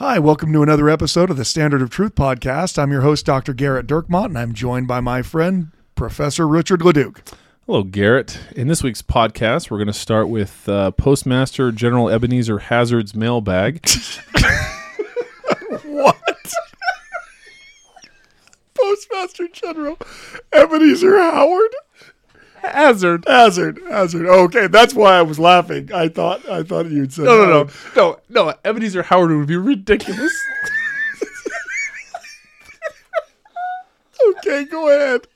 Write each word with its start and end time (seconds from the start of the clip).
Hi, 0.00 0.18
welcome 0.18 0.50
to 0.54 0.62
another 0.62 0.88
episode 0.88 1.28
of 1.28 1.36
the 1.36 1.44
Standard 1.44 1.82
of 1.82 1.90
Truth 1.90 2.14
podcast. 2.14 2.78
I'm 2.78 2.90
your 2.90 3.02
host, 3.02 3.26
Dr. 3.26 3.52
Gerrit 3.52 3.86
Dirkmaat, 3.86 4.24
and 4.24 4.38
I'm 4.38 4.54
joined 4.54 4.88
by 4.88 5.00
my 5.00 5.20
friend, 5.20 5.72
Professor 5.94 6.48
Richard 6.48 6.80
Leduc. 6.80 7.20
Hello, 7.66 7.84
Gerrit. 7.84 8.50
In 8.52 8.66
this 8.66 8.82
week's 8.82 9.02
podcast, 9.02 9.70
we're 9.70 9.76
going 9.76 9.88
to 9.88 9.92
start 9.92 10.30
with 10.30 10.66
uh, 10.70 10.92
Postmaster 10.92 11.70
General 11.70 12.08
Ebenezer 12.08 12.60
Hazard's 12.60 13.14
mailbag. 13.14 13.86
what? 15.84 16.16
Postmaster 18.72 19.48
General 19.48 19.98
Ebenezer 20.50 21.18
Howard? 21.18 21.74
Hazard. 22.62 23.24
Hazard. 23.26 23.80
Hazard. 23.88 24.26
Okay, 24.26 24.66
that's 24.66 24.94
why 24.94 25.16
I 25.16 25.22
was 25.22 25.38
laughing. 25.38 25.92
I 25.92 26.08
thought 26.08 26.48
I 26.48 26.62
thought 26.62 26.90
you'd 26.90 27.12
say 27.12 27.22
No, 27.22 27.36
no, 27.36 27.46
no, 27.46 27.70
no, 27.96 28.20
no. 28.28 28.54
Ebenezer 28.64 29.02
Howard 29.04 29.36
would 29.36 29.46
be 29.46 29.56
ridiculous. 29.56 30.32
Okay, 34.28 34.64
go 34.64 34.88
ahead. 34.88 35.26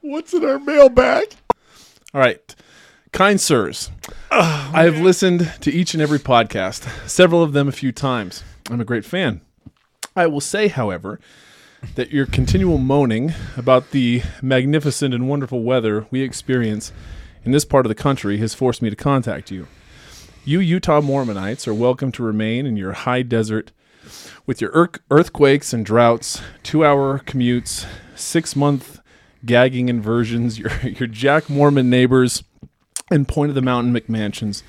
What's 0.00 0.32
in 0.32 0.44
our 0.44 0.58
mailbag? 0.58 1.34
All 2.14 2.20
right. 2.20 2.54
Kind 3.12 3.40
sirs, 3.40 3.90
oh, 4.30 4.70
I 4.74 4.84
have 4.84 4.98
listened 5.00 5.50
to 5.62 5.72
each 5.72 5.94
and 5.94 6.02
every 6.02 6.18
podcast, 6.18 6.86
several 7.08 7.42
of 7.42 7.54
them 7.54 7.66
a 7.66 7.72
few 7.72 7.90
times. 7.90 8.44
I'm 8.68 8.80
a 8.80 8.84
great 8.84 9.06
fan. 9.06 9.40
I 10.14 10.26
will 10.26 10.40
say, 10.42 10.68
however, 10.68 11.18
that 11.94 12.10
your 12.10 12.26
continual 12.26 12.78
moaning 12.78 13.32
about 13.56 13.90
the 13.90 14.22
magnificent 14.42 15.14
and 15.14 15.28
wonderful 15.28 15.62
weather 15.62 16.06
we 16.10 16.22
experience 16.22 16.92
in 17.44 17.52
this 17.52 17.64
part 17.64 17.86
of 17.86 17.88
the 17.88 17.94
country 17.94 18.38
has 18.38 18.54
forced 18.54 18.82
me 18.82 18.90
to 18.90 18.96
contact 18.96 19.50
you. 19.50 19.66
You 20.44 20.60
Utah 20.60 21.00
Mormonites 21.00 21.66
are 21.66 21.74
welcome 21.74 22.12
to 22.12 22.22
remain 22.22 22.66
in 22.66 22.76
your 22.76 22.92
high 22.92 23.22
desert 23.22 23.72
with 24.46 24.60
your 24.60 24.70
earth- 24.72 25.00
earthquakes 25.10 25.72
and 25.72 25.84
droughts, 25.84 26.40
two 26.62 26.84
hour 26.84 27.20
commutes, 27.20 27.86
six 28.14 28.54
month 28.54 29.00
gagging 29.44 29.88
inversions, 29.88 30.58
your, 30.58 30.70
your 30.82 31.06
Jack 31.06 31.48
Mormon 31.48 31.88
neighbors, 31.88 32.42
and 33.10 33.26
point 33.26 33.50
of 33.50 33.54
the 33.54 33.62
mountain 33.62 33.94
McMansions. 33.94 34.62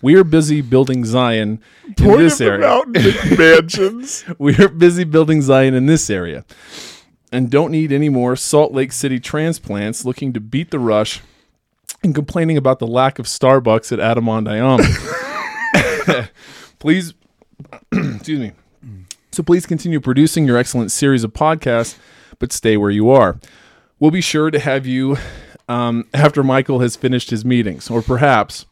We 0.00 0.14
are 0.14 0.24
busy 0.24 0.60
building 0.60 1.04
Zion 1.04 1.60
in 1.86 1.94
Point 1.94 2.18
this 2.18 2.40
area. 2.40 2.66
mountain 2.66 3.14
mansions. 3.38 4.24
We 4.38 4.56
are 4.56 4.68
busy 4.68 5.04
building 5.04 5.42
Zion 5.42 5.74
in 5.74 5.86
this 5.86 6.08
area 6.08 6.44
and 7.32 7.50
don't 7.50 7.70
need 7.70 7.92
any 7.92 8.08
more 8.08 8.36
Salt 8.36 8.72
Lake 8.72 8.92
City 8.92 9.20
transplants 9.20 10.04
looking 10.04 10.32
to 10.32 10.40
beat 10.40 10.70
the 10.70 10.78
rush 10.78 11.20
and 12.02 12.14
complaining 12.14 12.56
about 12.56 12.78
the 12.78 12.86
lack 12.86 13.18
of 13.18 13.26
Starbucks 13.26 13.92
at 13.92 14.00
Adam-ondi-Ahman. 14.00 14.86
please, 16.78 17.14
excuse 17.92 18.40
me. 18.40 18.52
So 19.32 19.42
please 19.42 19.66
continue 19.66 20.00
producing 20.00 20.46
your 20.46 20.56
excellent 20.56 20.90
series 20.90 21.24
of 21.24 21.32
podcasts, 21.32 21.96
but 22.38 22.52
stay 22.52 22.76
where 22.76 22.90
you 22.90 23.10
are. 23.10 23.38
We'll 23.98 24.10
be 24.10 24.20
sure 24.20 24.50
to 24.50 24.58
have 24.58 24.86
you 24.86 25.16
um, 25.68 26.06
after 26.14 26.42
Michael 26.42 26.80
has 26.80 26.96
finished 26.96 27.30
his 27.30 27.44
meetings, 27.44 27.90
or 27.90 28.00
perhaps 28.00 28.64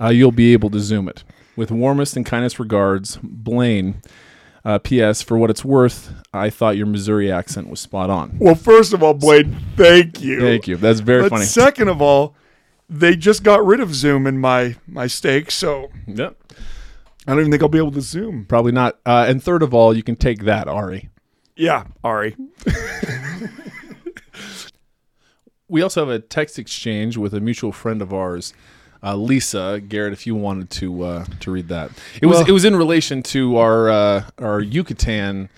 uh, 0.00 0.08
you'll 0.08 0.32
be 0.32 0.52
able 0.52 0.70
to 0.70 0.80
Zoom 0.80 1.08
it. 1.08 1.24
With 1.56 1.70
warmest 1.70 2.16
and 2.16 2.24
kindest 2.26 2.58
regards, 2.58 3.18
Blaine. 3.22 4.02
Uh, 4.64 4.78
P.S. 4.78 5.22
For 5.22 5.38
what 5.38 5.48
it's 5.48 5.64
worth, 5.64 6.12
I 6.34 6.50
thought 6.50 6.76
your 6.76 6.86
Missouri 6.86 7.30
accent 7.30 7.70
was 7.70 7.78
spot 7.78 8.10
on. 8.10 8.36
Well, 8.40 8.56
first 8.56 8.92
of 8.92 9.00
all, 9.00 9.14
Blaine, 9.14 9.56
thank 9.76 10.20
you. 10.20 10.40
Thank 10.40 10.66
you. 10.66 10.76
That's 10.76 10.98
very 10.98 11.22
But 11.22 11.30
funny. 11.30 11.44
second 11.44 11.86
of 11.88 12.02
all, 12.02 12.34
they 12.90 13.14
just 13.14 13.44
got 13.44 13.64
rid 13.64 13.78
of 13.78 13.94
Zoom 13.94 14.26
in 14.26 14.38
my 14.38 14.74
my 14.88 15.06
stake, 15.06 15.52
so 15.52 15.90
Yep. 16.08 16.36
I 17.28 17.30
don't 17.30 17.38
even 17.40 17.52
think 17.52 17.62
I'll 17.62 17.68
be 17.68 17.78
able 17.78 17.92
to 17.92 18.00
Zoom. 18.00 18.44
Probably 18.44 18.72
not. 18.72 18.98
Uh, 19.06 19.24
and 19.28 19.40
third 19.40 19.62
of 19.62 19.72
all, 19.72 19.96
you 19.96 20.02
can 20.02 20.16
take 20.16 20.42
that, 20.44 20.66
Ari. 20.66 21.10
Yeah, 21.54 21.84
Ari. 22.02 22.36
We 25.68 25.82
also 25.82 26.00
have 26.06 26.14
a 26.14 26.20
text 26.20 26.58
exchange 26.60 27.16
with 27.16 27.34
a 27.34 27.40
mutual 27.40 27.72
friend 27.72 28.00
of 28.00 28.14
ours, 28.14 28.54
uh, 29.02 29.16
Lisa 29.16 29.80
Garrett. 29.86 30.12
If 30.12 30.26
you 30.26 30.34
wanted 30.34 30.70
to 30.70 31.02
uh, 31.02 31.24
to 31.40 31.50
read 31.50 31.68
that, 31.68 31.90
it 32.20 32.26
was 32.26 32.38
Well- 32.38 32.46
it 32.48 32.52
was 32.52 32.64
in 32.64 32.76
relation 32.76 33.22
to 33.24 33.56
our 33.58 33.88
uh, 33.90 34.24
our 34.38 34.60
Yucatan, 34.60 35.48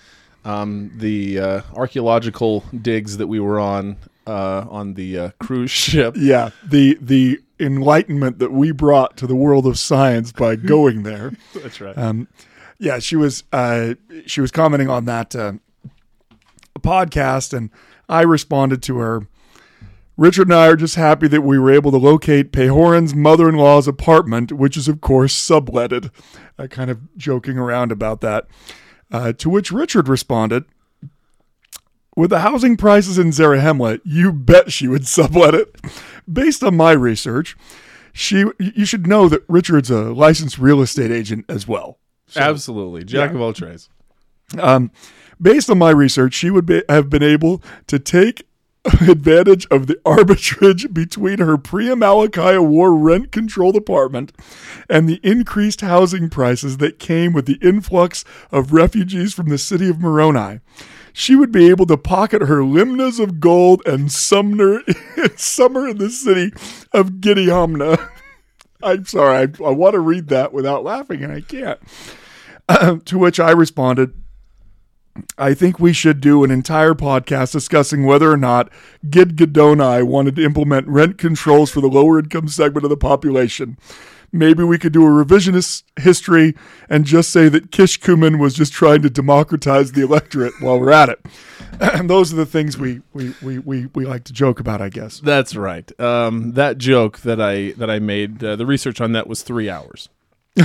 um, 0.45 0.91
the 0.97 1.39
uh, 1.39 1.61
archaeological 1.75 2.63
digs 2.81 3.17
that 3.17 3.27
we 3.27 3.39
were 3.39 3.59
on 3.59 3.97
uh, 4.27 4.65
on 4.69 4.93
the 4.95 5.17
uh, 5.17 5.29
cruise 5.39 5.71
ship. 5.85 6.15
Yeah, 6.17 6.49
the 6.63 6.97
the 7.01 7.39
enlightenment 7.59 8.39
that 8.39 8.51
we 8.53 8.71
brought 8.71 9.17
to 9.17 9.27
the 9.27 9.35
world 9.35 9.65
of 9.67 9.77
science 9.77 10.31
by 10.31 10.55
going 10.75 11.03
there. 11.03 11.33
That's 11.53 11.81
right. 11.81 11.97
Um, 11.97 12.27
yeah, 12.77 12.99
she 12.99 13.15
was 13.17 13.43
uh, 13.51 13.95
she 14.25 14.39
was 14.41 14.51
commenting 14.51 14.89
on 14.89 15.05
that 15.05 15.35
uh, 15.35 15.53
podcast, 16.79 17.53
and 17.53 17.69
I 18.07 18.21
responded 18.21 18.81
to 18.83 18.97
her. 18.97 19.27
Richard 20.19 20.47
and 20.49 20.55
I 20.55 20.67
are 20.67 20.75
just 20.75 20.95
happy 20.95 21.29
that 21.29 21.43
we 21.43 21.57
were 21.57 21.71
able 21.71 21.91
to 21.91 21.97
locate 21.97 22.51
Pahoran's 22.51 23.15
mother-in-law's 23.15 23.87
apartment, 23.87 24.51
which 24.51 24.75
is 24.75 24.89
of 24.89 24.99
course 24.99 25.33
subletted. 25.33 26.11
Uh, 26.57 26.67
kind 26.67 26.91
of 26.91 27.15
joking 27.15 27.57
around 27.57 27.93
about 27.93 28.19
that. 28.19 28.45
Uh, 29.09 29.31
to 29.31 29.49
which 29.49 29.71
Richard 29.71 30.09
responded, 30.09 30.65
"With 32.17 32.31
the 32.31 32.41
housing 32.41 32.75
prices 32.75 33.17
in 33.17 33.29
Zarahemla, 33.29 34.01
you 34.03 34.33
bet 34.33 34.73
she 34.73 34.89
would 34.89 35.07
sublet 35.07 35.55
it. 35.55 35.77
Based 36.31 36.63
on 36.65 36.75
my 36.75 36.91
research, 36.91 37.55
she 38.11 38.43
you 38.59 38.83
should 38.83 39.07
know 39.07 39.29
that 39.29 39.45
Richard's 39.47 39.89
a 39.89 40.11
licensed 40.11 40.59
real 40.59 40.81
estate 40.81 41.11
agent 41.11 41.45
as 41.47 41.65
well. 41.65 41.97
Absolutely, 42.35 43.05
Jack 43.05 43.29
yeah. 43.29 43.35
of 43.35 43.41
all 43.41 43.53
trades. 43.53 43.87
Um, 44.57 44.91
based 45.41 45.69
on 45.69 45.77
my 45.77 45.91
research, 45.91 46.33
she 46.33 46.49
would 46.49 46.65
be, 46.65 46.83
have 46.89 47.09
been 47.09 47.23
able 47.23 47.63
to 47.87 47.99
take 47.99 48.48
advantage 49.01 49.67
of 49.69 49.87
the 49.87 49.95
arbitrage 50.05 50.93
between 50.93 51.39
her 51.39 51.57
pre-Amalickiah 51.57 52.65
War 52.65 52.93
rent-controlled 52.93 53.75
apartment 53.75 54.31
and 54.89 55.07
the 55.07 55.19
increased 55.21 55.81
housing 55.81 56.29
prices 56.29 56.77
that 56.77 56.97
came 56.97 57.33
with 57.33 57.45
the 57.45 57.59
influx 57.61 58.23
of 58.51 58.71
refugees 58.71 59.33
from 59.33 59.49
the 59.49 59.57
city 59.57 59.89
of 59.89 59.99
Moroni. 59.99 60.61
She 61.11 61.35
would 61.35 61.51
be 61.51 61.69
able 61.69 61.85
to 61.87 61.97
pocket 61.97 62.43
her 62.43 62.61
limnahs 62.61 63.19
of 63.19 63.39
gold 63.41 63.81
and 63.85 64.11
sumner 64.11 64.81
summer 65.35 65.87
in 65.87 65.97
the 65.97 66.09
city 66.09 66.53
of 66.93 67.13
Gideomna. 67.13 68.09
I'm 68.83 69.05
sorry, 69.05 69.37
I, 69.37 69.63
I 69.63 69.71
want 69.71 69.93
to 69.93 69.99
read 69.99 70.27
that 70.27 70.53
without 70.53 70.85
laughing, 70.85 71.21
and 71.23 71.33
I 71.33 71.41
can't. 71.41 71.79
to 73.05 73.17
which 73.17 73.39
I 73.39 73.51
responded, 73.51 74.13
I 75.37 75.53
think 75.53 75.79
we 75.79 75.93
should 75.93 76.21
do 76.21 76.43
an 76.43 76.51
entire 76.51 76.93
podcast 76.93 77.51
discussing 77.51 78.05
whether 78.05 78.31
or 78.31 78.37
not 78.37 78.69
Gidgiddoni 79.07 80.03
wanted 80.03 80.35
to 80.37 80.43
implement 80.43 80.87
rent 80.87 81.17
controls 81.17 81.71
for 81.71 81.81
the 81.81 81.87
lower 81.87 82.19
income 82.19 82.47
segment 82.47 82.83
of 82.85 82.89
the 82.89 82.97
population. 82.97 83.77
Maybe 84.31 84.63
we 84.63 84.77
could 84.77 84.93
do 84.93 85.03
a 85.03 85.09
revisionist 85.09 85.83
history 85.99 86.53
and 86.87 87.05
just 87.05 87.31
say 87.31 87.49
that 87.49 87.71
Kishkumen 87.71 88.39
was 88.39 88.53
just 88.53 88.71
trying 88.71 89.01
to 89.01 89.09
democratize 89.09 89.93
the 89.93 90.01
electorate 90.01 90.53
while 90.59 90.79
we're 90.79 90.91
at 90.91 91.09
it. 91.09 91.19
And 91.79 92.09
those 92.09 92.31
are 92.31 92.35
the 92.35 92.45
things 92.45 92.77
we, 92.77 93.01
we, 93.13 93.33
we, 93.41 93.59
we, 93.59 93.85
we 93.87 94.05
like 94.05 94.25
to 94.25 94.33
joke 94.33 94.59
about, 94.59 94.81
I 94.81 94.89
guess. 94.89 95.19
That's 95.19 95.55
right. 95.55 95.99
Um, 95.99 96.53
that 96.53 96.77
joke 96.77 97.19
that 97.19 97.41
I 97.41 97.71
that 97.73 97.89
I 97.89 97.99
made, 97.99 98.43
uh, 98.43 98.55
the 98.55 98.65
research 98.65 99.01
on 99.01 99.13
that 99.13 99.27
was 99.27 99.41
three 99.41 99.69
hours. 99.69 100.09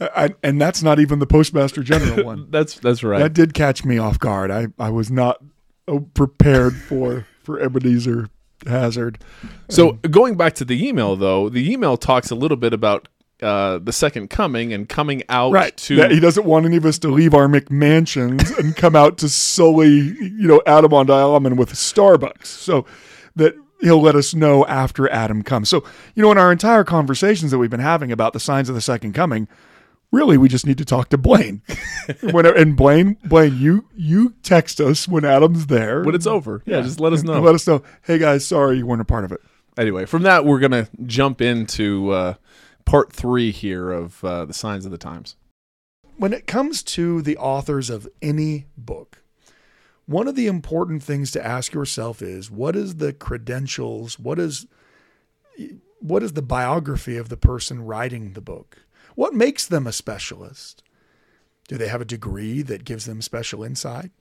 I, 0.00 0.34
and 0.42 0.60
that's 0.60 0.82
not 0.82 1.00
even 1.00 1.18
the 1.20 1.26
Postmaster 1.26 1.82
General 1.82 2.24
one. 2.24 2.46
That's 2.50 2.74
that's 2.74 3.02
right. 3.02 3.18
That 3.18 3.32
did 3.32 3.54
catch 3.54 3.84
me 3.84 3.98
off 3.98 4.18
guard. 4.18 4.50
I, 4.50 4.68
I 4.78 4.90
was 4.90 5.10
not 5.10 5.42
uh, 5.88 6.00
prepared 6.14 6.74
for, 6.76 7.26
for 7.42 7.58
Ebenezer 7.60 8.28
Hazard. 8.66 9.18
So 9.68 9.92
going 9.92 10.36
back 10.36 10.54
to 10.54 10.64
the 10.64 10.86
email, 10.86 11.16
though, 11.16 11.48
the 11.48 11.70
email 11.72 11.96
talks 11.96 12.30
a 12.30 12.34
little 12.34 12.56
bit 12.56 12.72
about 12.72 13.08
uh, 13.42 13.78
the 13.78 13.92
second 13.92 14.28
coming 14.30 14.72
and 14.72 14.88
coming 14.88 15.22
out 15.28 15.52
Right. 15.52 15.76
to 15.78 15.96
That 15.96 16.10
he 16.10 16.20
doesn't 16.20 16.46
want 16.46 16.64
any 16.66 16.76
of 16.76 16.84
us 16.86 16.98
to 17.00 17.08
leave 17.08 17.34
our 17.34 17.46
McMansions 17.48 18.58
and 18.58 18.74
come 18.74 18.96
out 18.96 19.18
to 19.18 19.28
sully, 19.28 19.90
you 19.90 20.48
know, 20.48 20.62
Adam-ondi-Ahman 20.66 21.56
with 21.56 21.70
Starbucks. 21.72 22.46
So 22.46 22.86
that 23.36 23.54
he'll 23.82 24.00
let 24.00 24.14
us 24.16 24.34
know 24.34 24.64
after 24.66 25.10
Adam 25.10 25.42
comes. 25.42 25.68
So, 25.68 25.84
you 26.14 26.22
know, 26.22 26.32
in 26.32 26.38
our 26.38 26.50
entire 26.50 26.82
conversations 26.84 27.50
that 27.50 27.58
we've 27.58 27.70
been 27.70 27.80
having 27.80 28.10
about 28.10 28.32
the 28.32 28.40
signs 28.40 28.68
of 28.70 28.74
the 28.74 28.80
second 28.80 29.12
coming, 29.12 29.48
really 30.12 30.36
we 30.36 30.48
just 30.48 30.66
need 30.66 30.78
to 30.78 30.84
talk 30.84 31.08
to 31.10 31.18
Blaine. 31.18 31.62
when, 32.20 32.46
and 32.46 32.76
Blaine, 32.76 33.16
Blaine, 33.24 33.56
you 33.58 33.88
you 33.94 34.34
text 34.42 34.80
us 34.80 35.06
when 35.08 35.24
Adam's 35.24 35.66
there. 35.66 36.02
When 36.02 36.14
it's 36.14 36.26
over, 36.26 36.62
yeah, 36.66 36.80
just 36.80 37.00
let 37.00 37.12
us 37.12 37.22
know. 37.22 37.40
Let 37.40 37.54
us 37.54 37.66
know. 37.66 37.82
Hey 38.02 38.18
guys, 38.18 38.46
sorry 38.46 38.78
you 38.78 38.86
weren't 38.86 39.02
a 39.02 39.06
part 39.06 39.24
of 39.24 39.32
it. 39.32 39.40
Anyway, 39.76 40.06
from 40.06 40.22
that 40.22 40.44
we're 40.44 40.60
gonna 40.60 40.88
jump 41.04 41.40
into 41.40 42.10
uh, 42.10 42.34
part 42.84 43.12
three 43.12 43.50
here 43.50 43.90
of 43.90 44.22
uh, 44.24 44.44
the 44.44 44.54
signs 44.54 44.84
of 44.84 44.90
the 44.90 44.98
times. 44.98 45.36
When 46.16 46.32
it 46.32 46.46
comes 46.46 46.82
to 46.84 47.20
the 47.20 47.36
authors 47.36 47.90
of 47.90 48.08
any 48.22 48.66
book, 48.76 49.22
one 50.06 50.28
of 50.28 50.34
the 50.34 50.46
important 50.46 51.02
things 51.02 51.30
to 51.32 51.44
ask 51.44 51.74
yourself 51.74 52.22
is 52.22 52.50
what 52.50 52.74
is 52.74 52.96
the 52.96 53.12
credentials? 53.12 54.18
What 54.18 54.38
is 54.38 54.66
what 56.00 56.22
is 56.22 56.32
the 56.32 56.42
biography 56.42 57.16
of 57.16 57.28
the 57.28 57.36
person 57.36 57.84
writing 57.84 58.32
the 58.32 58.40
book? 58.40 58.85
What 59.16 59.34
makes 59.34 59.66
them 59.66 59.86
a 59.86 59.92
specialist? 59.92 60.84
Do 61.66 61.76
they 61.76 61.88
have 61.88 62.00
a 62.00 62.04
degree 62.04 62.62
that 62.62 62.84
gives 62.84 63.06
them 63.06 63.20
special 63.20 63.64
insight? 63.64 64.12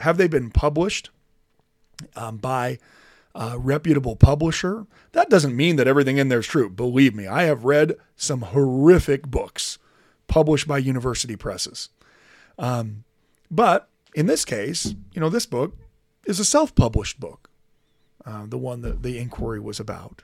Have 0.00 0.16
they 0.16 0.26
been 0.26 0.50
published 0.50 1.10
um, 2.16 2.38
by 2.38 2.78
a 3.34 3.58
reputable 3.58 4.16
publisher? 4.16 4.86
That 5.12 5.30
doesn't 5.30 5.54
mean 5.54 5.76
that 5.76 5.86
everything 5.86 6.16
in 6.16 6.30
there 6.30 6.40
is 6.40 6.46
true. 6.46 6.68
Believe 6.68 7.14
me, 7.14 7.28
I 7.28 7.44
have 7.44 7.64
read 7.64 7.96
some 8.16 8.40
horrific 8.40 9.28
books 9.28 9.78
published 10.26 10.66
by 10.66 10.78
university 10.78 11.36
presses. 11.36 11.90
Um, 12.58 13.04
but 13.50 13.88
in 14.14 14.26
this 14.26 14.44
case, 14.44 14.94
you 15.12 15.20
know, 15.20 15.28
this 15.28 15.46
book 15.46 15.76
is 16.24 16.40
a 16.40 16.44
self 16.44 16.74
published 16.74 17.20
book, 17.20 17.50
uh, 18.24 18.46
the 18.46 18.58
one 18.58 18.80
that 18.80 19.02
the 19.02 19.18
inquiry 19.18 19.60
was 19.60 19.78
about. 19.78 20.22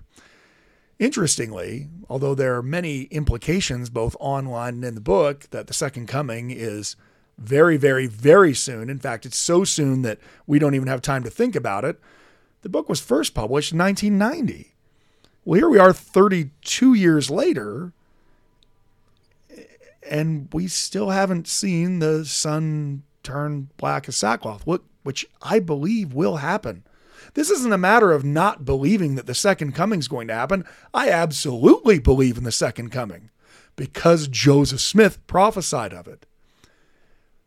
Interestingly, 1.00 1.88
although 2.10 2.34
there 2.34 2.54
are 2.56 2.62
many 2.62 3.04
implications 3.04 3.88
both 3.88 4.14
online 4.20 4.74
and 4.74 4.84
in 4.84 4.94
the 4.94 5.00
book 5.00 5.48
that 5.48 5.66
the 5.66 5.72
second 5.72 6.08
coming 6.08 6.50
is 6.50 6.94
very, 7.38 7.78
very, 7.78 8.06
very 8.06 8.52
soon. 8.52 8.90
In 8.90 8.98
fact, 8.98 9.24
it's 9.24 9.38
so 9.38 9.64
soon 9.64 10.02
that 10.02 10.18
we 10.46 10.58
don't 10.58 10.74
even 10.74 10.88
have 10.88 11.00
time 11.00 11.22
to 11.22 11.30
think 11.30 11.56
about 11.56 11.86
it. 11.86 11.98
The 12.60 12.68
book 12.68 12.90
was 12.90 13.00
first 13.00 13.32
published 13.32 13.72
in 13.72 13.78
1990. 13.78 14.74
Well, 15.46 15.58
here 15.58 15.70
we 15.70 15.78
are 15.78 15.94
32 15.94 16.92
years 16.92 17.30
later, 17.30 17.94
and 20.06 20.50
we 20.52 20.68
still 20.68 21.08
haven't 21.08 21.48
seen 21.48 22.00
the 22.00 22.26
sun 22.26 23.04
turn 23.22 23.70
black 23.78 24.06
as 24.06 24.16
sackcloth, 24.16 24.66
which 25.02 25.24
I 25.40 25.60
believe 25.60 26.12
will 26.12 26.36
happen. 26.36 26.84
This 27.34 27.50
isn't 27.50 27.72
a 27.72 27.78
matter 27.78 28.12
of 28.12 28.24
not 28.24 28.64
believing 28.64 29.14
that 29.14 29.26
the 29.26 29.34
second 29.34 29.74
coming 29.74 30.00
is 30.00 30.08
going 30.08 30.28
to 30.28 30.34
happen. 30.34 30.64
I 30.92 31.10
absolutely 31.10 31.98
believe 31.98 32.38
in 32.38 32.44
the 32.44 32.52
second 32.52 32.90
coming 32.90 33.30
because 33.76 34.28
Joseph 34.28 34.80
Smith 34.80 35.26
prophesied 35.26 35.92
of 35.92 36.06
it. 36.06 36.26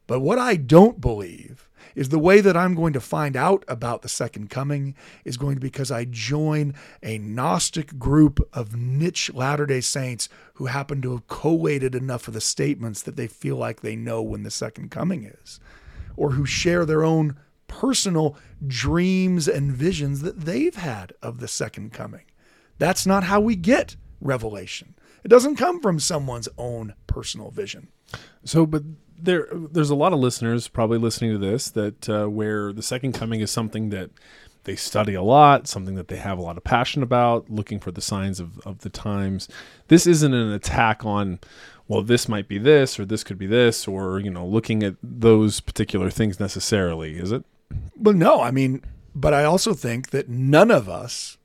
But 0.07 0.19
what 0.19 0.39
I 0.39 0.55
don't 0.55 0.99
believe 0.99 1.69
is 1.95 2.09
the 2.09 2.19
way 2.19 2.41
that 2.41 2.57
I'm 2.57 2.75
going 2.75 2.93
to 2.93 2.99
find 2.99 3.35
out 3.35 3.63
about 3.67 4.01
the 4.01 4.09
second 4.09 4.49
coming 4.49 4.95
is 5.23 5.37
going 5.37 5.55
to 5.55 5.61
be 5.61 5.67
because 5.67 5.91
I 5.91 6.05
join 6.05 6.73
a 7.01 7.17
Gnostic 7.17 7.99
group 7.99 8.47
of 8.53 8.75
niche 8.75 9.33
Latter 9.33 9.65
day 9.65 9.81
Saints 9.81 10.29
who 10.55 10.65
happen 10.65 11.01
to 11.01 11.11
have 11.11 11.27
collated 11.27 11.95
enough 11.95 12.27
of 12.27 12.33
the 12.33 12.41
statements 12.41 13.01
that 13.03 13.15
they 13.15 13.27
feel 13.27 13.55
like 13.55 13.81
they 13.81 13.95
know 13.95 14.21
when 14.21 14.43
the 14.43 14.51
second 14.51 14.91
coming 14.91 15.23
is, 15.23 15.59
or 16.15 16.31
who 16.31 16.45
share 16.45 16.85
their 16.85 17.03
own 17.03 17.37
personal 17.79 18.37
dreams 18.65 19.47
and 19.47 19.71
visions 19.71 20.21
that 20.21 20.41
they've 20.41 20.75
had 20.75 21.13
of 21.21 21.39
the 21.39 21.47
second 21.47 21.91
coming. 21.91 22.25
That's 22.77 23.05
not 23.05 23.23
how 23.23 23.39
we 23.39 23.55
get 23.55 23.95
revelation. 24.21 24.95
It 25.23 25.29
doesn't 25.29 25.55
come 25.55 25.81
from 25.81 25.99
someone's 25.99 26.49
own 26.57 26.93
personal 27.07 27.49
vision. 27.49 27.87
So, 28.43 28.65
but 28.65 28.83
there, 29.17 29.47
there's 29.51 29.89
a 29.89 29.95
lot 29.95 30.13
of 30.13 30.19
listeners 30.19 30.67
probably 30.67 30.99
listening 30.99 31.31
to 31.31 31.37
this 31.37 31.71
that 31.71 32.09
uh, 32.09 32.27
where 32.27 32.73
the 32.73 32.83
second 32.83 33.13
coming 33.13 33.41
is 33.41 33.49
something 33.49 33.89
that 33.89 34.11
they 34.65 34.75
study 34.75 35.13
a 35.13 35.23
lot, 35.23 35.67
something 35.67 35.95
that 35.95 36.07
they 36.07 36.17
have 36.17 36.37
a 36.37 36.41
lot 36.41 36.57
of 36.57 36.63
passion 36.63 37.03
about, 37.03 37.49
looking 37.49 37.79
for 37.79 37.91
the 37.91 38.01
signs 38.01 38.39
of, 38.39 38.59
of 38.59 38.79
the 38.79 38.89
times. 38.89 39.49
This 39.87 40.07
isn't 40.07 40.33
an 40.33 40.51
attack 40.51 41.05
on, 41.05 41.39
well, 41.87 42.01
this 42.01 42.29
might 42.29 42.47
be 42.47 42.57
this, 42.57 42.99
or 42.99 43.05
this 43.05 43.23
could 43.23 43.37
be 43.37 43.47
this, 43.47 43.87
or, 43.87 44.19
you 44.19 44.29
know, 44.29 44.45
looking 44.45 44.83
at 44.83 44.95
those 45.03 45.59
particular 45.59 46.09
things 46.09 46.39
necessarily, 46.39 47.17
is 47.17 47.31
it? 47.31 47.43
Well, 47.95 48.15
no, 48.15 48.41
I 48.41 48.51
mean, 48.51 48.81
but 49.15 49.33
I 49.33 49.43
also 49.43 49.73
think 49.73 50.09
that 50.09 50.29
none 50.29 50.71
of 50.71 50.89
us 50.89 51.37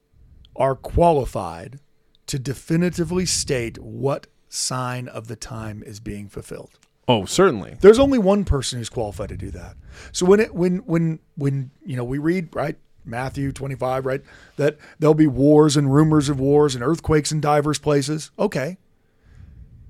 are 0.57 0.75
qualified 0.75 1.81
to 2.27 2.39
definitively 2.39 3.27
state 3.27 3.79
what 3.79 4.27
sign 4.49 5.09
of 5.09 5.29
the 5.29 5.37
time 5.37 5.83
is 5.85 6.01
being 6.01 6.29
fulfilled. 6.29 6.79
Oh, 7.07 7.25
certainly. 7.25 7.77
There's 7.81 7.99
only 7.99 8.19
one 8.19 8.45
person 8.45 8.79
who's 8.79 8.91
qualified 8.91 9.31
to 9.31 9.37
do 9.37 9.51
that. 9.53 9.77
So 10.13 10.27
when 10.27 10.41
it 10.41 10.55
when 10.55 10.79
when 10.79 11.21
when 11.37 11.71
you 11.85 11.97
know 11.97 12.05
we 12.05 12.19
read 12.19 12.55
right 12.55 12.77
Matthew 13.05 13.51
25 13.51 14.05
right 14.05 14.23
that 14.57 14.77
there'll 14.99 15.15
be 15.15 15.27
wars 15.27 15.77
and 15.77 15.93
rumors 15.93 16.29
of 16.29 16.39
wars 16.39 16.75
and 16.75 16.85
earthquakes 16.85 17.33
in 17.33 17.41
diverse 17.41 17.79
places. 17.79 18.31
Okay. 18.39 18.77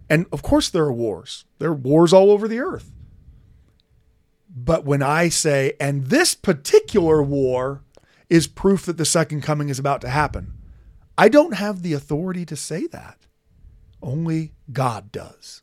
And 0.08 0.26
of 0.32 0.42
course 0.42 0.68
there 0.68 0.84
are 0.84 0.92
wars. 0.92 1.44
There 1.58 1.70
are 1.70 1.74
wars 1.74 2.12
all 2.12 2.30
over 2.30 2.46
the 2.46 2.60
earth. 2.60 2.92
But 4.64 4.84
when 4.84 5.02
I 5.02 5.28
say, 5.28 5.74
and 5.78 6.06
this 6.06 6.34
particular 6.34 7.22
war 7.22 7.82
is 8.28 8.48
proof 8.48 8.84
that 8.86 8.96
the 8.96 9.04
second 9.04 9.42
coming 9.42 9.68
is 9.68 9.78
about 9.78 10.00
to 10.00 10.08
happen, 10.08 10.52
I 11.16 11.28
don't 11.28 11.54
have 11.54 11.82
the 11.82 11.92
authority 11.92 12.44
to 12.46 12.56
say 12.56 12.86
that. 12.88 13.26
Only 14.02 14.52
God 14.72 15.12
does. 15.12 15.62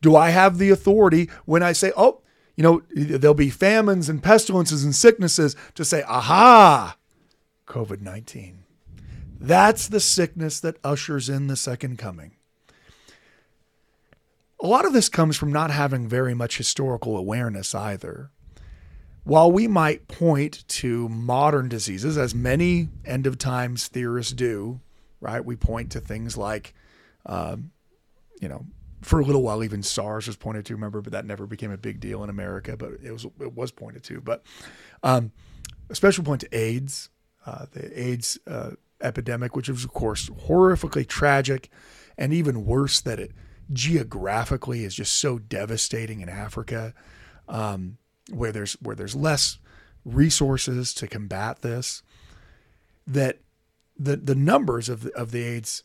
Do 0.00 0.14
I 0.14 0.30
have 0.30 0.58
the 0.58 0.70
authority 0.70 1.28
when 1.46 1.62
I 1.64 1.72
say, 1.72 1.92
oh, 1.96 2.22
you 2.56 2.62
know, 2.62 2.82
there'll 2.94 3.34
be 3.34 3.50
famines 3.50 4.08
and 4.08 4.22
pestilences 4.22 4.84
and 4.84 4.94
sicknesses 4.94 5.56
to 5.74 5.84
say, 5.84 6.02
aha, 6.04 6.96
COVID 7.66 8.00
19. 8.00 8.64
That's 9.40 9.88
the 9.88 10.00
sickness 10.00 10.60
that 10.60 10.78
ushers 10.84 11.28
in 11.28 11.48
the 11.48 11.56
second 11.56 11.98
coming. 11.98 12.37
A 14.60 14.66
lot 14.66 14.84
of 14.84 14.92
this 14.92 15.08
comes 15.08 15.36
from 15.36 15.52
not 15.52 15.70
having 15.70 16.08
very 16.08 16.34
much 16.34 16.56
historical 16.56 17.16
awareness 17.16 17.74
either. 17.74 18.30
While 19.22 19.52
we 19.52 19.68
might 19.68 20.08
point 20.08 20.66
to 20.68 21.08
modern 21.08 21.68
diseases, 21.68 22.16
as 22.16 22.34
many 22.34 22.88
end 23.04 23.26
of 23.26 23.38
times 23.38 23.86
theorists 23.86 24.32
do, 24.32 24.80
right? 25.20 25.44
We 25.44 25.54
point 25.54 25.92
to 25.92 26.00
things 26.00 26.36
like, 26.36 26.74
uh, 27.26 27.56
you 28.40 28.48
know, 28.48 28.64
for 29.02 29.20
a 29.20 29.24
little 29.24 29.42
while 29.42 29.62
even 29.62 29.82
SARS 29.82 30.26
was 30.26 30.36
pointed 30.36 30.66
to. 30.66 30.74
Remember, 30.74 31.00
but 31.00 31.12
that 31.12 31.24
never 31.24 31.46
became 31.46 31.70
a 31.70 31.76
big 31.76 32.00
deal 32.00 32.24
in 32.24 32.30
America. 32.30 32.76
But 32.76 32.94
it 33.02 33.12
was 33.12 33.24
it 33.24 33.54
was 33.54 33.70
pointed 33.70 34.02
to. 34.04 34.20
But 34.20 34.42
um, 35.02 35.30
a 35.88 35.94
special 35.94 36.24
point 36.24 36.40
to 36.40 36.56
AIDS, 36.56 37.10
uh, 37.46 37.66
the 37.70 38.00
AIDS 38.00 38.38
uh, 38.46 38.70
epidemic, 39.00 39.54
which 39.54 39.68
was 39.68 39.84
of 39.84 39.92
course 39.92 40.28
horrifically 40.30 41.06
tragic, 41.06 41.70
and 42.16 42.32
even 42.32 42.64
worse 42.64 43.00
that 43.02 43.20
it 43.20 43.32
geographically 43.72 44.84
is 44.84 44.94
just 44.94 45.12
so 45.12 45.38
devastating 45.38 46.20
in 46.20 46.28
Africa, 46.28 46.94
um, 47.48 47.98
where 48.30 48.52
there's 48.52 48.74
where 48.74 48.96
there's 48.96 49.16
less 49.16 49.58
resources 50.04 50.94
to 50.94 51.06
combat 51.06 51.62
this. 51.62 52.02
That 53.06 53.38
the 53.98 54.16
the 54.16 54.34
numbers 54.34 54.88
of 54.88 55.02
the, 55.02 55.12
of 55.14 55.30
the 55.30 55.42
AIDS 55.42 55.84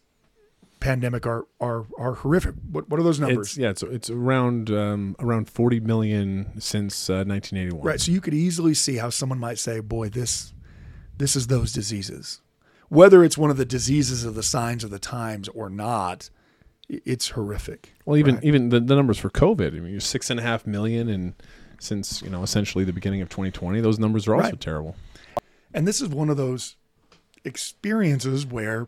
pandemic 0.84 1.26
are 1.26 1.48
are 1.60 1.86
are 1.98 2.14
horrific. 2.16 2.56
What 2.70 2.90
what 2.90 3.00
are 3.00 3.04
those 3.04 3.20
numbers? 3.20 3.50
It's, 3.50 3.58
yeah, 3.58 3.70
it's 3.70 3.84
it's 3.84 4.10
around 4.10 4.70
um, 4.70 5.16
around 5.20 5.50
40 5.50 5.80
million 5.80 6.60
since 6.60 7.10
uh, 7.10 7.24
1981. 7.26 7.82
Right. 7.82 8.00
So 8.00 8.12
you 8.12 8.22
could 8.22 8.34
easily 8.34 8.74
see 8.74 8.98
how 8.98 9.10
someone 9.10 9.40
might 9.40 9.60
say, 9.60 9.80
"Boy, 9.80 10.10
this 10.10 10.54
this 11.18 11.36
is 11.36 11.48
those 11.48 11.74
diseases." 11.74 12.42
Whether 12.90 13.24
it's 13.24 13.38
one 13.38 13.50
of 13.50 13.58
the 13.58 13.66
diseases 13.66 14.24
of 14.24 14.36
the 14.36 14.44
signs 14.44 14.84
of 14.84 14.92
the 14.92 15.00
times 15.00 15.48
or 15.50 15.70
not, 15.70 16.30
it's 16.90 17.30
horrific. 17.30 17.94
Well, 18.06 18.18
even 18.18 18.36
right? 18.36 18.44
even 18.44 18.70
the, 18.70 18.80
the 18.80 18.96
numbers 18.96 19.18
for 19.18 19.30
COVID. 19.30 19.68
I 19.68 19.80
mean, 19.80 19.92
you're 19.92 20.00
six 20.00 20.30
and 20.30 20.40
a 20.40 20.44
half 20.44 20.68
million, 20.68 21.10
and 21.10 21.34
since 21.80 22.22
you 22.22 22.30
know 22.30 22.44
essentially 22.44 22.84
the 22.84 22.94
beginning 22.94 23.22
of 23.22 23.30
2020, 23.30 23.82
those 23.82 24.00
numbers 24.00 24.28
are 24.28 24.36
also 24.36 24.50
right. 24.52 24.62
terrible. 24.62 24.96
And 25.74 25.88
this 25.88 26.02
is 26.02 26.10
one 26.10 26.30
of 26.30 26.38
those 26.38 26.76
experiences 27.44 28.46
where 28.46 28.88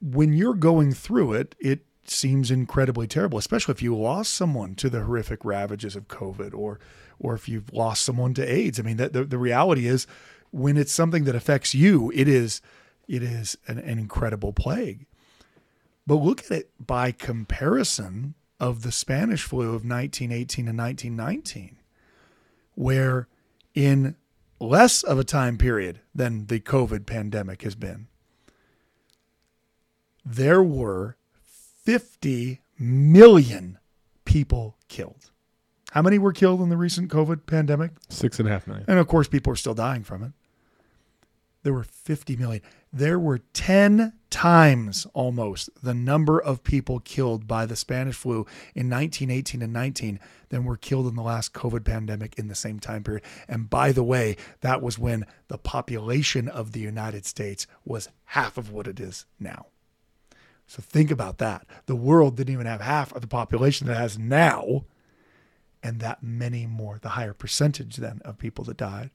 when 0.00 0.32
you're 0.32 0.54
going 0.54 0.92
through 0.92 1.34
it, 1.34 1.54
it 1.58 1.80
seems 2.04 2.50
incredibly 2.50 3.06
terrible, 3.06 3.38
especially 3.38 3.72
if 3.72 3.82
you 3.82 3.96
lost 3.96 4.34
someone 4.34 4.74
to 4.76 4.88
the 4.88 5.02
horrific 5.02 5.44
ravages 5.44 5.96
of 5.96 6.08
COVID 6.08 6.54
or 6.54 6.78
or 7.18 7.34
if 7.34 7.48
you've 7.48 7.72
lost 7.72 8.04
someone 8.04 8.34
to 8.34 8.44
AIDS. 8.44 8.78
I 8.78 8.82
mean, 8.82 8.98
that 8.98 9.12
the, 9.12 9.24
the 9.24 9.38
reality 9.38 9.86
is 9.86 10.06
when 10.50 10.76
it's 10.76 10.92
something 10.92 11.24
that 11.24 11.34
affects 11.34 11.74
you, 11.74 12.12
it 12.14 12.28
is 12.28 12.60
it 13.08 13.22
is 13.22 13.56
an, 13.66 13.78
an 13.78 13.98
incredible 13.98 14.52
plague. 14.52 15.06
But 16.06 16.16
look 16.16 16.44
at 16.44 16.50
it 16.50 16.70
by 16.84 17.10
comparison 17.12 18.34
of 18.60 18.82
the 18.82 18.92
Spanish 18.92 19.42
flu 19.42 19.66
of 19.68 19.84
1918 19.84 20.68
and 20.68 20.78
1919, 20.78 21.78
where 22.74 23.28
in 23.74 24.16
less 24.60 25.02
of 25.02 25.18
a 25.18 25.24
time 25.24 25.58
period 25.58 26.00
than 26.14 26.46
the 26.46 26.60
COVID 26.60 27.06
pandemic 27.06 27.62
has 27.62 27.74
been, 27.74 28.06
there 30.24 30.62
were 30.62 31.16
50 31.42 32.60
million 32.78 33.78
people 34.24 34.76
killed. 34.88 35.30
How 35.92 36.02
many 36.02 36.18
were 36.18 36.32
killed 36.32 36.60
in 36.60 36.68
the 36.68 36.76
recent 36.76 37.10
COVID 37.10 37.46
pandemic? 37.46 37.92
Six 38.08 38.38
and 38.38 38.48
a 38.48 38.52
half 38.52 38.66
million. 38.66 38.84
And 38.88 38.98
of 38.98 39.06
course, 39.06 39.28
people 39.28 39.52
are 39.52 39.56
still 39.56 39.74
dying 39.74 40.04
from 40.04 40.22
it. 40.22 40.32
There 41.62 41.72
were 41.72 41.84
50 41.84 42.36
million. 42.36 42.62
There 42.92 43.18
were 43.18 43.38
10 43.38 44.12
times 44.30 45.06
almost 45.14 45.70
the 45.82 45.94
number 45.94 46.40
of 46.40 46.64
people 46.64 47.00
killed 47.00 47.46
by 47.46 47.66
the 47.66 47.76
Spanish 47.76 48.16
flu 48.16 48.46
in 48.74 48.90
1918 48.90 49.62
and 49.62 49.72
19 49.72 50.20
than 50.48 50.64
were 50.64 50.76
killed 50.76 51.06
in 51.06 51.14
the 51.14 51.22
last 51.22 51.52
COVID 51.52 51.84
pandemic 51.84 52.38
in 52.38 52.48
the 52.48 52.54
same 52.54 52.78
time 52.78 53.02
period. 53.02 53.24
And 53.48 53.70
by 53.70 53.92
the 53.92 54.02
way, 54.04 54.36
that 54.60 54.82
was 54.82 54.98
when 54.98 55.26
the 55.48 55.58
population 55.58 56.48
of 56.48 56.72
the 56.72 56.80
United 56.80 57.24
States 57.26 57.66
was 57.84 58.08
half 58.26 58.58
of 58.58 58.70
what 58.70 58.86
it 58.86 59.00
is 59.00 59.26
now. 59.38 59.66
So 60.66 60.82
think 60.82 61.10
about 61.10 61.38
that. 61.38 61.66
The 61.86 61.96
world 61.96 62.36
didn't 62.36 62.52
even 62.52 62.66
have 62.66 62.80
half 62.80 63.14
of 63.14 63.20
the 63.20 63.28
population 63.28 63.86
that 63.86 63.94
it 63.94 64.00
has 64.00 64.18
now, 64.18 64.84
and 65.82 66.00
that 66.00 66.22
many 66.22 66.66
more, 66.66 66.98
the 67.00 67.10
higher 67.10 67.34
percentage 67.34 67.96
then 67.96 68.20
of 68.24 68.38
people 68.38 68.64
that 68.64 68.76
died. 68.76 69.10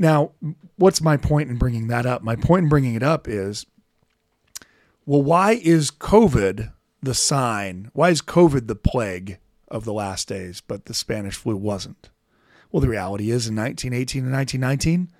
Now, 0.00 0.32
what's 0.76 1.02
my 1.02 1.18
point 1.18 1.50
in 1.50 1.58
bringing 1.58 1.88
that 1.88 2.06
up? 2.06 2.22
My 2.22 2.34
point 2.34 2.64
in 2.64 2.68
bringing 2.70 2.94
it 2.94 3.02
up 3.02 3.28
is 3.28 3.66
well, 5.04 5.20
why 5.20 5.52
is 5.52 5.90
COVID 5.90 6.72
the 7.02 7.14
sign? 7.14 7.90
Why 7.92 8.08
is 8.08 8.22
COVID 8.22 8.66
the 8.66 8.74
plague 8.74 9.38
of 9.68 9.84
the 9.84 9.92
last 9.92 10.26
days, 10.26 10.62
but 10.62 10.86
the 10.86 10.94
Spanish 10.94 11.36
flu 11.36 11.54
wasn't? 11.54 12.08
Well, 12.72 12.80
the 12.80 12.88
reality 12.88 13.30
is 13.30 13.46
in 13.46 13.54
1918 13.56 14.24
and 14.24 14.32
1919, 14.32 15.10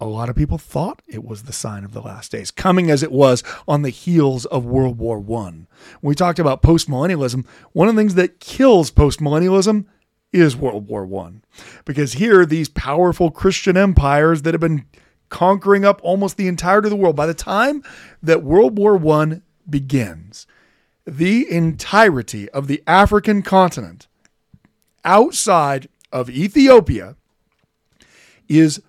a 0.00 0.06
lot 0.06 0.28
of 0.28 0.34
people 0.34 0.58
thought 0.58 1.00
it 1.06 1.22
was 1.22 1.44
the 1.44 1.52
sign 1.52 1.84
of 1.84 1.92
the 1.92 2.02
last 2.02 2.32
days, 2.32 2.50
coming 2.50 2.90
as 2.90 3.04
it 3.04 3.12
was 3.12 3.44
on 3.68 3.82
the 3.82 3.90
heels 3.90 4.46
of 4.46 4.64
World 4.64 4.98
War 4.98 5.20
One. 5.20 5.68
When 6.00 6.08
we 6.08 6.16
talked 6.16 6.40
about 6.40 6.60
postmillennialism, 6.60 7.46
one 7.72 7.86
of 7.86 7.94
the 7.94 8.00
things 8.00 8.16
that 8.16 8.40
kills 8.40 8.90
postmillennialism 8.90 9.84
is 10.32 10.56
World 10.56 10.88
War 10.88 11.04
One, 11.04 11.44
because 11.84 12.14
here 12.14 12.44
these 12.46 12.68
powerful 12.68 13.30
Christian 13.30 13.76
empires 13.76 14.42
that 14.42 14.54
have 14.54 14.60
been 14.60 14.86
conquering 15.28 15.84
up 15.84 16.00
almost 16.02 16.36
the 16.36 16.48
entirety 16.48 16.86
of 16.86 16.90
the 16.90 16.96
world. 16.96 17.16
By 17.16 17.26
the 17.26 17.34
time 17.34 17.82
that 18.22 18.42
World 18.42 18.78
War 18.78 18.96
One 18.96 19.42
begins, 19.68 20.46
the 21.06 21.50
entirety 21.50 22.48
of 22.50 22.66
the 22.66 22.82
African 22.86 23.42
continent 23.42 24.06
outside 25.04 25.88
of 26.12 26.30
Ethiopia 26.30 27.16
is 28.48 28.82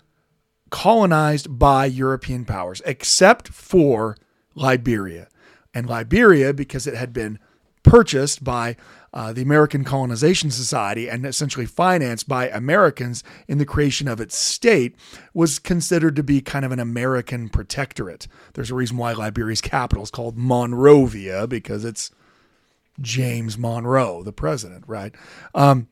colonized 0.69 1.59
by 1.59 1.85
European 1.85 2.45
powers, 2.45 2.81
except 2.85 3.49
for 3.49 4.17
Liberia. 4.55 5.27
And 5.73 5.87
Liberia, 5.87 6.53
because 6.53 6.85
it 6.85 6.95
had 6.95 7.13
been 7.13 7.39
purchased 7.83 8.43
by 8.43 8.75
uh, 9.13 9.31
the 9.31 9.43
American 9.43 9.83
Colonization 9.83 10.49
Society 10.49 11.07
and 11.07 11.25
essentially 11.25 11.65
financed 11.65 12.27
by 12.27 12.49
Americans 12.49 13.23
in 13.47 13.59
the 13.59 13.65
creation 13.65 14.07
of 14.07 14.19
its 14.19 14.35
state, 14.35 14.95
was 15.33 15.59
considered 15.59 16.15
to 16.15 16.23
be 16.23 16.41
kind 16.41 16.65
of 16.65 16.71
an 16.71 16.79
American 16.79 17.47
protectorate. 17.47 18.27
There's 18.53 18.71
a 18.71 18.75
reason 18.75 18.97
why 18.97 19.13
Liberia's 19.13 19.61
capital 19.61 20.03
is 20.03 20.11
called 20.11 20.37
Monrovia 20.37 21.45
because 21.47 21.85
it's 21.85 22.09
James 23.01 23.57
Monroe, 23.57 24.23
the 24.23 24.33
president, 24.33 24.83
right? 24.87 25.13
Um, 25.53 25.87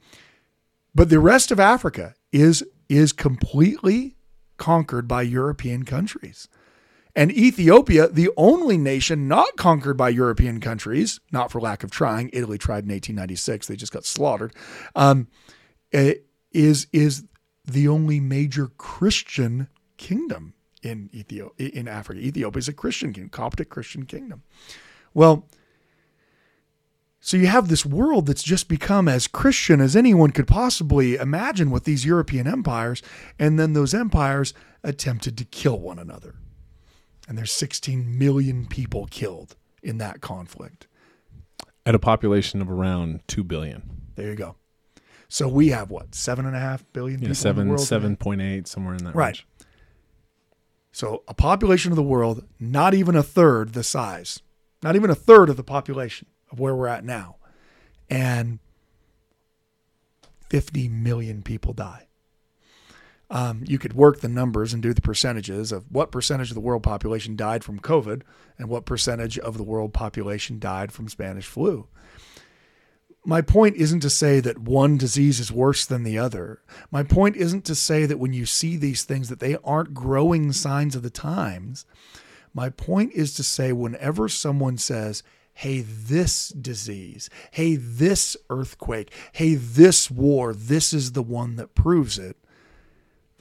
but 0.93 1.09
the 1.09 1.19
rest 1.19 1.51
of 1.51 1.59
Africa 1.59 2.15
is 2.31 2.63
is 2.89 3.13
completely 3.13 4.15
conquered 4.57 5.07
by 5.07 5.21
European 5.21 5.83
countries. 5.85 6.49
And 7.15 7.31
Ethiopia, 7.31 8.07
the 8.07 8.29
only 8.37 8.77
nation 8.77 9.27
not 9.27 9.57
conquered 9.57 9.97
by 9.97 10.09
European 10.09 10.59
countries, 10.59 11.19
not 11.31 11.51
for 11.51 11.59
lack 11.59 11.83
of 11.83 11.91
trying, 11.91 12.29
Italy 12.31 12.57
tried 12.57 12.85
in 12.85 12.91
1896, 12.91 13.67
they 13.67 13.75
just 13.75 13.91
got 13.91 14.05
slaughtered, 14.05 14.53
um, 14.95 15.27
eh, 15.91 16.15
is, 16.51 16.87
is 16.93 17.25
the 17.65 17.87
only 17.87 18.19
major 18.19 18.67
Christian 18.77 19.67
kingdom 19.97 20.53
in 20.81 21.09
Ethiopia, 21.13 21.69
in 21.69 21.87
Africa. 21.87 22.21
Ethiopia 22.21 22.59
is 22.59 22.67
a 22.67 22.73
Christian 22.73 23.13
kingdom, 23.13 23.29
Coptic 23.29 23.69
Christian 23.69 24.05
kingdom. 24.05 24.43
Well, 25.13 25.47
so 27.19 27.37
you 27.37 27.47
have 27.47 27.67
this 27.67 27.85
world 27.85 28.25
that's 28.25 28.41
just 28.41 28.67
become 28.67 29.07
as 29.07 29.27
Christian 29.27 29.79
as 29.79 29.95
anyone 29.95 30.31
could 30.31 30.47
possibly 30.47 31.15
imagine 31.15 31.69
with 31.69 31.83
these 31.83 32.03
European 32.03 32.47
empires, 32.47 33.03
and 33.37 33.59
then 33.59 33.73
those 33.73 33.93
empires 33.93 34.55
attempted 34.83 35.37
to 35.37 35.45
kill 35.45 35.79
one 35.79 35.99
another 35.99 36.35
and 37.31 37.37
there's 37.37 37.53
16 37.53 38.17
million 38.19 38.65
people 38.65 39.07
killed 39.09 39.55
in 39.81 39.99
that 39.99 40.19
conflict. 40.19 40.87
At 41.85 41.95
a 41.95 41.99
population 41.99 42.61
of 42.61 42.69
around 42.69 43.21
2 43.29 43.45
billion. 43.45 43.83
There 44.15 44.27
you 44.27 44.35
go. 44.35 44.57
So 45.29 45.47
we 45.47 45.69
have 45.69 45.89
what 45.89 46.13
seven 46.13 46.45
and 46.45 46.57
a 46.57 46.59
half 46.59 46.83
billion 46.91 47.21
yeah, 47.21 47.27
people 47.27 47.35
seven 47.35 47.61
in 47.61 47.67
the 47.67 47.71
world 47.75 47.87
seven 47.87 48.17
point 48.17 48.41
eight 48.41 48.67
somewhere 48.67 48.95
in 48.95 49.05
that 49.05 49.15
right. 49.15 49.27
range. 49.27 49.47
so 50.91 51.23
a 51.25 51.33
population 51.33 51.93
of 51.93 51.95
the 51.95 52.03
world 52.03 52.45
not 52.59 52.93
even 52.93 53.15
a 53.15 53.23
third 53.23 53.71
the 53.71 53.81
size 53.81 54.41
not 54.83 54.97
even 54.97 55.09
a 55.09 55.15
third 55.15 55.47
of 55.49 55.55
the 55.55 55.63
population 55.63 56.27
of 56.51 56.59
where 56.59 56.75
we're 56.75 56.87
at 56.87 57.05
now. 57.05 57.37
And 58.09 58.59
50 60.49 60.89
million 60.89 61.43
people 61.43 61.71
die 61.71 62.07
um, 63.31 63.63
you 63.65 63.79
could 63.79 63.93
work 63.93 64.19
the 64.19 64.27
numbers 64.27 64.73
and 64.73 64.83
do 64.83 64.93
the 64.93 65.01
percentages 65.01 65.71
of 65.71 65.85
what 65.89 66.11
percentage 66.11 66.51
of 66.51 66.55
the 66.55 66.61
world 66.61 66.83
population 66.83 67.37
died 67.37 67.63
from 67.63 67.79
COVID 67.79 68.23
and 68.59 68.67
what 68.67 68.85
percentage 68.85 69.39
of 69.39 69.57
the 69.57 69.63
world 69.63 69.93
population 69.93 70.59
died 70.59 70.91
from 70.91 71.07
Spanish 71.07 71.45
flu. 71.45 71.87
My 73.23 73.41
point 73.41 73.77
isn't 73.77 74.01
to 74.01 74.09
say 74.09 74.41
that 74.41 74.59
one 74.59 74.97
disease 74.97 75.39
is 75.39 75.49
worse 75.49 75.85
than 75.85 76.03
the 76.03 76.17
other. 76.17 76.61
My 76.91 77.03
point 77.03 77.37
isn't 77.37 77.63
to 77.65 77.75
say 77.75 78.05
that 78.05 78.19
when 78.19 78.33
you 78.33 78.45
see 78.45 78.75
these 78.75 79.05
things 79.05 79.29
that 79.29 79.39
they 79.39 79.55
aren't 79.63 79.93
growing 79.93 80.51
signs 80.51 80.93
of 80.95 81.03
the 81.03 81.09
times. 81.09 81.85
My 82.53 82.69
point 82.69 83.13
is 83.13 83.33
to 83.35 83.43
say 83.43 83.71
whenever 83.71 84.27
someone 84.27 84.77
says, 84.77 85.23
hey, 85.53 85.81
this 85.81 86.49
disease, 86.49 87.29
hey, 87.51 87.77
this 87.77 88.35
earthquake, 88.49 89.13
hey, 89.33 89.55
this 89.55 90.11
war, 90.11 90.53
this 90.53 90.91
is 90.91 91.13
the 91.13 91.23
one 91.23 91.55
that 91.55 91.75
proves 91.75 92.19
it, 92.19 92.35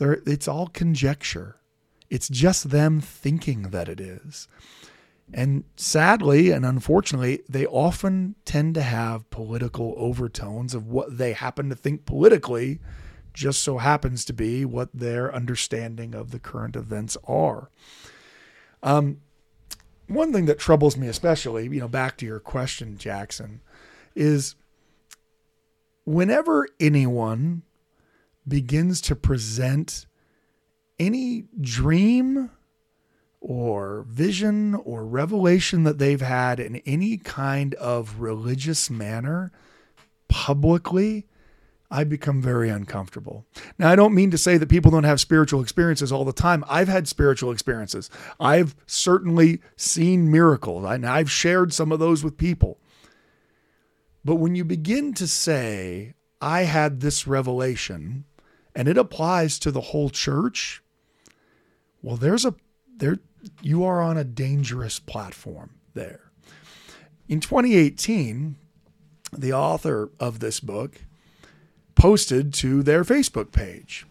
they're, 0.00 0.22
it's 0.24 0.48
all 0.48 0.66
conjecture. 0.68 1.56
It's 2.08 2.28
just 2.28 2.70
them 2.70 3.00
thinking 3.00 3.64
that 3.64 3.86
it 3.88 4.00
is. 4.00 4.48
And 5.32 5.64
sadly 5.76 6.50
and 6.50 6.64
unfortunately, 6.64 7.42
they 7.48 7.66
often 7.66 8.34
tend 8.46 8.74
to 8.74 8.82
have 8.82 9.28
political 9.30 9.94
overtones 9.98 10.74
of 10.74 10.88
what 10.88 11.18
they 11.18 11.34
happen 11.34 11.68
to 11.68 11.74
think 11.74 12.06
politically, 12.06 12.80
just 13.34 13.60
so 13.60 13.76
happens 13.76 14.24
to 14.24 14.32
be 14.32 14.64
what 14.64 14.88
their 14.92 15.32
understanding 15.32 16.14
of 16.14 16.30
the 16.30 16.40
current 16.40 16.76
events 16.76 17.18
are. 17.28 17.70
Um, 18.82 19.18
one 20.08 20.32
thing 20.32 20.46
that 20.46 20.58
troubles 20.58 20.96
me, 20.96 21.08
especially, 21.08 21.64
you 21.64 21.78
know, 21.78 21.88
back 21.88 22.16
to 22.16 22.26
your 22.26 22.40
question, 22.40 22.96
Jackson, 22.96 23.60
is 24.16 24.56
whenever 26.04 26.66
anyone 26.80 27.62
begins 28.46 29.00
to 29.02 29.16
present 29.16 30.06
any 30.98 31.44
dream 31.60 32.50
or 33.40 34.04
vision 34.08 34.74
or 34.74 35.04
revelation 35.06 35.84
that 35.84 35.98
they've 35.98 36.20
had 36.20 36.60
in 36.60 36.76
any 36.86 37.16
kind 37.16 37.74
of 37.74 38.20
religious 38.20 38.90
manner 38.90 39.50
publicly, 40.28 41.26
I 41.90 42.04
become 42.04 42.40
very 42.40 42.68
uncomfortable. 42.68 43.46
Now, 43.78 43.90
I 43.90 43.96
don't 43.96 44.14
mean 44.14 44.30
to 44.30 44.38
say 44.38 44.58
that 44.58 44.68
people 44.68 44.90
don't 44.92 45.04
have 45.04 45.20
spiritual 45.20 45.60
experiences 45.60 46.12
all 46.12 46.24
the 46.24 46.32
time. 46.32 46.64
I've 46.68 46.86
had 46.86 47.08
spiritual 47.08 47.50
experiences. 47.50 48.10
I've 48.38 48.76
certainly 48.86 49.60
seen 49.76 50.30
miracles, 50.30 50.84
and 50.84 51.04
I've 51.04 51.30
shared 51.30 51.72
some 51.72 51.90
of 51.90 51.98
those 51.98 52.22
with 52.22 52.36
people. 52.36 52.78
But 54.24 54.36
when 54.36 54.54
you 54.54 54.64
begin 54.64 55.14
to 55.14 55.26
say, 55.26 56.14
I 56.40 56.62
had 56.62 57.00
this 57.00 57.26
revelation, 57.26 58.24
and 58.74 58.88
it 58.88 58.98
applies 58.98 59.58
to 59.60 59.70
the 59.70 59.80
whole 59.80 60.10
church, 60.10 60.82
well, 62.02 62.16
there's 62.16 62.44
a 62.44 62.54
there 62.96 63.18
you 63.62 63.84
are 63.84 64.00
on 64.00 64.16
a 64.16 64.24
dangerous 64.24 64.98
platform 64.98 65.70
there. 65.94 66.30
In 67.28 67.40
2018, 67.40 68.56
the 69.32 69.52
author 69.52 70.10
of 70.18 70.40
this 70.40 70.60
book 70.60 71.02
posted 71.94 72.52
to 72.54 72.82
their 72.82 73.04
Facebook 73.04 73.52
page. 73.52 74.06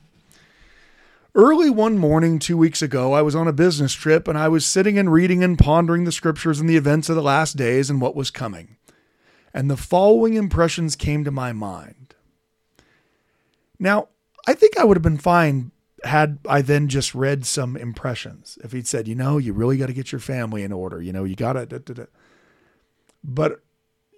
Early 1.35 1.69
one 1.69 1.97
morning, 1.97 2.39
two 2.39 2.57
weeks 2.57 2.81
ago, 2.81 3.13
I 3.13 3.21
was 3.21 3.35
on 3.35 3.47
a 3.47 3.53
business 3.53 3.93
trip 3.93 4.27
and 4.27 4.37
I 4.37 4.47
was 4.47 4.65
sitting 4.65 4.97
and 4.97 5.11
reading 5.11 5.43
and 5.43 5.59
pondering 5.59 6.03
the 6.03 6.11
scriptures 6.11 6.59
and 6.59 6.69
the 6.69 6.75
events 6.75 7.07
of 7.07 7.15
the 7.15 7.21
last 7.21 7.55
days 7.55 7.89
and 7.89 8.01
what 8.01 8.15
was 8.15 8.31
coming. 8.31 8.77
And 9.53 9.69
the 9.69 9.77
following 9.77 10.33
impressions 10.33 10.95
came 10.95 11.23
to 11.23 11.31
my 11.31 11.53
mind. 11.53 12.15
Now, 13.79 14.09
I 14.49 14.55
think 14.55 14.79
I 14.79 14.83
would 14.83 14.97
have 14.97 15.03
been 15.03 15.19
fine 15.19 15.71
had 16.03 16.39
I 16.49 16.63
then 16.63 16.87
just 16.87 17.13
read 17.13 17.45
some 17.45 17.77
impressions. 17.77 18.57
If 18.63 18.71
he'd 18.71 18.87
said, 18.87 19.07
you 19.07 19.13
know, 19.13 19.37
you 19.37 19.53
really 19.53 19.77
got 19.77 19.85
to 19.87 19.93
get 19.93 20.11
your 20.11 20.17
family 20.17 20.63
in 20.63 20.71
order, 20.71 20.99
you 20.99 21.13
know, 21.13 21.23
you 21.23 21.35
got 21.35 21.53
to. 21.53 22.07
But 23.23 23.61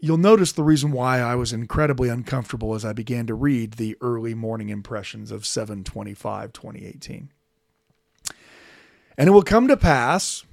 you'll 0.01 0.15
notice 0.15 0.53
the 0.53 0.63
reason 0.63 0.93
why 0.93 1.19
I 1.19 1.35
was 1.35 1.51
incredibly 1.51 2.07
uncomfortable 2.07 2.75
as 2.75 2.85
I 2.85 2.93
began 2.93 3.27
to 3.27 3.33
read 3.33 3.73
the 3.73 3.97
early 3.99 4.33
morning 4.33 4.69
impressions 4.69 5.31
of 5.31 5.45
725 5.45 6.53
2018. 6.53 7.29
And 9.17 9.27
it 9.27 9.31
will 9.31 9.43
come 9.43 9.67
to 9.67 9.75
pass, 9.75 10.45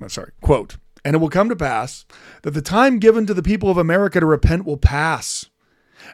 I'm 0.00 0.08
sorry, 0.08 0.32
quote, 0.40 0.78
and 1.04 1.14
it 1.14 1.18
will 1.18 1.28
come 1.28 1.50
to 1.50 1.56
pass 1.56 2.06
that 2.40 2.52
the 2.52 2.62
time 2.62 2.98
given 2.98 3.26
to 3.26 3.34
the 3.34 3.42
people 3.42 3.70
of 3.70 3.76
America 3.76 4.18
to 4.18 4.24
repent 4.24 4.64
will 4.64 4.78
pass 4.78 5.49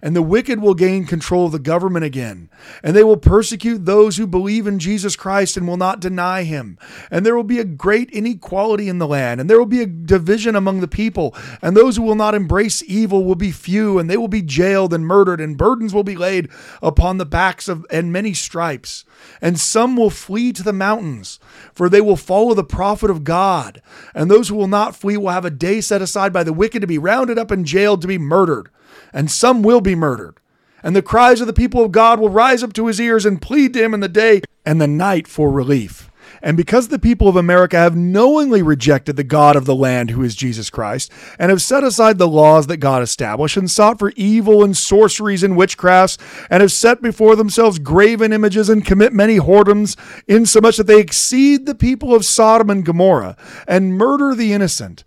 and 0.02 0.14
the 0.14 0.22
wicked 0.22 0.60
will 0.60 0.74
gain 0.74 1.04
control 1.04 1.46
of 1.46 1.52
the 1.52 1.58
government 1.58 2.04
again. 2.04 2.50
And 2.82 2.94
they 2.94 3.04
will 3.04 3.16
persecute 3.16 3.84
those 3.84 4.16
who 4.16 4.26
believe 4.26 4.66
in 4.66 4.78
Jesus 4.78 5.16
Christ 5.16 5.56
and 5.56 5.66
will 5.66 5.76
not 5.76 6.00
deny 6.00 6.42
him. 6.44 6.78
And 7.10 7.24
there 7.24 7.36
will 7.36 7.44
be 7.44 7.58
a 7.58 7.64
great 7.64 8.10
inequality 8.10 8.88
in 8.88 8.98
the 8.98 9.06
land, 9.06 9.40
and 9.40 9.48
there 9.48 9.58
will 9.58 9.66
be 9.66 9.82
a 9.82 9.86
division 9.86 10.56
among 10.56 10.80
the 10.80 10.88
people. 10.88 11.34
And 11.62 11.76
those 11.76 11.96
who 11.96 12.02
will 12.02 12.14
not 12.14 12.34
embrace 12.34 12.82
evil 12.86 13.24
will 13.24 13.34
be 13.34 13.50
few, 13.50 13.98
and 13.98 14.08
they 14.08 14.16
will 14.16 14.28
be 14.28 14.42
jailed 14.42 14.92
and 14.92 15.06
murdered, 15.06 15.40
and 15.40 15.56
burdens 15.56 15.94
will 15.94 16.04
be 16.04 16.16
laid 16.16 16.48
upon 16.82 17.18
the 17.18 17.26
backs 17.26 17.68
of 17.68 17.84
and 17.90 18.12
many 18.12 18.34
stripes. 18.34 19.04
And 19.40 19.58
some 19.58 19.96
will 19.96 20.10
flee 20.10 20.52
to 20.52 20.62
the 20.62 20.72
mountains, 20.72 21.38
for 21.72 21.88
they 21.88 22.00
will 22.00 22.16
follow 22.16 22.54
the 22.54 22.64
prophet 22.64 23.10
of 23.10 23.24
God. 23.24 23.82
And 24.14 24.30
those 24.30 24.48
who 24.48 24.56
will 24.56 24.68
not 24.68 24.96
flee 24.96 25.16
will 25.16 25.30
have 25.30 25.44
a 25.44 25.50
day 25.50 25.80
set 25.80 26.02
aside 26.02 26.32
by 26.32 26.42
the 26.42 26.52
wicked 26.52 26.80
to 26.80 26.86
be 26.86 26.98
rounded 26.98 27.38
up 27.38 27.50
and 27.50 27.64
jailed 27.64 28.02
to 28.02 28.08
be 28.08 28.18
murdered 28.18 28.70
and 29.16 29.30
some 29.30 29.62
will 29.62 29.80
be 29.80 29.94
murdered. 29.94 30.36
And 30.82 30.94
the 30.94 31.02
cries 31.02 31.40
of 31.40 31.46
the 31.46 31.54
people 31.54 31.82
of 31.82 31.90
God 31.90 32.20
will 32.20 32.28
rise 32.28 32.62
up 32.62 32.74
to 32.74 32.86
his 32.86 33.00
ears 33.00 33.24
and 33.24 33.42
plead 33.42 33.72
to 33.72 33.82
him 33.82 33.94
in 33.94 34.00
the 34.00 34.08
day 34.08 34.42
and 34.64 34.78
the 34.78 34.86
night 34.86 35.26
for 35.26 35.50
relief. 35.50 36.10
And 36.42 36.54
because 36.54 36.88
the 36.88 36.98
people 36.98 37.26
of 37.26 37.34
America 37.34 37.78
have 37.78 37.96
knowingly 37.96 38.60
rejected 38.60 39.16
the 39.16 39.24
God 39.24 39.56
of 39.56 39.64
the 39.64 39.74
land, 39.74 40.10
who 40.10 40.22
is 40.22 40.36
Jesus 40.36 40.68
Christ, 40.68 41.10
and 41.38 41.50
have 41.50 41.62
set 41.62 41.82
aside 41.82 42.18
the 42.18 42.28
laws 42.28 42.66
that 42.66 42.76
God 42.76 43.02
established, 43.02 43.56
and 43.56 43.70
sought 43.70 43.98
for 43.98 44.12
evil 44.16 44.62
and 44.62 44.76
sorceries 44.76 45.42
and 45.42 45.54
witchcrafts, 45.56 46.18
and 46.50 46.60
have 46.60 46.72
set 46.72 47.00
before 47.00 47.36
themselves 47.36 47.78
graven 47.78 48.34
images 48.34 48.68
and 48.68 48.84
commit 48.84 49.14
many 49.14 49.38
whoredoms, 49.38 49.96
insomuch 50.28 50.76
that 50.76 50.86
they 50.86 51.00
exceed 51.00 51.64
the 51.64 51.74
people 51.74 52.14
of 52.14 52.24
Sodom 52.24 52.68
and 52.68 52.84
Gomorrah, 52.84 53.36
and 53.66 53.96
murder 53.96 54.34
the 54.34 54.52
innocent 54.52 55.04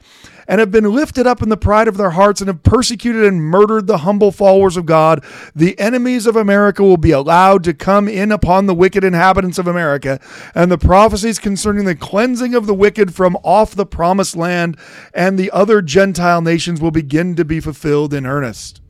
and 0.50 0.60
have 0.60 0.72
been 0.72 0.92
lifted 0.96 1.28
up 1.28 1.44
in 1.44 1.50
the 1.50 1.56
pride 1.56 1.88
of 1.88 1.96
their 1.96 2.10
hearts 2.10 2.42
and 2.42 2.48
have 2.48 2.64
persecuted 2.64 3.24
and 3.24 3.40
murdered 3.40 3.86
the 3.86 4.00
humble 4.00 4.32
followers 4.32 4.76
of 4.76 4.88
God, 4.88 5.24
the 5.56 5.80
enemies 5.80 6.26
of 6.26 6.36
America 6.36 6.82
will 6.82 6.98
be 6.98 7.12
allowed 7.12 7.64
to 7.66 7.74
come 7.74 8.08
in 8.08 8.32
upon 8.32 8.66
the 8.66 8.74
wicked 8.74 9.04
inhabitants 9.04 9.60
of 9.60 9.68
America, 9.68 10.20
and 10.56 10.72
the 10.72 10.78
prophecies 10.80 11.38
concerning 11.38 11.86
the 11.86 11.96
cleansing 11.96 12.56
of 12.56 12.66
the 12.66 12.74
wicked 12.74 13.14
from 13.14 13.38
off 13.44 13.76
the 13.76 13.86
promised 13.86 14.36
land 14.36 14.76
and 15.14 15.38
the 15.38 15.52
other 15.52 15.84
Gentile 15.84 16.42
nations 16.42 16.82
will 16.82 16.90
begin 16.90 17.36
to 17.36 17.46
be 17.46 17.60
fulfilled 17.60 18.12
in 18.12 18.26
earnest. 18.26 18.82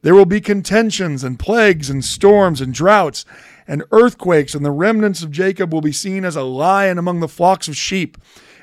There 0.00 0.14
will 0.14 0.24
be 0.24 0.40
contentions 0.40 1.22
and 1.22 1.38
plagues 1.38 1.90
and 1.90 2.02
storms 2.02 2.62
and 2.62 2.72
droughts 2.72 3.26
and 3.68 3.84
earthquakes, 3.92 4.54
and 4.54 4.64
the 4.64 4.70
remnants 4.70 5.22
of 5.22 5.30
Jacob 5.30 5.74
will 5.74 5.82
be 5.82 5.92
seen 5.92 6.24
as 6.24 6.36
a 6.36 6.42
lion 6.42 6.96
among 6.96 7.20
the 7.20 7.28
flocks 7.28 7.68
of 7.68 7.76
sheep, 7.76 8.16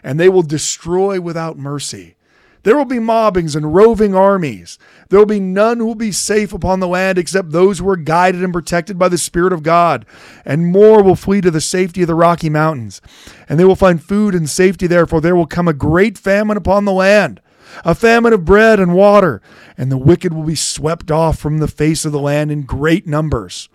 and 0.04 0.20
they 0.20 0.30
will 0.30 0.42
destroy 0.42 1.22
without 1.22 1.60
mercy. 1.60 2.16
There 2.64 2.78
will 2.78 2.86
be 2.86 3.00
mobbings 3.00 3.56
and 3.56 3.76
roving 3.76 4.16
armies. 4.16 4.80
There 5.10 5.20
will 5.20 5.26
be 5.26 5.40
none 5.40 5.80
who 5.80 5.86
will 5.86 5.96
be 5.96 6.14
safe 6.14 6.54
upon 6.54 6.80
the 6.80 6.88
land 6.88 7.18
except 7.18 7.52
those 7.52 7.80
who 7.80 7.90
are 7.90 7.98
guided 7.98 8.44
and 8.44 8.54
protected 8.54 8.98
by 8.98 9.10
the 9.10 9.18
Spirit 9.18 9.52
of 9.52 9.64
God. 9.64 10.06
And 10.46 10.72
more 10.72 11.04
will 11.04 11.18
flee 11.18 11.42
to 11.42 11.52
the 11.52 11.62
safety 11.62 12.02
of 12.02 12.08
the 12.08 12.16
Rocky 12.16 12.50
Mountains. 12.50 13.02
And 13.50 13.60
they 13.60 13.66
will 13.66 13.76
find 13.76 14.02
food 14.02 14.34
and 14.34 14.50
safety 14.50 14.88
there, 14.88 15.06
for 15.06 15.20
there 15.20 15.36
will 15.36 15.46
come 15.46 15.68
a 15.68 15.74
great 15.74 16.18
famine 16.18 16.56
upon 16.56 16.86
the 16.86 16.94
land, 16.94 17.42
a 17.84 17.94
famine 17.94 18.32
of 18.32 18.46
bread 18.46 18.80
and 18.80 18.94
water. 18.94 19.42
And 19.78 19.92
the 19.92 19.98
wicked 19.98 20.34
will 20.34 20.44
be 20.44 20.56
swept 20.56 21.12
off 21.12 21.38
from 21.38 21.58
the 21.58 21.68
face 21.68 22.06
of 22.06 22.14
the 22.14 22.20
land 22.20 22.50
in 22.50 22.64
great 22.64 23.06
numbers. 23.06 23.68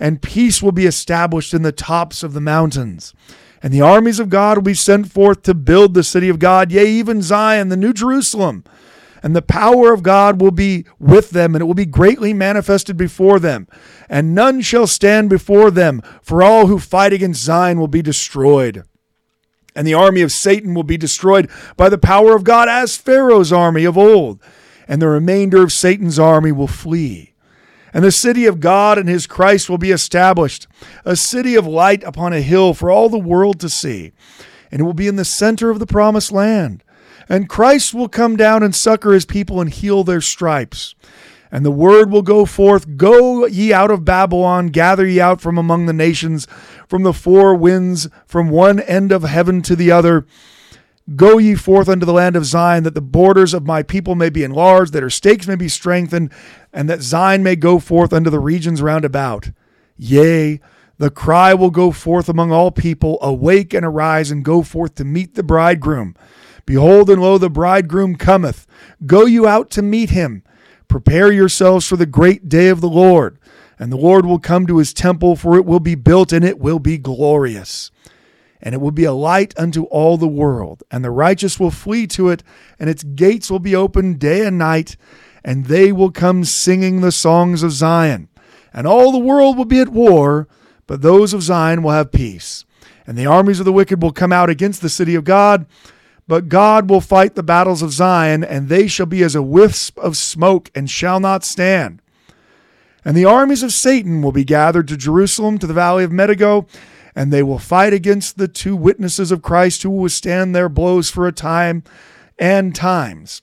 And 0.00 0.22
peace 0.22 0.62
will 0.62 0.72
be 0.72 0.86
established 0.86 1.52
in 1.52 1.62
the 1.62 1.72
tops 1.72 2.22
of 2.22 2.32
the 2.32 2.40
mountains 2.40 3.12
and 3.64 3.72
the 3.72 3.80
armies 3.80 4.20
of 4.20 4.28
God 4.28 4.58
will 4.58 4.62
be 4.62 4.74
sent 4.74 5.10
forth 5.10 5.40
to 5.44 5.54
build 5.54 5.94
the 5.94 6.04
city 6.04 6.28
of 6.28 6.38
God, 6.38 6.70
yea, 6.70 6.86
even 6.86 7.22
Zion, 7.22 7.70
the 7.70 7.78
new 7.78 7.94
Jerusalem. 7.94 8.62
And 9.22 9.34
the 9.34 9.40
power 9.40 9.90
of 9.90 10.02
God 10.02 10.38
will 10.38 10.50
be 10.50 10.84
with 10.98 11.30
them, 11.30 11.54
and 11.54 11.62
it 11.62 11.64
will 11.64 11.72
be 11.72 11.86
greatly 11.86 12.34
manifested 12.34 12.98
before 12.98 13.40
them. 13.40 13.66
And 14.06 14.34
none 14.34 14.60
shall 14.60 14.86
stand 14.86 15.30
before 15.30 15.70
them, 15.70 16.02
for 16.20 16.42
all 16.42 16.66
who 16.66 16.78
fight 16.78 17.14
against 17.14 17.42
Zion 17.42 17.80
will 17.80 17.88
be 17.88 18.02
destroyed. 18.02 18.82
And 19.74 19.86
the 19.86 19.94
army 19.94 20.20
of 20.20 20.30
Satan 20.30 20.74
will 20.74 20.82
be 20.82 20.98
destroyed 20.98 21.48
by 21.78 21.88
the 21.88 21.96
power 21.96 22.36
of 22.36 22.44
God, 22.44 22.68
as 22.68 22.98
Pharaoh's 22.98 23.50
army 23.50 23.86
of 23.86 23.96
old. 23.96 24.42
And 24.86 25.00
the 25.00 25.08
remainder 25.08 25.62
of 25.62 25.72
Satan's 25.72 26.18
army 26.18 26.52
will 26.52 26.68
flee 26.68 27.33
and 27.94 28.04
the 28.04 28.12
city 28.12 28.44
of 28.44 28.58
God 28.58 28.98
and 28.98 29.08
his 29.08 29.28
Christ 29.28 29.70
will 29.70 29.78
be 29.78 29.92
established, 29.92 30.66
a 31.04 31.14
city 31.14 31.54
of 31.54 31.64
light 31.64 32.02
upon 32.02 32.32
a 32.32 32.40
hill 32.40 32.74
for 32.74 32.90
all 32.90 33.08
the 33.08 33.16
world 33.16 33.60
to 33.60 33.68
see. 33.68 34.12
And 34.72 34.80
it 34.80 34.84
will 34.84 34.92
be 34.92 35.06
in 35.06 35.14
the 35.14 35.24
center 35.24 35.70
of 35.70 35.78
the 35.78 35.86
promised 35.86 36.32
land. 36.32 36.82
And 37.28 37.48
Christ 37.48 37.94
will 37.94 38.08
come 38.08 38.36
down 38.36 38.64
and 38.64 38.74
succor 38.74 39.12
his 39.12 39.24
people 39.24 39.60
and 39.60 39.70
heal 39.70 40.02
their 40.02 40.20
stripes. 40.20 40.96
And 41.52 41.64
the 41.64 41.70
word 41.70 42.10
will 42.10 42.22
go 42.22 42.44
forth 42.44 42.96
Go 42.96 43.46
ye 43.46 43.72
out 43.72 43.92
of 43.92 44.04
Babylon, 44.04 44.66
gather 44.68 45.06
ye 45.06 45.20
out 45.20 45.40
from 45.40 45.56
among 45.56 45.86
the 45.86 45.92
nations, 45.92 46.48
from 46.88 47.04
the 47.04 47.12
four 47.12 47.54
winds, 47.54 48.08
from 48.26 48.48
one 48.48 48.80
end 48.80 49.12
of 49.12 49.22
heaven 49.22 49.62
to 49.62 49.76
the 49.76 49.92
other. 49.92 50.26
Go 51.16 51.36
ye 51.36 51.54
forth 51.54 51.90
unto 51.90 52.06
the 52.06 52.14
land 52.14 52.34
of 52.34 52.46
Zion, 52.46 52.82
that 52.84 52.94
the 52.94 53.02
borders 53.02 53.52
of 53.52 53.66
my 53.66 53.82
people 53.82 54.14
may 54.14 54.30
be 54.30 54.42
enlarged, 54.42 54.94
that 54.94 55.02
her 55.02 55.10
stakes 55.10 55.46
may 55.46 55.54
be 55.54 55.68
strengthened, 55.68 56.32
and 56.72 56.88
that 56.88 57.02
Zion 57.02 57.42
may 57.42 57.56
go 57.56 57.78
forth 57.78 58.12
unto 58.14 58.30
the 58.30 58.40
regions 58.40 58.80
round 58.80 59.04
about. 59.04 59.50
Yea, 59.98 60.60
the 60.96 61.10
cry 61.10 61.52
will 61.52 61.70
go 61.70 61.90
forth 61.90 62.30
among 62.30 62.52
all 62.52 62.70
people 62.70 63.18
Awake 63.20 63.74
and 63.74 63.84
arise, 63.84 64.30
and 64.30 64.42
go 64.42 64.62
forth 64.62 64.94
to 64.94 65.04
meet 65.04 65.34
the 65.34 65.42
bridegroom. 65.42 66.16
Behold, 66.64 67.10
and 67.10 67.20
lo, 67.20 67.36
the 67.36 67.50
bridegroom 67.50 68.16
cometh. 68.16 68.66
Go 69.04 69.26
you 69.26 69.46
out 69.46 69.70
to 69.72 69.82
meet 69.82 70.08
him. 70.08 70.42
Prepare 70.88 71.30
yourselves 71.30 71.86
for 71.86 71.96
the 71.96 72.06
great 72.06 72.48
day 72.48 72.68
of 72.68 72.80
the 72.80 72.88
Lord. 72.88 73.38
And 73.78 73.92
the 73.92 73.98
Lord 73.98 74.24
will 74.24 74.38
come 74.38 74.66
to 74.66 74.78
his 74.78 74.94
temple, 74.94 75.36
for 75.36 75.58
it 75.58 75.66
will 75.66 75.80
be 75.80 75.96
built, 75.96 76.32
and 76.32 76.46
it 76.46 76.58
will 76.58 76.78
be 76.78 76.96
glorious 76.96 77.90
and 78.64 78.74
it 78.74 78.80
will 78.80 78.90
be 78.90 79.04
a 79.04 79.12
light 79.12 79.52
unto 79.58 79.84
all 79.84 80.16
the 80.16 80.26
world. 80.26 80.82
And 80.90 81.04
the 81.04 81.10
righteous 81.10 81.60
will 81.60 81.70
flee 81.70 82.06
to 82.08 82.30
it, 82.30 82.42
and 82.80 82.88
its 82.88 83.04
gates 83.04 83.50
will 83.50 83.58
be 83.58 83.76
open 83.76 84.14
day 84.14 84.44
and 84.46 84.56
night, 84.58 84.96
and 85.44 85.66
they 85.66 85.92
will 85.92 86.10
come 86.10 86.44
singing 86.44 87.00
the 87.02 87.12
songs 87.12 87.62
of 87.62 87.72
Zion. 87.72 88.28
And 88.72 88.86
all 88.86 89.12
the 89.12 89.18
world 89.18 89.58
will 89.58 89.66
be 89.66 89.80
at 89.80 89.90
war, 89.90 90.48
but 90.86 91.02
those 91.02 91.34
of 91.34 91.42
Zion 91.42 91.82
will 91.82 91.90
have 91.90 92.10
peace. 92.10 92.64
And 93.06 93.18
the 93.18 93.26
armies 93.26 93.60
of 93.60 93.66
the 93.66 93.72
wicked 93.72 94.02
will 94.02 94.12
come 94.12 94.32
out 94.32 94.48
against 94.48 94.80
the 94.80 94.88
city 94.88 95.14
of 95.14 95.24
God, 95.24 95.66
but 96.26 96.48
God 96.48 96.88
will 96.88 97.02
fight 97.02 97.34
the 97.34 97.42
battles 97.42 97.82
of 97.82 97.92
Zion, 97.92 98.42
and 98.42 98.70
they 98.70 98.86
shall 98.86 99.04
be 99.04 99.22
as 99.22 99.34
a 99.34 99.42
wisp 99.42 99.98
of 99.98 100.16
smoke, 100.16 100.70
and 100.74 100.88
shall 100.88 101.20
not 101.20 101.44
stand. 101.44 102.00
And 103.04 103.14
the 103.14 103.26
armies 103.26 103.62
of 103.62 103.74
Satan 103.74 104.22
will 104.22 104.32
be 104.32 104.44
gathered 104.44 104.88
to 104.88 104.96
Jerusalem, 104.96 105.58
to 105.58 105.66
the 105.66 105.74
valley 105.74 106.02
of 106.02 106.12
Megiddo, 106.12 106.66
and 107.14 107.32
they 107.32 107.42
will 107.42 107.58
fight 107.58 107.92
against 107.92 108.38
the 108.38 108.48
two 108.48 108.76
witnesses 108.76 109.30
of 109.30 109.42
Christ 109.42 109.82
who 109.82 109.90
will 109.90 110.00
withstand 110.00 110.54
their 110.54 110.68
blows 110.68 111.10
for 111.10 111.26
a 111.26 111.32
time 111.32 111.84
and 112.38 112.74
times. 112.74 113.42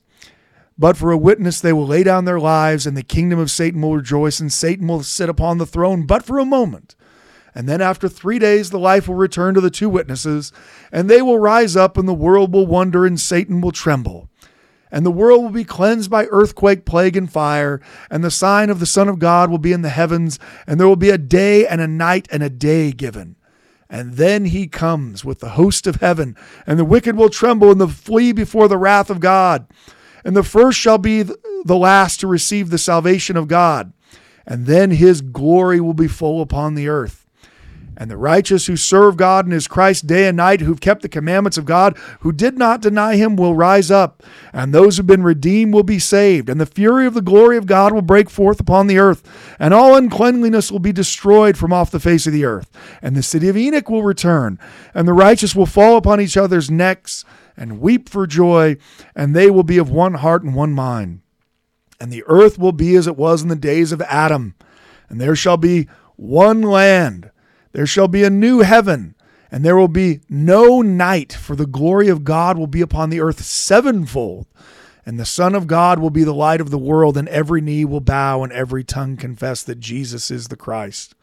But 0.78 0.98
for 0.98 1.12
a 1.12 1.18
witness, 1.18 1.62
they 1.62 1.74
will 1.74 1.86
lay 1.86 2.04
down 2.04 2.26
their 2.26 2.40
lives, 2.40 2.88
and 2.88 2.98
the 2.98 3.04
kingdom 3.04 3.38
of 3.38 3.52
Satan 3.52 3.82
will 3.82 3.96
rejoice, 3.96 4.40
and 4.40 4.52
Satan 4.52 4.88
will 4.88 5.04
sit 5.04 5.30
upon 5.30 5.58
the 5.58 5.66
throne, 5.66 6.06
but 6.06 6.24
for 6.24 6.40
a 6.40 6.46
moment. 6.46 6.96
And 7.54 7.68
then 7.68 7.82
after 7.82 8.08
three 8.08 8.40
days, 8.40 8.70
the 8.70 8.80
life 8.80 9.08
will 9.08 9.16
return 9.16 9.54
to 9.54 9.62
the 9.62 9.70
two 9.70 9.90
witnesses, 9.90 10.52
and 10.92 11.10
they 11.10 11.22
will 11.22 11.38
rise 11.38 11.76
up, 11.76 11.98
and 11.98 12.08
the 12.08 12.14
world 12.14 12.54
will 12.54 12.66
wonder, 12.66 13.06
and 13.06 13.20
Satan 13.20 13.62
will 13.62 13.72
tremble. 13.72 14.30
And 14.92 15.06
the 15.06 15.12
world 15.12 15.44
will 15.44 15.52
be 15.52 15.64
cleansed 15.64 16.10
by 16.10 16.26
earthquake, 16.32 16.86
plague, 16.86 17.16
and 17.16 17.32
fire, 17.32 17.80
and 18.10 18.24
the 18.24 18.32
sign 18.32 18.70
of 18.70 18.80
the 18.80 18.86
Son 18.86 19.08
of 19.08 19.20
God 19.20 19.50
will 19.50 19.58
be 19.58 19.74
in 19.74 19.84
the 19.84 19.90
heavens, 19.90 20.40
and 20.66 20.80
there 20.80 20.88
will 20.88 20.96
be 20.96 21.10
a 21.10 21.18
day 21.18 21.68
and 21.68 21.80
a 21.80 21.88
night 21.88 22.28
and 22.32 22.42
a 22.42 22.50
day 22.50 22.92
given. 22.92 23.36
And 23.92 24.14
then 24.14 24.46
he 24.46 24.68
comes 24.68 25.26
with 25.26 25.40
the 25.40 25.50
host 25.50 25.86
of 25.86 25.98
heaven, 25.98 26.38
and 26.66 26.80
the 26.80 26.86
wicked 26.86 27.18
will 27.18 27.30
tremble 27.30 27.72
and 27.72 27.82
the 27.82 27.90
flee 27.90 28.32
before 28.32 28.70
the 28.70 28.78
wrath 28.78 29.10
of 29.10 29.20
God. 29.20 29.68
And 30.24 30.34
the 30.36 30.44
first 30.44 30.80
shall 30.80 30.98
be 30.98 31.24
the 31.24 31.78
last 31.78 32.22
to 32.22 32.28
receive 32.28 32.70
the 32.70 32.78
salvation 32.78 33.36
of 33.36 33.50
God. 33.50 33.92
And 34.48 34.66
then 34.66 34.92
his 34.92 35.20
glory 35.20 35.82
will 35.82 35.94
be 35.94 36.08
full 36.08 36.42
upon 36.42 36.76
the 36.76 36.88
earth. 36.88 37.21
And 37.98 38.10
the 38.10 38.18
righteous 38.18 38.66
who 38.66 38.78
serve 38.78 39.18
God 39.18 39.46
and 39.46 39.54
his 39.54 39.68
Christ 39.68 40.08
day 40.08 40.28
and 40.28 40.38
night, 40.38 40.62
who've 40.62 40.80
kept 40.80 41.02
the 41.02 41.10
commandments 41.10 41.58
of 41.58 41.66
God, 41.66 41.98
who 42.22 42.32
did 42.32 42.58
not 42.58 42.82
deny 42.82 43.16
him, 43.16 43.36
will 43.36 43.54
rise 43.54 43.92
up. 43.92 44.24
And 44.54 44.74
those 44.74 44.98
who've 44.98 45.06
been 45.06 45.24
redeemed 45.24 45.74
will 45.74 45.84
be 45.84 46.00
saved. 46.00 46.50
And 46.50 46.60
the 46.60 46.66
fury 46.66 47.06
of 47.06 47.14
the 47.14 47.22
glory 47.22 47.58
of 47.58 47.66
God 47.66 47.94
will 47.94 48.02
break 48.02 48.30
forth 48.30 48.60
upon 48.60 48.88
the 48.88 48.98
earth. 48.98 49.56
And 49.60 49.74
all 49.74 49.96
uncleanliness 49.96 50.72
will 50.72 50.80
be 50.80 50.94
destroyed 50.94 51.58
from 51.58 51.74
off 51.74 51.92
the 51.92 52.00
face 52.00 52.26
of 52.26 52.34
the 52.34 52.46
earth. 52.46 52.72
And 53.02 53.16
the 53.16 53.24
city 53.24 53.50
of 53.50 53.58
Enoch 53.58 53.90
will 53.90 54.04
return. 54.04 54.58
And 54.94 55.08
the 55.08 55.14
righteous 55.14 55.56
will 55.56 55.66
fall 55.66 55.98
upon 55.98 56.22
each 56.22 56.38
other's 56.38 56.72
necks 56.72 57.26
and 57.58 57.82
weep 57.82 58.10
for 58.10 58.26
joy. 58.26 58.78
And 59.16 59.36
they 59.36 59.50
will 59.50 59.64
be 59.64 59.78
of 59.78 59.90
one 59.90 60.16
heart 60.16 60.44
and 60.44 60.56
one 60.56 60.74
mind. 60.74 61.22
And 62.02 62.12
the 62.12 62.24
earth 62.26 62.58
will 62.58 62.72
be 62.72 62.96
as 62.96 63.06
it 63.06 63.16
was 63.16 63.44
in 63.44 63.48
the 63.48 63.56
days 63.56 63.92
of 63.92 64.02
Adam, 64.02 64.56
and 65.08 65.22
there 65.22 65.36
shall 65.36 65.58
be 65.58 65.88
one 66.16 66.64
land, 66.64 67.30
there 67.74 67.86
shall 67.86 68.08
be 68.08 68.24
a 68.24 68.30
new 68.30 68.60
heaven, 68.60 69.16
and 69.52 69.66
there 69.66 69.76
will 69.76 69.88
be 69.88 70.22
no 70.30 70.82
night, 70.82 71.34
for 71.34 71.56
the 71.56 71.66
glory 71.66 72.08
of 72.08 72.24
God 72.24 72.58
will 72.58 72.68
be 72.68 72.82
upon 72.82 73.10
the 73.10 73.22
earth 73.22 73.44
sevenfold. 73.44 74.48
And 75.06 75.20
the 75.20 75.26
Son 75.26 75.56
of 75.56 75.68
God 75.68 76.00
will 76.00 76.12
be 76.12 76.24
the 76.24 76.34
light 76.34 76.62
of 76.62 76.70
the 76.70 76.78
world, 76.78 77.18
and 77.18 77.28
every 77.30 77.60
knee 77.60 77.86
will 77.86 78.02
bow, 78.02 78.44
and 78.44 78.54
every 78.54 78.84
tongue 78.84 79.18
confess 79.18 79.64
that 79.64 79.80
Jesus 79.80 80.30
is 80.30 80.48
the 80.48 80.56
Christ. 80.56 81.16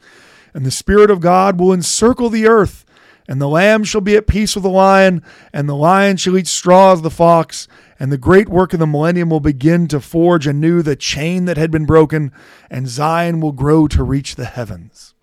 And 0.52 0.66
the 0.66 0.70
Spirit 0.70 1.10
of 1.10 1.20
God 1.20 1.60
will 1.60 1.72
encircle 1.72 2.28
the 2.28 2.46
earth, 2.46 2.84
and 3.28 3.40
the 3.40 3.48
Lamb 3.48 3.84
shall 3.84 4.00
be 4.00 4.16
at 4.16 4.26
peace 4.26 4.56
with 4.56 4.64
the 4.64 4.70
lion, 4.70 5.22
and 5.52 5.68
the 5.68 5.76
lion 5.76 6.16
shall 6.16 6.36
eat 6.36 6.46
straw 6.46 6.92
as 6.92 7.02
the 7.02 7.10
fox. 7.10 7.68
And 8.00 8.10
the 8.10 8.18
great 8.18 8.48
work 8.48 8.72
of 8.72 8.78
the 8.78 8.86
millennium 8.86 9.28
will 9.28 9.40
begin 9.40 9.86
to 9.88 10.00
forge 10.00 10.46
anew 10.46 10.82
the 10.82 10.96
chain 10.96 11.44
that 11.44 11.56
had 11.56 11.70
been 11.70 11.84
broken, 11.84 12.32
and 12.70 12.88
Zion 12.88 13.40
will 13.40 13.52
grow 13.52 13.86
to 13.88 14.02
reach 14.02 14.36
the 14.36 14.44
heavens. 14.44 15.14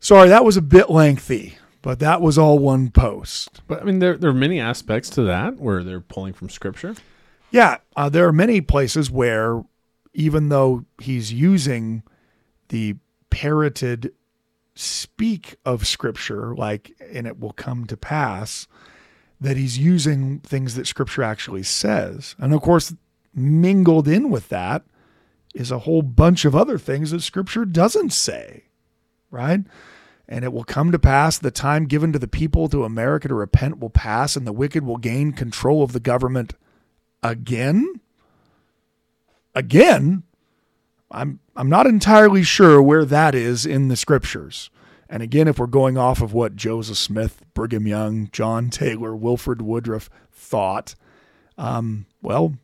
Sorry, 0.00 0.28
that 0.30 0.44
was 0.44 0.56
a 0.56 0.62
bit 0.62 0.88
lengthy, 0.88 1.58
but 1.82 1.98
that 1.98 2.22
was 2.22 2.38
all 2.38 2.58
one 2.58 2.90
post. 2.90 3.60
But 3.68 3.82
I 3.82 3.84
mean, 3.84 3.98
there 3.98 4.16
there 4.16 4.30
are 4.30 4.34
many 4.34 4.58
aspects 4.58 5.10
to 5.10 5.22
that 5.22 5.58
where 5.58 5.84
they're 5.84 6.00
pulling 6.00 6.32
from 6.32 6.48
scripture. 6.48 6.94
Yeah, 7.50 7.78
uh, 7.96 8.08
there 8.08 8.26
are 8.26 8.32
many 8.32 8.60
places 8.60 9.10
where, 9.10 9.62
even 10.14 10.48
though 10.48 10.86
he's 11.00 11.32
using 11.32 12.02
the 12.68 12.96
parroted 13.28 14.12
speak 14.74 15.56
of 15.64 15.86
scripture, 15.86 16.54
like, 16.54 16.92
and 17.12 17.26
it 17.26 17.38
will 17.38 17.52
come 17.52 17.86
to 17.86 17.96
pass, 17.96 18.66
that 19.40 19.56
he's 19.56 19.78
using 19.78 20.40
things 20.40 20.76
that 20.76 20.86
scripture 20.86 21.22
actually 21.22 21.64
says. 21.64 22.36
And 22.38 22.54
of 22.54 22.62
course, 22.62 22.94
mingled 23.34 24.08
in 24.08 24.30
with 24.30 24.48
that 24.48 24.84
is 25.54 25.70
a 25.70 25.80
whole 25.80 26.02
bunch 26.02 26.44
of 26.44 26.54
other 26.54 26.78
things 26.78 27.10
that 27.10 27.20
scripture 27.22 27.64
doesn't 27.64 28.12
say, 28.12 28.64
right? 29.30 29.60
And 30.28 30.44
it 30.44 30.52
will 30.52 30.64
come 30.64 30.92
to 30.92 30.98
pass 30.98 31.38
the 31.38 31.50
time 31.50 31.86
given 31.86 32.12
to 32.12 32.18
the 32.18 32.28
people 32.28 32.68
to 32.68 32.84
America 32.84 33.28
to 33.28 33.34
repent 33.34 33.80
will 33.80 33.90
pass, 33.90 34.36
and 34.36 34.46
the 34.46 34.52
wicked 34.52 34.84
will 34.84 34.96
gain 34.96 35.32
control 35.32 35.82
of 35.82 35.92
the 35.92 36.00
government 36.00 36.54
again. 37.22 38.00
Again, 39.54 40.22
I'm 41.10 41.40
I'm 41.56 41.68
not 41.68 41.86
entirely 41.86 42.42
sure 42.44 42.80
where 42.80 43.04
that 43.04 43.34
is 43.34 43.66
in 43.66 43.88
the 43.88 43.96
scriptures. 43.96 44.70
And 45.08 45.24
again, 45.24 45.48
if 45.48 45.58
we're 45.58 45.66
going 45.66 45.98
off 45.98 46.22
of 46.22 46.32
what 46.32 46.54
Joseph 46.54 46.96
Smith, 46.96 47.42
Brigham 47.52 47.86
Young, 47.86 48.28
John 48.30 48.70
Taylor, 48.70 49.16
Wilford 49.16 49.60
Woodruff 49.60 50.08
thought, 50.30 50.94
um, 51.58 52.06
well, 52.22 52.54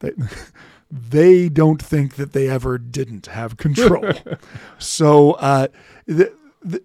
they, 0.00 0.10
they 0.90 1.48
don't 1.48 1.82
think 1.82 2.16
that 2.16 2.32
they 2.32 2.48
ever 2.48 2.78
didn't 2.78 3.26
have 3.26 3.56
control. 3.56 4.10
so 4.78 5.32
uh, 5.32 5.68
the, 6.06 6.34
the, 6.62 6.82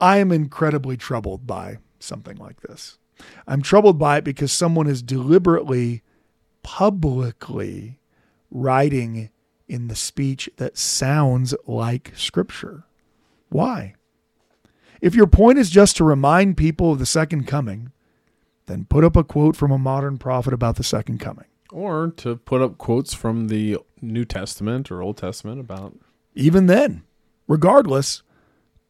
I 0.00 0.18
am 0.18 0.32
incredibly 0.32 0.96
troubled 0.96 1.46
by 1.46 1.78
something 2.00 2.36
like 2.36 2.60
this. 2.62 2.98
I'm 3.46 3.62
troubled 3.62 3.98
by 3.98 4.18
it 4.18 4.24
because 4.24 4.52
someone 4.52 4.86
is 4.86 5.02
deliberately, 5.02 6.02
publicly 6.62 7.98
writing 8.50 9.30
in 9.68 9.88
the 9.88 9.96
speech 9.96 10.48
that 10.56 10.76
sounds 10.76 11.54
like 11.66 12.12
Scripture. 12.16 12.84
Why? 13.48 13.94
If 15.00 15.14
your 15.14 15.26
point 15.26 15.58
is 15.58 15.70
just 15.70 15.96
to 15.96 16.04
remind 16.04 16.56
people 16.56 16.92
of 16.92 16.98
the 16.98 17.06
second 17.06 17.46
coming, 17.46 17.92
then 18.66 18.84
put 18.84 19.04
up 19.04 19.16
a 19.16 19.24
quote 19.24 19.56
from 19.56 19.70
a 19.70 19.78
modern 19.78 20.18
prophet 20.18 20.52
about 20.52 20.76
the 20.76 20.82
second 20.82 21.18
coming. 21.18 21.46
Or 21.72 22.12
to 22.18 22.36
put 22.36 22.62
up 22.62 22.78
quotes 22.78 23.14
from 23.14 23.48
the 23.48 23.78
New 24.00 24.24
Testament 24.24 24.90
or 24.90 25.02
Old 25.02 25.16
Testament 25.16 25.60
about. 25.60 25.96
Even 26.34 26.66
then, 26.66 27.02
regardless, 27.48 28.22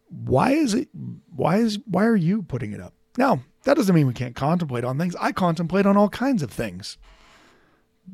why 0.09 0.51
is 0.53 0.75
it 0.75 0.89
why 1.35 1.57
is 1.59 1.79
why 1.87 2.05
are 2.05 2.17
you 2.17 2.43
putting 2.43 2.73
it 2.73 2.81
up? 2.81 2.95
Now, 3.17 3.41
that 3.65 3.77
doesn't 3.77 3.95
mean 3.95 4.07
we 4.07 4.13
can't 4.13 4.37
contemplate 4.37 4.85
on 4.85 4.99
things. 4.99 5.17
I 5.17 5.33
contemplate 5.33 5.87
on 5.87 5.97
all 5.97 6.09
kinds 6.09 6.43
of 6.43 6.51
things. 6.51 6.99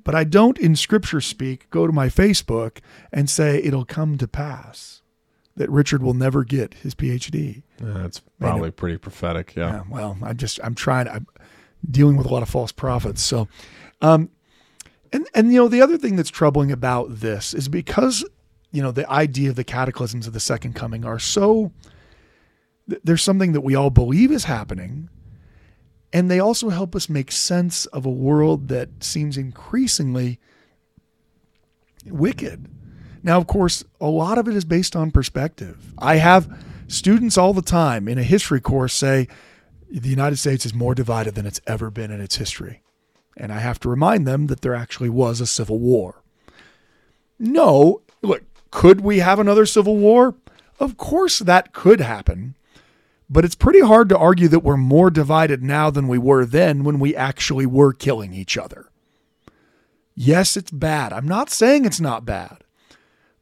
But 0.05 0.15
I 0.15 0.25
don't 0.25 0.57
in 0.59 0.75
scripture 0.75 1.21
speak 1.21 1.69
go 1.71 1.87
to 1.87 1.93
my 1.93 2.09
Facebook 2.09 2.79
and 3.13 3.29
say 3.29 3.63
it'll 3.63 3.85
come 3.85 4.17
to 4.19 4.27
pass 4.27 5.03
that 5.57 5.71
Richard 5.71 6.03
will 6.03 6.15
never 6.15 6.45
get 6.45 6.75
his 6.75 6.95
PhD. 6.95 7.63
Yeah, 7.81 7.93
That's 7.95 8.21
probably 8.41 8.71
pretty 8.71 8.97
prophetic. 8.97 9.55
Yeah. 9.55 9.71
yeah. 9.71 9.83
Well, 9.89 10.17
I'm 10.23 10.37
just 10.37 10.61
I'm 10.65 10.75
trying. 10.75 11.09
I'm 11.09 11.27
dealing 11.89 12.17
with 12.17 12.27
a 12.27 12.33
lot 12.33 12.43
of 12.43 12.49
false 12.49 12.73
prophets. 12.73 13.23
So, 13.23 13.49
um, 14.01 14.31
and 15.13 15.29
and 15.35 15.53
you 15.53 15.59
know 15.59 15.69
the 15.69 15.83
other 15.83 15.99
thing 15.99 16.17
that's 16.17 16.31
troubling 16.31 16.73
about 16.73 17.21
this 17.21 17.55
is 17.55 17.69
because 17.69 18.25
you 18.71 18.83
know 18.83 18.93
the 18.93 19.09
idea 19.11 19.51
of 19.51 19.57
the 19.57 19.65
cataclysms 19.65 20.27
of 20.27 20.33
the 20.33 20.41
second 20.41 20.75
coming 20.75 21.05
are 21.05 21.19
so. 21.19 21.73
There's 23.05 23.23
something 23.23 23.53
that 23.53 23.61
we 23.61 23.77
all 23.77 23.91
believe 23.91 24.33
is 24.33 24.45
happening, 24.45 25.09
and 26.13 26.31
they 26.31 26.41
also 26.41 26.69
help 26.69 26.97
us 26.97 27.09
make 27.09 27.31
sense 27.31 27.87
of 27.87 28.05
a 28.05 28.11
world 28.11 28.69
that 28.69 29.05
seems 29.05 29.37
increasingly 29.37 30.41
wicked. 32.05 32.69
Now, 33.23 33.39
of 33.39 33.47
course, 33.47 33.85
a 34.01 34.09
lot 34.09 34.37
of 34.37 34.49
it 34.49 34.57
is 34.57 34.65
based 34.65 34.97
on 34.97 35.13
perspective. 35.13 35.95
I 35.99 36.17
have 36.17 36.53
students 36.89 37.39
all 37.39 37.55
the 37.55 37.63
time 37.63 38.09
in 38.09 38.19
a 38.19 38.25
history 38.25 38.61
course 38.61 38.93
say 38.93 39.29
the 39.89 40.09
United 40.09 40.37
States 40.37 40.67
is 40.67 40.75
more 40.75 40.95
divided 40.95 41.35
than 41.35 41.47
it's 41.47 41.61
ever 41.67 41.91
been 41.91 42.11
in 42.11 42.21
its 42.21 42.37
history. 42.37 42.83
And 43.37 43.53
I 43.53 43.61
have 43.61 43.81
to 43.81 43.89
remind 43.89 44.27
them 44.27 44.47
that 44.49 44.61
there 44.61 44.75
actually 44.75 45.09
was 45.09 45.41
a 45.41 45.47
civil 45.47 45.79
war. 45.79 46.23
No, 47.39 48.03
look, 48.21 48.43
could 48.71 49.01
we 49.01 49.19
have 49.19 49.39
another 49.39 49.67
civil 49.67 49.97
war? 49.97 50.35
Of 50.79 50.97
course, 50.97 51.39
that 51.39 51.73
could 51.73 52.01
happen. 52.01 52.57
But 53.31 53.45
it's 53.45 53.55
pretty 53.55 53.81
hard 53.81 54.09
to 54.11 54.19
argue 54.19 54.49
that 54.49 54.61
we're 54.61 54.77
more 54.77 55.11
divided 55.11 55.63
now 55.63 55.89
than 55.89 56.09
we 56.09 56.19
were 56.19 56.45
then 56.45 56.85
when 56.85 56.99
we 56.99 57.17
actually 57.17 57.67
were 57.67 57.93
killing 57.93 58.35
each 58.35 58.59
other. 58.59 58.91
Yes, 60.15 60.57
it's 60.57 60.71
bad. 60.71 61.13
I'm 61.13 61.27
not 61.27 61.49
saying 61.49 61.85
it's 61.85 62.01
not 62.01 62.27
bad. 62.27 62.59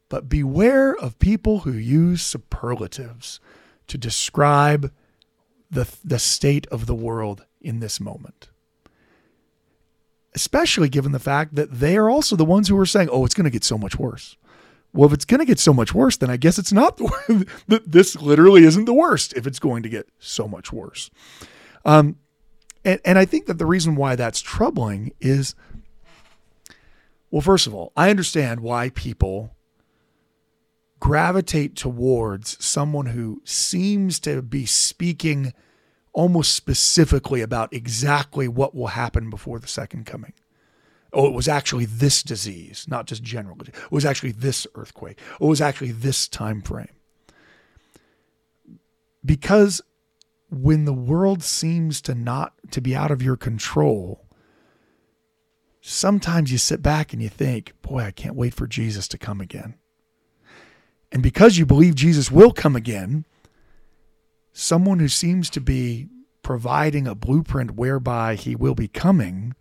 But 0.07 0.29
beware 0.29 0.95
of 0.95 1.19
people 1.19 1.59
who 1.59 1.73
use 1.73 2.21
superlatives 2.21 3.39
to 3.87 3.97
describe 3.97 4.91
the, 5.69 5.93
the 6.03 6.19
state 6.19 6.67
of 6.67 6.85
the 6.85 6.95
world 6.95 7.45
in 7.59 7.79
this 7.79 7.99
moment. 7.99 8.49
Especially 10.33 10.89
given 10.89 11.11
the 11.11 11.19
fact 11.19 11.55
that 11.55 11.71
they 11.71 11.97
are 11.97 12.09
also 12.09 12.35
the 12.35 12.45
ones 12.45 12.67
who 12.67 12.77
are 12.77 12.85
saying, 12.85 13.09
oh, 13.11 13.25
it's 13.25 13.33
going 13.33 13.45
to 13.45 13.51
get 13.51 13.63
so 13.63 13.77
much 13.77 13.99
worse. 13.99 14.37
Well, 14.93 15.07
if 15.07 15.13
it's 15.13 15.25
going 15.25 15.39
to 15.39 15.45
get 15.45 15.59
so 15.59 15.73
much 15.73 15.93
worse, 15.93 16.17
then 16.17 16.29
I 16.29 16.37
guess 16.37 16.57
it's 16.57 16.73
not. 16.73 16.97
The, 16.97 17.81
this 17.85 18.15
literally 18.15 18.63
isn't 18.63 18.85
the 18.85 18.93
worst 18.93 19.33
if 19.33 19.47
it's 19.47 19.59
going 19.59 19.83
to 19.83 19.89
get 19.89 20.09
so 20.19 20.47
much 20.47 20.71
worse. 20.71 21.09
Um, 21.85 22.17
and, 22.83 22.99
and 23.05 23.17
I 23.17 23.25
think 23.25 23.45
that 23.45 23.57
the 23.57 23.65
reason 23.65 23.95
why 23.95 24.15
that's 24.15 24.41
troubling 24.41 25.13
is, 25.21 25.55
well, 27.29 27.41
first 27.41 27.67
of 27.67 27.73
all, 27.73 27.93
I 27.95 28.09
understand 28.09 28.59
why 28.59 28.89
people 28.89 29.55
gravitate 30.99 31.75
towards 31.75 32.63
someone 32.63 33.07
who 33.07 33.41
seems 33.43 34.19
to 34.21 34.41
be 34.41 34.65
speaking 34.65 35.53
almost 36.13 36.53
specifically 36.53 37.41
about 37.41 37.73
exactly 37.73 38.47
what 38.47 38.75
will 38.75 38.87
happen 38.87 39.29
before 39.29 39.59
the 39.59 39.67
second 39.67 40.05
coming 40.05 40.33
oh, 41.13 41.27
it 41.27 41.33
was 41.33 41.47
actually 41.47 41.85
this 41.85 42.23
disease, 42.23 42.85
not 42.87 43.05
just 43.05 43.23
general. 43.23 43.57
It 43.61 43.75
was 43.91 44.05
actually 44.05 44.31
this 44.31 44.65
earthquake. 44.75 45.19
It 45.39 45.45
was 45.45 45.61
actually 45.61 45.91
this 45.91 46.27
time 46.27 46.61
frame. 46.61 46.87
Because 49.23 49.81
when 50.49 50.85
the 50.85 50.93
world 50.93 51.43
seems 51.43 52.01
to 52.01 52.15
not 52.15 52.53
to 52.71 52.81
be 52.81 52.95
out 52.95 53.11
of 53.11 53.21
your 53.21 53.37
control, 53.37 54.25
sometimes 55.81 56.51
you 56.51 56.57
sit 56.57 56.81
back 56.81 57.13
and 57.13 57.21
you 57.21 57.29
think, 57.29 57.73
boy, 57.81 57.99
I 57.99 58.11
can't 58.11 58.35
wait 58.35 58.53
for 58.53 58.67
Jesus 58.67 59.07
to 59.09 59.17
come 59.17 59.41
again. 59.41 59.75
And 61.11 61.21
because 61.21 61.57
you 61.57 61.65
believe 61.65 61.95
Jesus 61.95 62.31
will 62.31 62.51
come 62.53 62.75
again, 62.75 63.25
someone 64.53 64.99
who 64.99 65.07
seems 65.07 65.49
to 65.49 65.61
be 65.61 66.07
providing 66.43 67.07
a 67.07 67.15
blueprint 67.15 67.71
whereby 67.75 68.35
he 68.35 68.55
will 68.55 68.75
be 68.75 68.87
coming 68.87 69.55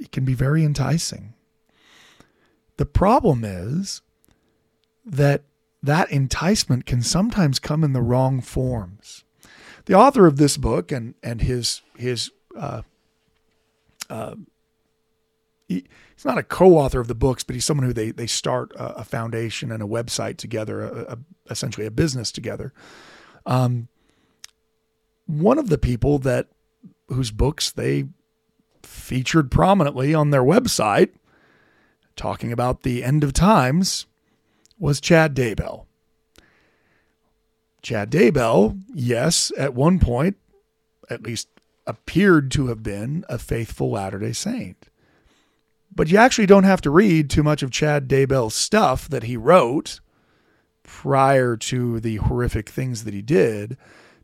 it 0.00 0.10
can 0.10 0.24
be 0.24 0.34
very 0.34 0.64
enticing. 0.64 1.34
The 2.78 2.86
problem 2.86 3.44
is 3.44 4.00
that 5.04 5.42
that 5.82 6.10
enticement 6.10 6.86
can 6.86 7.02
sometimes 7.02 7.58
come 7.58 7.84
in 7.84 7.92
the 7.92 8.02
wrong 8.02 8.40
forms. 8.40 9.24
The 9.84 9.94
author 9.94 10.26
of 10.26 10.36
this 10.36 10.56
book 10.56 10.90
and 10.90 11.14
and 11.22 11.42
his 11.42 11.82
his 11.96 12.30
uh, 12.56 12.82
uh, 14.08 14.34
he, 15.68 15.84
he's 16.14 16.24
not 16.24 16.38
a 16.38 16.42
co-author 16.42 17.00
of 17.00 17.08
the 17.08 17.14
books, 17.14 17.44
but 17.44 17.54
he's 17.54 17.64
someone 17.64 17.86
who 17.86 17.92
they 17.92 18.10
they 18.10 18.26
start 18.26 18.72
a, 18.72 19.00
a 19.00 19.04
foundation 19.04 19.70
and 19.70 19.82
a 19.82 19.86
website 19.86 20.36
together, 20.36 20.82
a, 20.82 21.12
a, 21.12 21.18
essentially 21.50 21.86
a 21.86 21.90
business 21.90 22.32
together. 22.32 22.72
Um, 23.46 23.88
one 25.26 25.58
of 25.58 25.68
the 25.68 25.78
people 25.78 26.18
that 26.20 26.48
whose 27.08 27.30
books 27.30 27.70
they 27.70 28.06
featured 28.82 29.50
prominently 29.50 30.14
on 30.14 30.30
their 30.30 30.42
website 30.42 31.10
talking 32.16 32.52
about 32.52 32.82
the 32.82 33.02
end 33.02 33.24
of 33.24 33.32
times 33.32 34.06
was 34.78 35.00
Chad 35.00 35.34
Daybell. 35.34 35.86
Chad 37.82 38.10
Daybell, 38.10 38.80
yes, 38.92 39.52
at 39.56 39.74
one 39.74 39.98
point, 39.98 40.36
at 41.08 41.22
least 41.22 41.48
appeared 41.86 42.50
to 42.52 42.66
have 42.66 42.82
been 42.82 43.24
a 43.28 43.38
faithful 43.38 43.90
Latter 43.90 44.18
day 44.18 44.32
Saint. 44.32 44.88
But 45.94 46.08
you 46.08 46.18
actually 46.18 46.46
don't 46.46 46.64
have 46.64 46.80
to 46.82 46.90
read 46.90 47.30
too 47.30 47.42
much 47.42 47.62
of 47.62 47.70
Chad 47.70 48.08
Daybell's 48.08 48.54
stuff 48.54 49.08
that 49.08 49.24
he 49.24 49.36
wrote 49.36 50.00
prior 50.90 51.56
to 51.56 52.00
the 52.00 52.16
horrific 52.16 52.68
things 52.68 53.04
that 53.04 53.14
he 53.14 53.22
did 53.22 53.76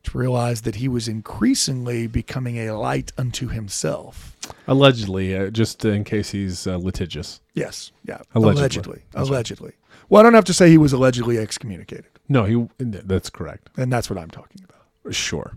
to 0.03 0.17
realize 0.17 0.61
that 0.63 0.75
he 0.75 0.87
was 0.89 1.07
increasingly 1.07 2.07
becoming 2.07 2.57
a 2.59 2.77
light 2.77 3.11
unto 3.17 3.47
himself. 3.47 4.35
Allegedly, 4.67 5.35
uh, 5.35 5.49
just 5.49 5.85
in 5.85 6.03
case 6.03 6.31
he's 6.31 6.67
uh, 6.67 6.75
litigious. 6.77 7.39
Yes, 7.53 7.91
yeah, 8.03 8.19
Allegedly. 8.35 8.59
allegedly, 8.59 9.01
allegedly. 9.15 9.71
Well, 10.09 10.19
I 10.19 10.23
don't 10.23 10.33
have 10.33 10.43
to 10.45 10.53
say 10.53 10.69
he 10.69 10.77
was 10.77 10.91
allegedly 10.93 11.37
excommunicated, 11.37 12.05
No, 12.27 12.43
he. 12.43 12.67
That's 12.79 13.29
correct. 13.29 13.69
and 13.77 13.91
that's 13.91 14.09
what 14.09 14.19
I'm 14.19 14.29
talking 14.29 14.61
about. 14.63 15.13
Sure. 15.15 15.53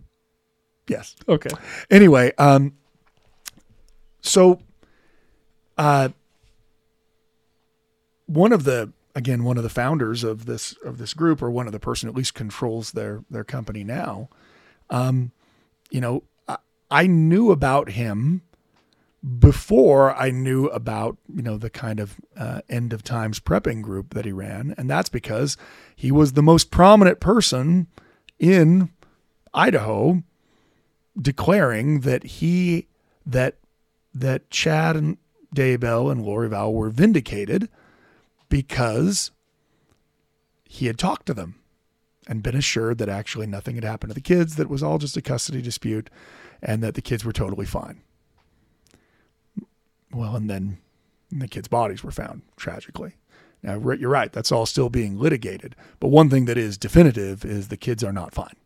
Yes. 0.86 1.16
Okay. 1.28 1.50
Anyway, 1.90 2.32
um, 2.38 2.72
so, 4.22 4.60
uh, 5.76 6.08
one 8.26 8.52
of 8.52 8.62
the 8.64 8.92
again 9.14 9.44
one 9.44 9.56
of 9.56 9.62
the 9.62 9.68
founders 9.68 10.24
of 10.24 10.46
this 10.46 10.74
of 10.84 10.98
this 10.98 11.14
group, 11.14 11.42
or 11.42 11.50
one 11.50 11.66
of 11.66 11.72
the 11.72 11.80
person 11.80 12.08
at 12.08 12.14
least 12.14 12.34
controls 12.34 12.92
their 12.92 13.24
their 13.30 13.44
company 13.44 13.84
now, 13.84 14.28
um, 14.90 15.32
you 15.90 16.00
know, 16.00 16.22
I, 16.48 16.58
I 16.90 17.06
knew 17.06 17.50
about 17.50 17.90
him 17.90 18.42
before 19.38 20.14
I 20.14 20.30
knew 20.30 20.66
about 20.66 21.18
you 21.32 21.42
know 21.42 21.58
the 21.58 21.70
kind 21.70 22.00
of 22.00 22.16
uh, 22.36 22.62
end 22.68 22.92
of 22.92 23.02
times 23.02 23.40
prepping 23.40 23.82
group 23.82 24.14
that 24.14 24.24
he 24.24 24.32
ran, 24.32 24.74
and 24.78 24.88
that's 24.88 25.08
because 25.08 25.56
he 25.94 26.10
was 26.10 26.32
the 26.32 26.42
most 26.42 26.70
prominent 26.70 27.20
person 27.20 27.86
in 28.38 28.90
Idaho 29.52 30.22
declaring 31.20 32.00
that 32.00 32.24
he 32.24 32.86
that 33.26 33.56
that 34.14 34.50
Chad 34.50 34.96
and 34.96 35.18
Daybell 35.54 36.10
and 36.10 36.22
Lori 36.24 36.48
Vallow 36.48 36.72
were 36.72 36.90
vindicated 36.90 37.68
because 38.50 39.30
he 40.64 40.86
had 40.86 40.98
talked 40.98 41.24
to 41.26 41.34
them 41.34 41.54
and 42.28 42.42
been 42.42 42.54
assured 42.54 42.98
that 42.98 43.08
actually 43.08 43.46
nothing 43.46 43.76
had 43.76 43.84
happened 43.84 44.10
to 44.10 44.14
the 44.14 44.20
kids, 44.20 44.56
that 44.56 44.64
it 44.64 44.70
was 44.70 44.82
all 44.82 44.98
just 44.98 45.16
a 45.16 45.22
custody 45.22 45.62
dispute, 45.62 46.10
and 46.62 46.82
that 46.82 46.94
the 46.94 47.00
kids 47.00 47.24
were 47.24 47.32
totally 47.32 47.64
fine. 47.64 48.02
Well, 50.12 50.36
and 50.36 50.50
then 50.50 50.78
the 51.30 51.48
kids' 51.48 51.68
bodies 51.68 52.04
were 52.04 52.10
found 52.10 52.42
tragically. 52.56 53.14
Now, 53.62 53.78
you're 53.92 54.10
right, 54.10 54.32
that's 54.32 54.52
all 54.52 54.66
still 54.66 54.88
being 54.88 55.18
litigated. 55.18 55.76
But 55.98 56.08
one 56.08 56.30
thing 56.30 56.46
that 56.46 56.58
is 56.58 56.78
definitive 56.78 57.44
is 57.44 57.68
the 57.68 57.76
kids 57.76 58.02
are 58.02 58.12
not 58.12 58.34
fine. 58.34 58.56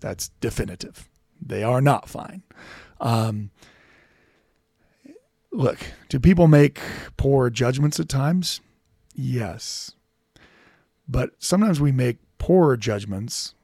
That's 0.00 0.30
definitive. 0.40 1.08
They 1.40 1.62
are 1.62 1.80
not 1.80 2.08
fine. 2.08 2.42
Um, 3.00 3.50
look, 5.52 5.78
do 6.08 6.18
people 6.18 6.48
make 6.48 6.80
poor 7.16 7.50
judgments 7.50 8.00
at 8.00 8.08
times? 8.08 8.60
Yes. 9.20 9.92
But 11.06 11.32
sometimes 11.38 11.78
we 11.78 11.92
make 11.92 12.18
poorer 12.38 12.76
judgments 12.78 13.54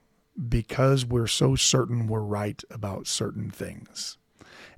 because 0.49 1.07
we're 1.07 1.27
so 1.27 1.57
certain 1.57 2.07
we're 2.07 2.21
right 2.21 2.63
about 2.71 3.07
certain 3.07 3.51
things. 3.51 4.19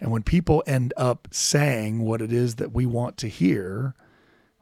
And 0.00 0.12
when 0.12 0.22
people 0.22 0.62
end 0.66 0.94
up 0.96 1.26
saying 1.32 2.02
what 2.02 2.22
it 2.22 2.32
is 2.32 2.56
that 2.56 2.72
we 2.72 2.86
want 2.86 3.16
to 3.18 3.28
hear, 3.28 3.94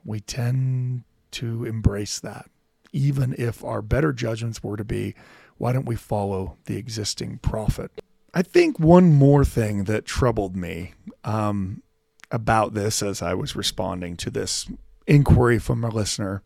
we 0.05 0.21
tend 0.21 1.05
to 1.33 1.67
embrace 1.67 2.19
that, 2.21 2.49
even 2.93 3.35
if 3.37 3.63
our 3.63 3.83
better 3.83 4.15
judgments 4.15 4.63
were 4.63 4.79
to 4.79 4.85
be, 4.85 5.15
why 5.59 5.73
don't 5.73 5.85
we 5.85 5.97
follow 5.97 6.57
the 6.65 6.77
existing 6.77 7.39
prophet? 7.39 7.91
I 8.33 8.41
think 8.41 8.81
one 8.81 9.13
more 9.13 9.45
thing 9.45 9.85
that 9.85 10.07
troubled 10.07 10.57
me 10.57 10.95
um, 11.25 11.83
about 12.31 12.73
this 12.73 13.03
as 13.03 13.21
I 13.21 13.35
was 13.35 13.55
responding 13.55 14.17
to 14.19 14.31
this 14.31 14.67
inquiry 15.07 15.59
from 15.59 15.85
a 15.85 15.89
listener 15.89 16.43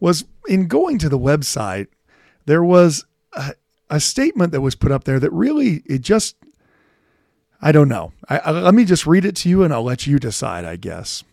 was 0.00 0.24
in 0.48 0.68
going 0.68 0.98
to 0.98 1.08
the 1.08 1.18
website, 1.18 1.88
there 2.46 2.62
was 2.62 3.04
a, 3.32 3.54
a 3.90 4.00
statement 4.00 4.52
that 4.52 4.60
was 4.60 4.74
put 4.74 4.92
up 4.92 5.04
there 5.04 5.20
that 5.20 5.32
really, 5.32 5.82
it 5.86 6.00
just, 6.00 6.36
I 7.60 7.72
don't 7.72 7.88
know. 7.88 8.12
I, 8.28 8.38
I, 8.38 8.50
let 8.52 8.74
me 8.74 8.84
just 8.84 9.06
read 9.06 9.24
it 9.24 9.36
to 9.36 9.48
you 9.48 9.62
and 9.62 9.72
I'll 9.72 9.82
let 9.82 10.06
you 10.06 10.18
decide, 10.18 10.64
I 10.64 10.76
guess. 10.76 11.24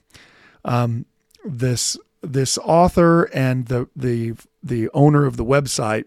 Um, 0.63 1.05
this 1.43 1.97
this 2.21 2.57
author 2.57 3.23
and 3.25 3.67
the 3.67 3.87
the 3.95 4.33
the 4.63 4.89
owner 4.93 5.25
of 5.25 5.37
the 5.37 5.45
website 5.45 6.05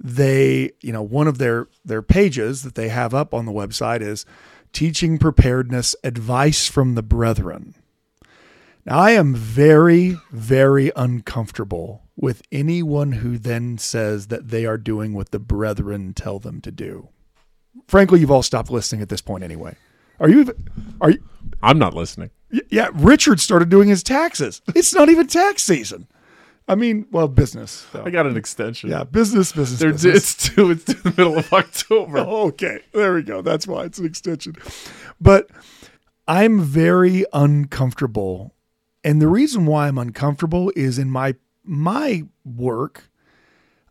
they 0.00 0.72
you 0.80 0.92
know 0.92 1.02
one 1.02 1.28
of 1.28 1.38
their 1.38 1.68
their 1.84 2.02
pages 2.02 2.62
that 2.62 2.74
they 2.74 2.88
have 2.88 3.14
up 3.14 3.32
on 3.32 3.46
the 3.46 3.52
website 3.52 4.00
is 4.00 4.26
teaching 4.72 5.16
preparedness 5.18 5.94
advice 6.02 6.68
from 6.68 6.94
the 6.94 7.02
brethren 7.02 7.74
now 8.84 8.98
i 8.98 9.10
am 9.10 9.34
very 9.34 10.16
very 10.30 10.90
uncomfortable 10.96 12.02
with 12.16 12.42
anyone 12.52 13.12
who 13.12 13.38
then 13.38 13.76
says 13.76 14.28
that 14.28 14.48
they 14.48 14.64
are 14.64 14.78
doing 14.78 15.12
what 15.12 15.30
the 15.30 15.38
brethren 15.38 16.14
tell 16.14 16.38
them 16.38 16.60
to 16.60 16.70
do 16.70 17.08
frankly 17.86 18.20
you've 18.20 18.30
all 18.30 18.42
stopped 18.42 18.70
listening 18.70 19.02
at 19.02 19.08
this 19.08 19.20
point 19.20 19.44
anyway 19.44 19.76
are 20.20 20.28
you 20.28 20.54
are 21.00 21.10
you 21.10 21.22
I'm 21.62 21.78
not 21.78 21.94
listening. 21.94 22.30
Yeah, 22.70 22.88
Richard 22.92 23.40
started 23.40 23.68
doing 23.68 23.88
his 23.88 24.02
taxes. 24.02 24.60
It's 24.74 24.94
not 24.94 25.08
even 25.08 25.26
tax 25.26 25.62
season. 25.62 26.06
I 26.66 26.76
mean, 26.76 27.06
well, 27.10 27.28
business. 27.28 27.86
I 27.92 28.10
got 28.10 28.26
an 28.26 28.36
extension. 28.36 28.90
yeah, 28.90 29.04
business, 29.04 29.52
business. 29.52 29.80
They're, 29.80 29.92
business. 29.92 30.16
it's 30.16 30.54
due. 30.54 30.70
It's 30.70 30.84
due 30.84 30.94
the 30.94 31.10
middle 31.10 31.38
of 31.38 31.52
October. 31.52 32.18
Oh, 32.18 32.46
okay, 32.48 32.80
there 32.92 33.14
we 33.14 33.22
go. 33.22 33.42
That's 33.42 33.66
why 33.66 33.84
it's 33.84 33.98
an 33.98 34.06
extension. 34.06 34.56
But 35.20 35.50
I'm 36.26 36.60
very 36.60 37.24
uncomfortable, 37.32 38.54
and 39.04 39.20
the 39.20 39.28
reason 39.28 39.66
why 39.66 39.86
I'm 39.86 39.98
uncomfortable 39.98 40.72
is 40.74 40.98
in 40.98 41.10
my 41.10 41.36
my 41.62 42.24
work. 42.44 43.10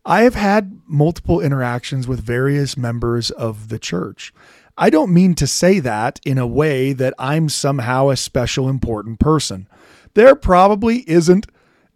I 0.04 0.22
have 0.22 0.34
had 0.34 0.80
multiple 0.86 1.40
interactions 1.40 2.06
with 2.06 2.20
various 2.20 2.76
members 2.76 3.30
of 3.30 3.68
the 3.68 3.78
church. 3.78 4.34
I 4.76 4.90
don't 4.90 5.14
mean 5.14 5.34
to 5.36 5.46
say 5.46 5.78
that 5.80 6.20
in 6.26 6.36
a 6.36 6.46
way 6.46 6.92
that 6.92 7.14
I'm 7.18 7.48
somehow 7.48 8.10
a 8.10 8.16
special 8.16 8.68
important 8.68 9.18
person. 9.18 9.66
There 10.12 10.34
probably 10.34 11.08
isn't 11.08 11.46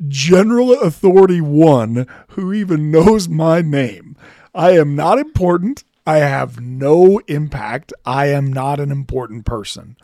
general 0.06 0.72
authority 0.80 1.40
one 1.40 2.06
who 2.30 2.52
even 2.52 2.90
knows 2.90 3.28
my 3.28 3.60
name. 3.60 4.16
I 4.54 4.70
am 4.70 4.94
not 4.94 5.18
important. 5.18 5.84
I 6.06 6.18
have 6.18 6.60
no 6.60 7.20
impact. 7.26 7.92
I 8.06 8.26
am 8.28 8.52
not 8.52 8.80
an 8.80 8.90
important 8.90 9.44
person. 9.44 9.96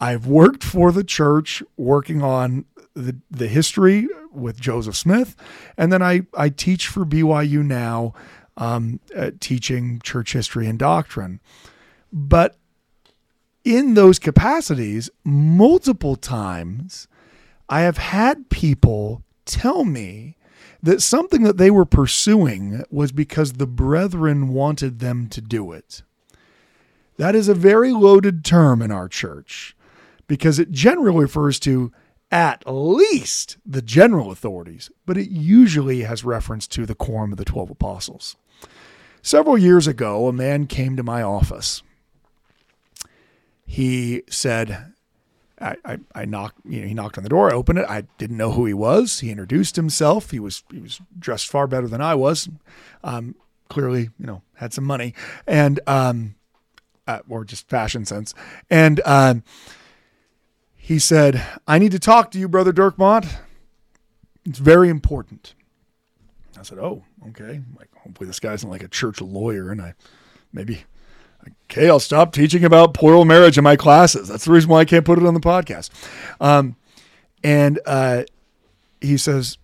I've 0.00 0.26
worked 0.26 0.62
for 0.62 0.92
the 0.92 1.04
church, 1.04 1.62
working 1.76 2.22
on 2.22 2.64
the, 2.94 3.16
the 3.30 3.48
history 3.48 4.08
with 4.32 4.60
Joseph 4.60 4.96
Smith, 4.96 5.34
and 5.76 5.92
then 5.92 6.02
I, 6.02 6.22
I 6.34 6.48
teach 6.50 6.86
for 6.86 7.04
BYU 7.04 7.64
now, 7.64 8.14
um, 8.56 9.00
uh, 9.16 9.32
teaching 9.40 10.00
church 10.02 10.32
history 10.32 10.66
and 10.66 10.78
doctrine. 10.78 11.40
But 12.12 12.56
in 13.64 13.94
those 13.94 14.18
capacities, 14.18 15.10
multiple 15.24 16.16
times, 16.16 17.08
I 17.68 17.80
have 17.80 17.98
had 17.98 18.48
people 18.50 19.22
tell 19.44 19.84
me 19.84 20.36
that 20.82 21.02
something 21.02 21.42
that 21.42 21.56
they 21.56 21.70
were 21.70 21.84
pursuing 21.84 22.84
was 22.90 23.10
because 23.10 23.54
the 23.54 23.66
brethren 23.66 24.48
wanted 24.48 25.00
them 25.00 25.28
to 25.28 25.40
do 25.40 25.72
it. 25.72 26.02
That 27.16 27.34
is 27.34 27.48
a 27.48 27.54
very 27.54 27.92
loaded 27.92 28.44
term 28.44 28.80
in 28.80 28.92
our 28.92 29.08
church 29.08 29.76
because 30.28 30.60
it 30.60 30.70
generally 30.70 31.22
refers 31.22 31.58
to 31.60 31.90
at 32.30 32.62
least 32.66 33.56
the 33.64 33.82
general 33.82 34.30
authorities, 34.30 34.90
but 35.06 35.16
it 35.16 35.30
usually 35.30 36.02
has 36.02 36.24
reference 36.24 36.66
to 36.68 36.86
the 36.86 36.94
quorum 36.94 37.32
of 37.32 37.38
the 37.38 37.44
12 37.44 37.70
apostles. 37.70 38.36
Several 39.22 39.58
years 39.58 39.86
ago, 39.86 40.28
a 40.28 40.32
man 40.32 40.66
came 40.66 40.96
to 40.96 41.02
my 41.02 41.22
office. 41.22 41.82
He 43.66 44.22
said, 44.28 44.92
I, 45.60 45.76
I, 45.84 45.98
I 46.14 46.24
knocked, 46.24 46.58
you 46.64 46.82
know, 46.82 46.86
he 46.86 46.94
knocked 46.94 47.18
on 47.18 47.24
the 47.24 47.30
door. 47.30 47.50
I 47.50 47.54
opened 47.54 47.80
it. 47.80 47.86
I 47.88 48.02
didn't 48.18 48.36
know 48.36 48.52
who 48.52 48.66
he 48.66 48.74
was. 48.74 49.20
He 49.20 49.30
introduced 49.30 49.76
himself. 49.76 50.30
He 50.30 50.38
was, 50.38 50.62
he 50.70 50.80
was 50.80 51.00
dressed 51.18 51.48
far 51.48 51.66
better 51.66 51.88
than 51.88 52.00
I 52.00 52.14
was. 52.14 52.48
Um, 53.02 53.34
clearly, 53.68 54.10
you 54.18 54.26
know, 54.26 54.42
had 54.54 54.72
some 54.72 54.84
money 54.84 55.14
and, 55.46 55.80
um, 55.86 56.34
uh, 57.06 57.20
or 57.28 57.44
just 57.44 57.68
fashion 57.68 58.04
sense. 58.04 58.34
And, 58.70 59.00
um, 59.04 59.42
he 60.88 60.98
said, 60.98 61.44
I 61.66 61.78
need 61.78 61.92
to 61.92 61.98
talk 61.98 62.30
to 62.30 62.38
you, 62.38 62.48
Brother 62.48 62.72
Dirkmaat. 62.72 63.28
It's 64.46 64.58
very 64.58 64.88
important. 64.88 65.52
I 66.58 66.62
said, 66.62 66.78
Oh, 66.78 67.04
okay. 67.28 67.60
Like, 67.78 67.90
hopefully 67.94 68.26
this 68.26 68.40
guy's 68.40 68.64
not 68.64 68.70
like 68.70 68.82
a 68.82 68.88
church 68.88 69.20
lawyer. 69.20 69.70
And 69.70 69.82
I 69.82 69.92
maybe, 70.50 70.84
okay, 71.66 71.90
I'll 71.90 72.00
stop 72.00 72.32
teaching 72.32 72.64
about 72.64 72.94
plural 72.94 73.26
marriage 73.26 73.58
in 73.58 73.64
my 73.64 73.76
classes. 73.76 74.28
That's 74.28 74.46
the 74.46 74.50
reason 74.50 74.70
why 74.70 74.80
I 74.80 74.86
can't 74.86 75.04
put 75.04 75.18
it 75.18 75.26
on 75.26 75.34
the 75.34 75.40
podcast. 75.40 75.90
Um, 76.40 76.76
And 77.44 77.80
uh, 77.84 78.22
he 79.02 79.18
says, 79.18 79.58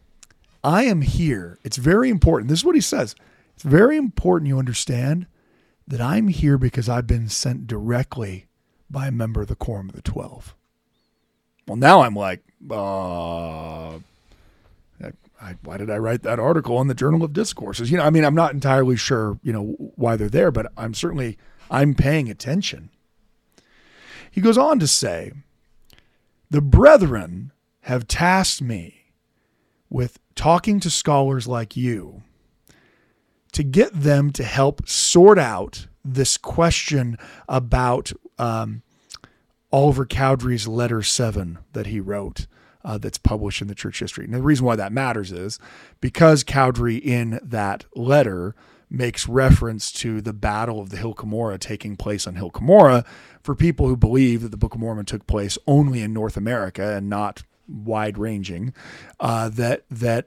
I 0.63 0.85
am 0.85 1.01
here. 1.01 1.59
It's 1.65 1.79
very 1.79 2.11
important. 2.11 2.51
This 2.51 2.59
is 2.59 2.65
what 2.67 2.75
he 2.75 2.83
says. 2.83 3.15
It's 3.55 3.63
very 3.63 3.97
important 3.97 4.49
you 4.49 4.59
understand 4.59 5.27
that 5.89 6.03
I'm 6.03 6.29
here 6.29 6.59
because 6.59 6.87
I've 6.91 7.07
been 7.07 7.31
sent 7.31 7.67
directly 7.67 8.47
by 8.91 9.07
a 9.07 9.11
member 9.11 9.41
of 9.41 9.49
the 9.49 9.57
Quorum 9.57 9.89
of 9.89 9.95
the 9.95 10.03
Twelve. 10.03 10.55
Well, 11.67 11.77
now 11.77 12.03
I'm 12.03 12.15
like, 12.15 12.43
uh, 12.71 13.99
I, 15.45 15.57
why 15.63 15.77
did 15.77 15.91
I 15.91 15.99
write 15.99 16.23
that 16.23 16.39
article 16.39 16.79
on 16.79 16.89
the 16.89 16.95
Journal 16.95 17.23
of 17.23 17.35
Discourses? 17.35 17.91
You 17.91 17.99
know, 17.99 18.05
I 18.05 18.11
mean, 18.11 18.25
I'm 18.25 18.35
not 18.35 18.55
entirely 18.55 18.97
sure, 18.97 19.39
you 19.43 19.53
know, 19.53 19.93
why 19.95 20.17
they're 20.17 20.31
there, 20.31 20.51
but 20.51 20.73
I'm 20.77 20.95
certainly 20.95 21.37
I'm 21.71 21.95
paying 21.95 22.31
attention. 22.31 22.89
He 24.31 24.41
goes 24.41 24.57
on 24.57 24.79
to 24.79 24.87
say, 24.87 25.33
the 26.51 26.63
brethren 26.63 27.53
have 27.83 28.09
tasked 28.09 28.63
me 28.63 29.13
with 29.91 30.19
talking 30.35 30.81
to 30.81 30.89
scholars 30.89 31.47
like 31.47 31.77
you 31.77 32.23
to 33.53 33.63
get 33.63 33.93
them 33.93 34.33
to 34.33 34.45
help 34.45 34.89
sort 34.89 35.39
out 35.39 35.87
this 36.03 36.39
question 36.39 37.19
about 37.49 38.13
um, 38.39 38.83
Oliver 39.75 40.07
Cowdery's 40.07 40.69
letter 40.69 41.03
seven 41.03 41.59
that 41.73 41.89
he 41.89 41.99
wrote. 41.99 42.47
Uh, 42.87 42.99
that's 42.99 43.17
published 43.17 43.63
in 43.63 43.69
the 43.69 43.75
church 43.75 43.99
history. 44.01 44.27
And 44.27 44.35
the 44.35 44.43
reason 44.43 44.67
why 44.67 44.77
that 44.77 44.93
matters 44.93 45.33
is 45.33 45.59
because 46.03 46.45
Cowdery 46.45 47.01
in 47.01 47.41
that 47.43 47.87
letter 47.97 48.55
makes 48.91 49.27
reference 49.27 49.91
to 49.93 50.21
the 50.21 50.35
Battle 50.35 50.81
of 50.81 50.91
the 50.91 50.99
Hill 50.99 51.15
Cumorah 51.15 51.59
taking 51.59 51.97
place 51.97 52.27
on 52.27 52.35
Hill 52.35 52.51
Cumorah 52.51 53.07
for 53.43 53.55
people 53.55 53.89
who 53.89 53.97
believe 53.97 54.43
that 54.43 54.51
the 54.51 54.59
Book 54.59 54.75
of 54.75 54.81
Mormon 54.81 55.07
took 55.07 55.27
place 55.27 55.57
only 55.67 56.03
in 56.03 56.13
North 56.13 56.37
America 56.37 56.95
and 56.95 57.09
not 57.09 57.43
wide 57.67 58.19
ranging, 58.19 58.75
uh, 59.19 59.49
that 59.49 59.85
that 59.91 60.27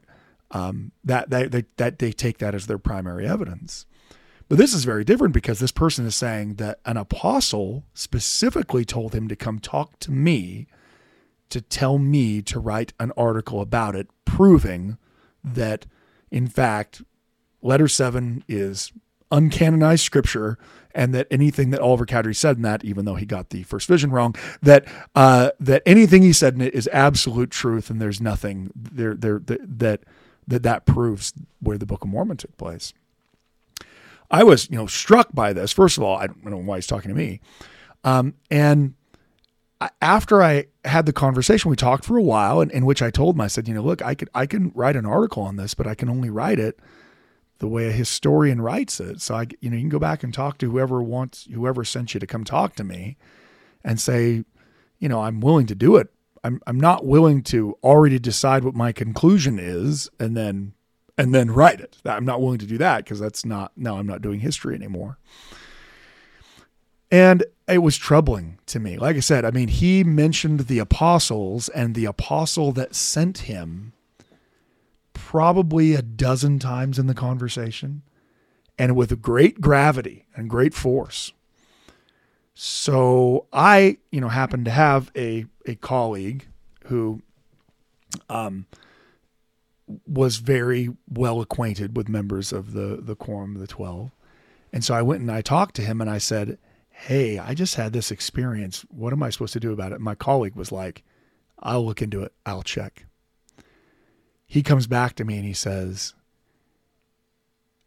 um, 0.50 0.94
that, 1.04 1.30
that, 1.30 1.52
that 1.52 1.78
that 1.78 2.00
they 2.00 2.12
take 2.12 2.40
that 2.40 2.56
as 2.56 2.66
their 2.66 2.80
primary 2.80 3.28
evidence. 3.28 3.86
But 4.50 4.58
this 4.58 4.74
is 4.74 4.86
very 4.86 5.04
different 5.04 5.34
because 5.34 5.60
this 5.60 5.72
person 5.72 6.06
is 6.06 6.16
saying 6.16 6.56
that 6.56 6.80
an 6.86 6.98
apostle 6.98 7.84
specifically 7.94 8.86
told 8.86 9.14
him 9.14 9.28
to 9.28 9.36
come 9.36 9.60
talk 9.60 10.00
to 10.00 10.12
me 10.12 10.68
to 11.50 11.62
tell 11.62 11.98
me 11.98 12.42
to 12.42 12.60
write 12.60 12.94
an 13.00 13.12
article 13.16 13.62
about 13.62 13.96
it, 13.96 14.08
proving 14.26 14.98
that, 15.44 15.86
in 16.32 16.48
fact, 16.48 17.02
letter 17.62 17.88
seven 17.88 18.44
is 18.48 18.92
uncanonized 19.32 20.02
scripture 20.02 20.58
and 20.96 21.14
that 21.14 21.28
anything 21.30 21.70
that 21.70 21.80
Oliver 21.80 22.06
Cowdery 22.06 22.34
said 22.34 22.58
in 22.58 22.64
that, 22.64 22.84
even 22.84 23.06
though 23.06 23.16
he 23.16 23.26
got 23.26 23.50
the 23.50 23.64
first 23.64 23.88
vision 23.88 24.12
wrong, 24.12 24.36
that 24.62 24.86
uh, 25.16 25.52
that 25.60 25.84
anything 25.86 26.24
he 26.24 26.34
said 26.34 26.56
in 26.56 26.62
it 26.62 26.74
is 26.74 26.90
absolute 26.92 27.52
truth, 27.52 27.90
and 27.90 28.02
there's 28.02 28.20
nothing 28.20 28.72
there 28.76 29.14
there 29.14 29.40
that 29.40 30.02
that 30.48 30.64
that 30.64 30.86
proves 30.86 31.34
where 31.60 31.78
the 31.78 31.86
Book 31.86 32.04
of 32.04 32.10
Mormon 32.10 32.38
took 32.38 32.56
place. 32.58 32.94
I 34.30 34.44
was, 34.44 34.70
you 34.70 34.78
know, 34.78 34.88
struck 34.88 35.30
by 35.34 35.54
this. 35.54 35.72
First 35.72 35.98
of 35.98 36.04
all, 36.04 36.18
I 36.18 36.28
don't 36.28 36.46
know 36.46 36.58
why 36.58 36.78
he's 36.78 36.88
talking 36.88 37.10
to 37.10 37.16
me. 37.16 37.40
Um, 38.04 38.36
and 38.52 38.96
after 40.02 40.42
I 40.42 40.66
had 40.86 41.06
the 41.06 41.14
conversation, 41.14 41.70
we 41.70 41.76
talked 41.76 42.06
for 42.06 42.18
a 42.18 42.24
while, 42.24 42.62
in, 42.62 42.70
in 42.72 42.86
which 42.86 43.02
I 43.02 43.12
told 43.12 43.36
him, 43.36 43.42
I 43.42 43.48
said, 43.48 43.68
you 43.68 43.74
know, 43.74 43.84
look, 43.84 44.02
I 44.02 44.16
could 44.16 44.30
I 44.34 44.46
can 44.46 44.72
write 44.76 44.96
an 44.96 45.06
article 45.06 45.44
on 45.44 45.56
this, 45.56 45.74
but 45.74 45.88
I 45.88 45.96
can 45.96 46.10
only 46.10 46.30
write 46.30 46.60
it 46.60 46.80
the 47.60 47.68
way 47.68 47.88
a 47.88 47.92
historian 47.92 48.62
writes 48.62 49.00
it. 49.00 49.22
So 49.22 49.36
I, 49.36 49.48
you 49.62 49.70
know, 49.70 49.76
you 49.76 49.82
can 49.82 49.90
go 49.90 50.00
back 50.00 50.24
and 50.24 50.34
talk 50.34 50.58
to 50.60 50.72
whoever 50.72 51.02
wants, 51.02 51.48
whoever 51.52 51.84
sent 51.84 52.14
you 52.14 52.20
to 52.20 52.28
come 52.28 52.44
talk 52.44 52.76
to 52.76 52.84
me, 52.84 53.18
and 53.84 54.00
say, 54.00 54.44
you 55.00 55.10
know, 55.10 55.22
I'm 55.22 55.40
willing 55.40 55.68
to 55.68 55.76
do 55.76 55.96
it. 55.96 56.10
I'm 56.44 56.62
I'm 56.68 56.80
not 56.80 57.06
willing 57.06 57.44
to 57.44 57.78
already 57.84 58.20
decide 58.20 58.64
what 58.64 58.76
my 58.76 58.92
conclusion 58.92 59.60
is 59.60 60.10
and 60.20 60.36
then 60.36 60.74
and 61.18 61.34
then 61.34 61.52
write 61.52 61.80
it. 61.80 61.98
I'm 62.06 62.26
not 62.26 62.42
willing 62.42 62.60
to 62.60 62.66
do 62.66 62.78
that 62.78 63.04
because 63.04 63.20
that's 63.20 63.44
not, 63.46 63.72
no, 63.76 63.98
I'm 63.98 64.08
not 64.08 64.22
doing 64.22 64.40
history 64.40 64.76
anymore. 64.76 65.18
And 67.10 67.46
it 67.68 67.80
was 67.80 67.98
troubling 67.98 68.60
to 68.68 68.80
me. 68.80 68.98
Like 68.98 69.16
I 69.16 69.22
said, 69.22 69.46
I 69.46 69.52
mean, 69.52 69.70
he 69.70 70.04
mentioned 70.04 70.62
the 70.62 70.80
apostles 70.80 71.70
and 71.70 71.96
the 71.96 72.06
apostle 72.06 72.72
that 72.74 72.96
sent 72.96 73.40
him 73.40 73.94
probably 75.14 75.94
a 75.94 76.02
dozen 76.02 76.60
times 76.60 77.00
in 77.00 77.08
the 77.08 77.14
conversation 77.14 78.04
and 78.78 78.96
with 78.96 79.22
great 79.22 79.60
gravity 79.60 80.26
and 80.36 80.50
great 80.50 80.74
force. 80.74 81.32
So 82.54 83.48
I, 83.54 83.98
you 84.12 84.22
know, 84.22 84.30
happened 84.30 84.66
to 84.66 84.72
have 84.72 85.12
a, 85.16 85.46
a 85.66 85.76
colleague 85.76 86.48
who, 86.86 87.22
um, 88.30 88.66
was 90.06 90.38
very 90.38 90.90
well 91.10 91.42
acquainted 91.42 91.96
with 91.96 92.10
members 92.10 92.52
of 92.52 92.74
the 92.74 93.00
the 93.02 93.16
quorum 93.16 93.56
of 93.56 93.62
the 93.62 93.68
12 93.68 94.12
and 94.74 94.84
so 94.84 94.94
i 94.94 95.02
went 95.02 95.22
and 95.22 95.32
i 95.32 95.42
talked 95.42 95.76
to 95.76 95.82
him 95.82 96.02
and 96.02 96.10
i 96.10 96.18
said 96.18 96.58
hey 96.90 97.38
i 97.38 97.54
just 97.54 97.76
had 97.76 97.94
this 97.94 98.12
experience. 98.12 98.86
What 98.90 99.14
am 99.14 99.24
i 99.24 99.30
supposed 99.30 99.54
to 99.54 99.60
do 99.60 99.72
about 99.72 99.92
it? 99.92 100.02
My 100.02 100.16
colleague 100.16 100.56
was 100.56 100.72
like 100.72 101.04
i'll 101.60 101.86
look 101.86 102.02
into 102.02 102.22
it. 102.24 102.34
I'll 102.46 102.64
check. 102.64 103.06
He 104.46 104.64
comes 104.64 104.88
back 104.88 105.16
to 105.16 105.26
me 105.26 105.38
and 105.38 105.46
he 105.46 105.54
says 105.54 106.14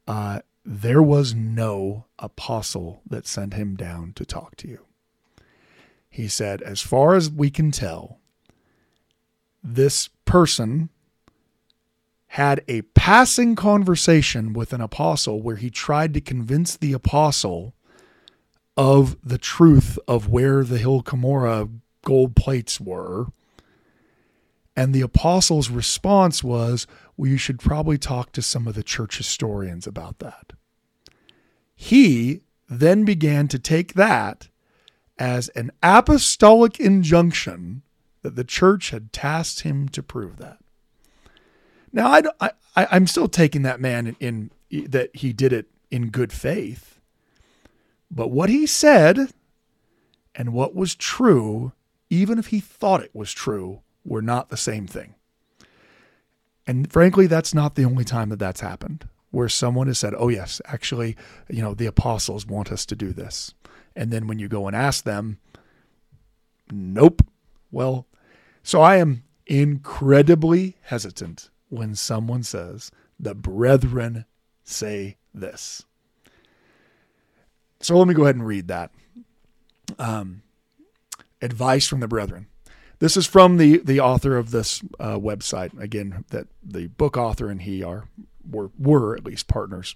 uh, 0.07 0.41
there 0.65 1.03
was 1.03 1.35
no 1.35 2.07
apostle 2.19 3.01
that 3.09 3.27
sent 3.27 3.55
him 3.55 3.77
down 3.77 4.13
to 4.15 4.25
talk 4.25 4.57
to 4.57 4.69
you. 4.69 4.85
He 6.09 6.29
said 6.29 6.63
as 6.63 6.81
far 6.81 7.15
as 7.15 7.31
we 7.31 7.51
can 7.51 7.71
tell 7.71 8.19
this 9.63 10.09
person 10.25 10.91
had 12.35 12.63
a 12.69 12.83
passing 12.83 13.57
conversation 13.57 14.53
with 14.53 14.73
an 14.73 14.81
apostle 14.81 15.43
where 15.43 15.57
he 15.57 15.69
tried 15.69 16.15
to 16.15 16.21
convince 16.21 16.77
the 16.77 16.93
apostle 16.93 17.75
of 18.77 19.17
the 19.21 19.37
truth 19.37 19.99
of 20.07 20.29
where 20.29 20.63
the 20.63 20.79
Hill 20.79 21.03
Cumorah 21.03 21.69
gold 22.05 22.37
plates 22.37 22.81
were. 22.81 23.27
And 24.77 24.95
the 24.95 25.01
apostle's 25.01 25.71
response 25.71 26.45
was, 26.45 26.87
Well, 27.17 27.29
you 27.29 27.37
should 27.37 27.59
probably 27.59 27.99
talk 27.99 28.31
to 28.33 28.43
some 28.43 28.69
of 28.69 28.75
the 28.75 28.85
church 28.85 29.17
historians 29.19 29.89
about 29.89 30.21
that. 30.21 30.53
He 31.75 32.43
then 32.69 33.05
began 33.05 33.49
to 33.49 33.59
take 33.59 33.95
that 33.95 34.47
as 35.19 35.49
an 35.51 35.73
apostolic 35.83 36.79
injunction 36.79 37.83
that 38.23 38.37
the 38.37 38.45
church 38.45 38.91
had 38.91 39.13
tasked 39.13 39.63
him 39.63 39.89
to 39.89 40.01
prove 40.01 40.37
that. 40.37 40.60
Now, 41.93 42.13
I, 42.13 42.23
I, 42.41 42.87
I'm 42.91 43.07
still 43.07 43.29
taking 43.29 43.63
that 43.63 43.81
man 43.81 44.17
in, 44.21 44.51
in 44.71 44.89
that 44.91 45.15
he 45.15 45.33
did 45.33 45.53
it 45.53 45.67
in 45.91 46.11
good 46.11 46.33
faith. 46.33 47.01
But 48.11 48.31
what 48.31 48.49
he 48.49 48.67
said 48.67 49.33
and 50.35 50.53
what 50.53 50.75
was 50.75 50.95
true, 50.95 51.73
even 52.09 52.39
if 52.39 52.49
he 52.49 52.61
thought 52.61 53.03
it 53.03 53.15
was 53.15 53.33
true, 53.33 53.81
were 54.05 54.23
not 54.23 54.49
the 54.49 54.57
same 54.57 54.87
thing. 54.87 55.15
And 56.67 56.91
frankly, 56.93 57.27
that's 57.27 57.55
not 57.55 57.75
the 57.75 57.85
only 57.85 58.05
time 58.05 58.29
that 58.29 58.39
that's 58.39 58.61
happened, 58.61 59.09
where 59.31 59.49
someone 59.49 59.89
has 59.89 59.99
said, 59.99 60.15
oh, 60.17 60.29
yes, 60.29 60.61
actually, 60.67 61.17
you 61.49 61.63
know, 61.63 61.75
the 61.75 61.87
apostles 61.87 62.47
want 62.47 62.71
us 62.71 62.87
to 62.87 62.97
do 62.97 63.13
this. 63.13 63.55
And 63.97 64.13
then 64.13 64.29
when 64.29 64.39
you 64.39 64.47
go 64.47 64.69
and 64.69 64.77
ask 64.77 65.05
them, 65.05 65.39
nope. 66.71 67.23
Well, 67.73 68.07
so 68.63 68.81
I 68.81 68.97
am 68.97 69.25
incredibly 69.47 70.77
hesitant 70.83 71.51
when 71.71 71.95
someone 71.95 72.43
says, 72.43 72.91
the 73.19 73.35
brethren 73.35 74.27
say 74.65 75.17
this. 75.33 75.85
So 77.81 77.97
let 77.97 78.07
me 78.07 78.15
go 78.15 78.25
ahead 78.25 78.37
and 78.37 78.47
read 78.47 78.69
that. 78.69 78.91
Um, 79.99 80.43
advice 81.41 81.87
from 81.87 82.01
the 82.01 82.09
brethren. 82.09 82.47
This 82.99 83.17
is 83.17 83.27
from 83.27 83.57
the 83.57 83.79
the 83.79 84.01
author 84.01 84.37
of 84.37 84.51
this 84.51 84.83
uh, 85.01 85.17
website. 85.17 85.79
Again, 85.81 86.25
that 86.29 86.49
the 86.63 86.89
book 86.89 87.17
author 87.17 87.49
and 87.49 87.63
he 87.63 87.83
are 87.83 88.05
were 88.49 88.71
were 88.79 89.17
at 89.17 89.25
least 89.25 89.49
partners. 89.49 89.95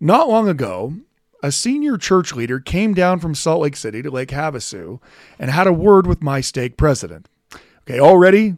Not 0.00 0.28
long 0.28 0.48
ago, 0.48 0.94
a 1.42 1.52
senior 1.52 1.98
church 1.98 2.34
leader 2.34 2.60
came 2.60 2.94
down 2.94 3.20
from 3.20 3.34
Salt 3.34 3.62
Lake 3.62 3.76
City 3.76 4.00
to 4.02 4.10
Lake 4.10 4.30
Havasu 4.30 5.00
and 5.38 5.50
had 5.50 5.66
a 5.66 5.72
word 5.72 6.06
with 6.06 6.22
my 6.22 6.40
stake 6.40 6.76
president. 6.78 7.28
Okay, 7.82 8.00
already 8.00 8.56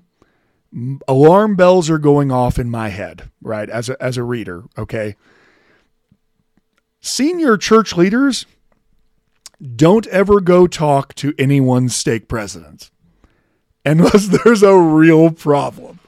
alarm 1.08 1.56
bells 1.56 1.90
are 1.90 1.98
going 1.98 2.30
off 2.30 2.58
in 2.58 2.70
my 2.70 2.88
head, 2.88 3.30
right? 3.42 3.68
As 3.68 3.88
a, 3.88 4.02
as 4.02 4.16
a 4.16 4.22
reader, 4.22 4.64
okay? 4.78 5.16
Senior 7.00 7.56
church 7.56 7.96
leaders 7.96 8.46
don't 9.76 10.06
ever 10.08 10.40
go 10.40 10.66
talk 10.66 11.14
to 11.16 11.34
anyone's 11.38 11.94
stake 11.94 12.28
president 12.28 12.90
unless 13.84 14.26
there's 14.44 14.62
a 14.62 14.76
real 14.76 15.30
problem. 15.30 15.98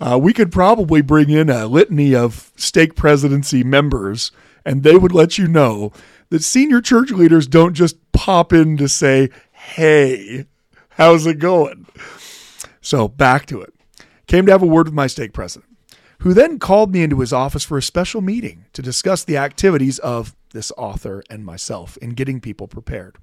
Uh, 0.00 0.18
we 0.20 0.32
could 0.32 0.52
probably 0.52 1.02
bring 1.02 1.30
in 1.30 1.50
a 1.50 1.66
litany 1.66 2.14
of 2.14 2.52
stake 2.56 2.94
presidency 2.94 3.64
members, 3.64 4.30
and 4.64 4.82
they 4.82 4.96
would 4.96 5.12
let 5.12 5.38
you 5.38 5.48
know 5.48 5.92
that 6.30 6.42
senior 6.42 6.80
church 6.80 7.10
leaders 7.10 7.46
don't 7.46 7.74
just 7.74 7.96
pop 8.12 8.52
in 8.52 8.76
to 8.76 8.88
say, 8.88 9.30
Hey, 9.52 10.46
how's 10.90 11.26
it 11.26 11.38
going? 11.38 11.86
So 12.80 13.08
back 13.08 13.46
to 13.46 13.60
it. 13.60 13.72
Came 14.26 14.46
to 14.46 14.52
have 14.52 14.62
a 14.62 14.66
word 14.66 14.88
with 14.88 14.94
my 14.94 15.06
stake 15.06 15.32
president, 15.32 15.70
who 16.20 16.34
then 16.34 16.58
called 16.58 16.92
me 16.92 17.02
into 17.02 17.20
his 17.20 17.32
office 17.32 17.64
for 17.64 17.78
a 17.78 17.82
special 17.82 18.20
meeting 18.20 18.64
to 18.72 18.82
discuss 18.82 19.22
the 19.22 19.36
activities 19.36 19.98
of 20.00 20.34
this 20.50 20.72
author 20.76 21.22
and 21.30 21.44
myself 21.44 21.96
in 21.98 22.10
getting 22.10 22.40
people 22.40 22.66
prepared. 22.66 23.18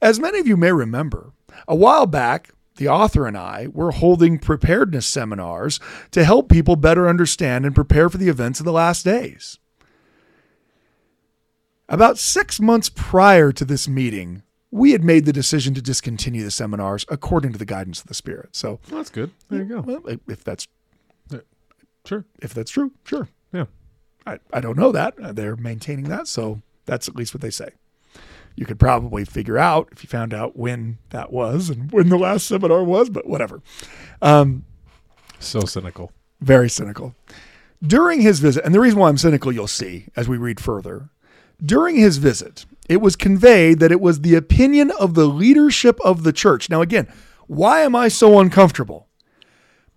As 0.00 0.20
many 0.20 0.38
of 0.38 0.46
you 0.46 0.56
may 0.56 0.72
remember, 0.72 1.32
a 1.66 1.74
while 1.74 2.06
back, 2.06 2.50
the 2.76 2.88
author 2.88 3.26
and 3.26 3.36
I 3.36 3.66
were 3.72 3.90
holding 3.90 4.38
preparedness 4.38 5.06
seminars 5.06 5.80
to 6.12 6.24
help 6.24 6.48
people 6.48 6.76
better 6.76 7.08
understand 7.08 7.66
and 7.66 7.74
prepare 7.74 8.08
for 8.08 8.18
the 8.18 8.28
events 8.28 8.60
of 8.60 8.66
the 8.66 8.72
last 8.72 9.04
days. 9.04 9.58
About 11.88 12.16
six 12.16 12.60
months 12.60 12.88
prior 12.88 13.52
to 13.52 13.64
this 13.64 13.86
meeting, 13.86 14.42
we 14.72 14.90
had 14.92 15.04
made 15.04 15.24
the 15.26 15.32
decision 15.32 15.74
to 15.74 15.82
discontinue 15.82 16.42
the 16.42 16.50
seminars 16.50 17.04
according 17.08 17.52
to 17.52 17.58
the 17.58 17.64
guidance 17.66 18.00
of 18.00 18.06
the 18.08 18.14
Spirit. 18.14 18.48
So, 18.56 18.80
Well, 18.90 18.98
that's 18.98 19.10
good. 19.10 19.30
There 19.50 19.60
you 19.60 19.66
go. 19.66 19.80
well, 19.82 20.02
if 20.26 20.42
that's 20.42 20.66
Sure. 22.04 22.24
if 22.40 22.52
that's 22.52 22.70
true, 22.72 22.90
sure. 23.04 23.28
Yeah. 23.52 23.66
I, 24.26 24.38
I 24.52 24.60
don't 24.60 24.76
know 24.76 24.90
that. 24.90 25.14
Uh, 25.22 25.32
They're 25.32 25.54
maintaining 25.54 26.08
that, 26.08 26.26
so 26.26 26.60
that's 26.84 27.06
at 27.08 27.14
least 27.14 27.32
what 27.32 27.42
they 27.42 27.50
say. 27.50 27.68
You 28.56 28.66
could 28.66 28.80
probably 28.80 29.24
figure 29.24 29.56
out 29.56 29.88
if 29.92 30.02
you 30.02 30.08
found 30.08 30.34
out 30.34 30.56
when 30.56 30.98
that 31.10 31.32
was 31.32 31.70
and 31.70 31.92
when 31.92 32.08
the 32.08 32.18
last 32.18 32.46
seminar 32.48 32.82
was, 32.82 33.08
but 33.08 33.26
whatever. 33.28 33.62
Um, 34.20 34.64
So 35.38 35.60
cynical. 35.60 36.10
very 36.40 36.68
cynical. 36.68 37.14
During 37.84 38.20
his 38.20 38.40
visit, 38.40 38.64
and 38.64 38.74
the 38.74 38.80
reason 38.80 38.98
why 38.98 39.08
I'm 39.08 39.16
cynical, 39.18 39.52
you'll 39.52 39.66
see 39.68 40.06
as 40.16 40.28
we 40.28 40.36
read 40.36 40.58
further. 40.60 41.08
During 41.64 41.96
his 41.96 42.16
visit, 42.16 42.64
it 42.92 43.00
was 43.00 43.16
conveyed 43.16 43.78
that 43.78 43.90
it 43.90 44.00
was 44.00 44.20
the 44.20 44.34
opinion 44.34 44.90
of 45.00 45.14
the 45.14 45.26
leadership 45.26 45.98
of 46.04 46.24
the 46.24 46.32
church. 46.32 46.68
Now, 46.68 46.82
again, 46.82 47.08
why 47.46 47.80
am 47.80 47.96
I 47.96 48.08
so 48.08 48.38
uncomfortable? 48.38 49.08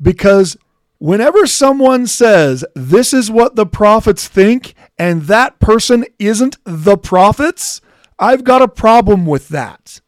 Because 0.01 0.55
whenever 0.97 1.45
someone 1.45 2.07
says, 2.07 2.63
this 2.73 3.13
is 3.13 3.29
what 3.29 3.55
the 3.55 3.65
prophets 3.65 4.29
think, 4.29 4.75
and 4.97 5.23
that 5.23 5.59
person 5.59 6.05
isn't 6.19 6.57
the 6.63 6.97
prophets, 6.97 7.81
I've 8.17 8.45
got 8.45 8.61
a 8.61 8.67
problem 8.67 9.25
with 9.25 9.49
that. 9.49 9.99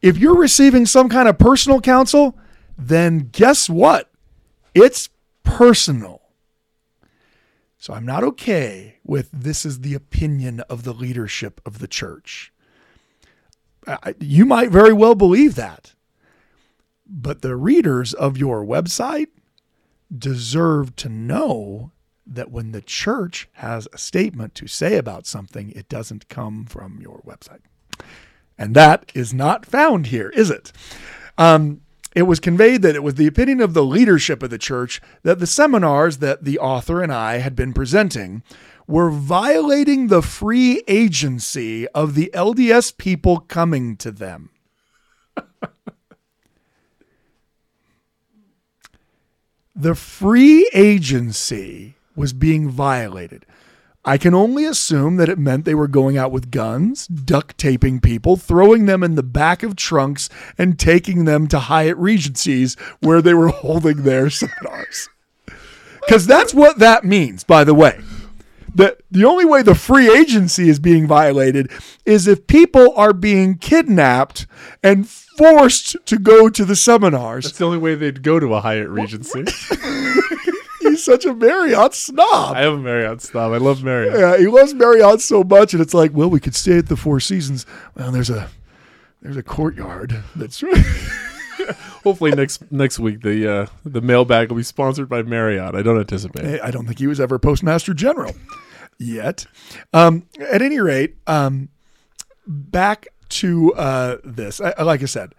If 0.00 0.16
you're 0.16 0.36
receiving 0.36 0.86
some 0.86 1.10
kind 1.10 1.28
of 1.28 1.38
personal 1.38 1.82
counsel, 1.82 2.38
then 2.78 3.28
guess 3.32 3.68
what? 3.68 4.10
It's 4.74 5.10
personal. 5.42 6.19
So 7.80 7.94
I'm 7.94 8.04
not 8.04 8.22
okay 8.22 8.96
with 9.04 9.30
this 9.32 9.64
is 9.64 9.80
the 9.80 9.94
opinion 9.94 10.60
of 10.68 10.84
the 10.84 10.92
leadership 10.92 11.62
of 11.64 11.78
the 11.78 11.88
church. 11.88 12.52
I- 13.86 14.14
You 14.20 14.44
might 14.44 14.70
very 14.70 14.92
well 14.92 15.14
believe 15.14 15.54
that. 15.54 15.94
But 17.06 17.40
the 17.40 17.56
readers 17.56 18.12
of 18.12 18.36
your 18.36 18.66
website 18.66 19.28
deserve 20.16 20.94
to 20.96 21.08
know 21.08 21.90
that 22.26 22.50
when 22.50 22.72
the 22.72 22.82
church 22.82 23.48
has 23.54 23.88
a 23.94 23.98
statement 23.98 24.54
to 24.56 24.66
say 24.66 24.98
about 24.98 25.26
something, 25.26 25.70
it 25.70 25.88
doesn't 25.88 26.28
come 26.28 26.66
from 26.66 26.98
your 27.00 27.22
website. 27.26 27.62
And 28.58 28.76
that 28.76 29.10
is 29.14 29.32
not 29.32 29.64
found 29.64 30.08
here, 30.08 30.28
is 30.28 30.50
it? 30.50 30.70
Um, 31.38 31.80
it 32.14 32.22
was 32.22 32.40
conveyed 32.40 32.82
that 32.82 32.96
it 32.96 33.02
was 33.02 33.14
the 33.14 33.26
opinion 33.26 33.60
of 33.60 33.74
the 33.74 33.84
leadership 33.84 34.42
of 34.42 34.50
the 34.50 34.58
church 34.58 35.00
that 35.22 35.38
the 35.38 35.46
seminars 35.46 36.18
that 36.18 36.44
the 36.44 36.58
author 36.58 37.02
and 37.02 37.12
I 37.12 37.38
had 37.38 37.54
been 37.54 37.72
presenting 37.72 38.42
were 38.86 39.10
violating 39.10 40.08
the 40.08 40.22
free 40.22 40.82
agency 40.88 41.86
of 41.88 42.14
the 42.14 42.30
LDS 42.34 42.96
people 42.96 43.38
coming 43.38 43.96
to 43.98 44.10
them. 44.10 44.50
the 49.76 49.94
free 49.94 50.68
agency 50.74 51.94
was 52.16 52.32
being 52.32 52.68
violated. 52.68 53.46
I 54.04 54.16
can 54.16 54.32
only 54.32 54.64
assume 54.64 55.16
that 55.16 55.28
it 55.28 55.38
meant 55.38 55.66
they 55.66 55.74
were 55.74 55.88
going 55.88 56.16
out 56.16 56.32
with 56.32 56.50
guns, 56.50 57.06
duct 57.06 57.58
taping 57.58 58.00
people, 58.00 58.36
throwing 58.36 58.86
them 58.86 59.02
in 59.02 59.14
the 59.14 59.22
back 59.22 59.62
of 59.62 59.76
trunks, 59.76 60.30
and 60.56 60.78
taking 60.78 61.26
them 61.26 61.46
to 61.48 61.58
Hyatt 61.58 61.98
Regencies 61.98 62.76
where 63.00 63.20
they 63.20 63.34
were 63.34 63.48
holding 63.48 64.02
their 64.02 64.30
seminars. 64.30 65.08
Because 66.00 66.26
that's 66.26 66.54
what 66.54 66.78
that 66.78 67.04
means, 67.04 67.44
by 67.44 67.62
the 67.62 67.74
way. 67.74 68.00
That 68.74 69.00
the 69.10 69.24
only 69.24 69.44
way 69.44 69.62
the 69.62 69.74
free 69.74 70.10
agency 70.10 70.68
is 70.68 70.78
being 70.78 71.06
violated 71.06 71.70
is 72.06 72.26
if 72.26 72.46
people 72.46 72.94
are 72.96 73.12
being 73.12 73.58
kidnapped 73.58 74.46
and 74.82 75.08
forced 75.08 75.96
to 76.06 76.18
go 76.18 76.48
to 76.48 76.64
the 76.64 76.76
seminars. 76.76 77.44
That's 77.44 77.58
the 77.58 77.64
only 77.66 77.78
way 77.78 77.96
they'd 77.96 78.22
go 78.22 78.38
to 78.40 78.54
a 78.54 78.60
Hyatt 78.60 78.88
Regency. 78.88 79.44
He's 81.00 81.04
such 81.06 81.24
a 81.24 81.34
Marriott 81.34 81.94
snob. 81.94 82.54
I 82.54 82.64
am 82.64 82.74
a 82.74 82.78
Marriott 82.78 83.22
snob. 83.22 83.52
I 83.52 83.56
love 83.56 83.82
Marriott. 83.82 84.18
Yeah, 84.18 84.36
he 84.36 84.46
loves 84.46 84.74
Marriott 84.74 85.22
so 85.22 85.42
much, 85.42 85.72
and 85.72 85.80
it's 85.80 85.94
like, 85.94 86.12
well, 86.12 86.28
we 86.28 86.40
could 86.40 86.54
stay 86.54 86.76
at 86.76 86.88
the 86.88 86.96
Four 86.96 87.20
Seasons. 87.20 87.64
Well, 87.96 88.10
there's 88.12 88.28
a 88.28 88.50
there's 89.22 89.38
a 89.38 89.42
courtyard 89.42 90.22
that's 90.36 90.62
right. 90.62 90.76
Hopefully 92.04 92.32
next 92.32 92.70
next 92.70 92.98
week 92.98 93.22
the 93.22 93.50
uh, 93.50 93.66
the 93.84 94.02
mailbag 94.02 94.50
will 94.50 94.58
be 94.58 94.62
sponsored 94.62 95.08
by 95.08 95.22
Marriott. 95.22 95.74
I 95.74 95.80
don't 95.80 95.98
anticipate. 95.98 96.60
I 96.60 96.70
don't 96.70 96.86
think 96.86 96.98
he 96.98 97.06
was 97.06 97.18
ever 97.18 97.38
Postmaster 97.38 97.94
General 97.94 98.34
yet. 98.98 99.46
Um, 99.94 100.26
at 100.38 100.60
any 100.60 100.80
rate, 100.80 101.16
um, 101.26 101.70
back 102.46 103.08
to 103.30 103.72
uh, 103.74 104.18
this. 104.22 104.60
I, 104.60 104.82
like 104.82 105.02
I 105.02 105.06
said, 105.06 105.34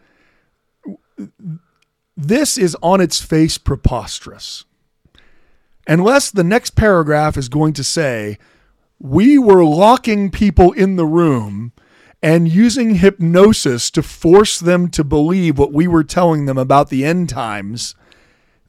this 2.17 2.57
is 2.57 2.75
on 2.81 2.99
its 2.99 3.21
face 3.21 3.59
preposterous. 3.59 4.65
Unless 5.87 6.31
the 6.31 6.43
next 6.43 6.71
paragraph 6.71 7.37
is 7.37 7.49
going 7.49 7.73
to 7.73 7.83
say, 7.83 8.37
we 8.99 9.37
were 9.37 9.65
locking 9.65 10.29
people 10.29 10.71
in 10.73 10.95
the 10.95 11.05
room 11.05 11.73
and 12.21 12.47
using 12.47 12.95
hypnosis 12.95 13.89
to 13.91 14.03
force 14.03 14.59
them 14.59 14.89
to 14.89 15.03
believe 15.03 15.57
what 15.57 15.73
we 15.73 15.87
were 15.87 16.03
telling 16.03 16.45
them 16.45 16.57
about 16.57 16.89
the 16.89 17.03
end 17.03 17.29
times, 17.29 17.95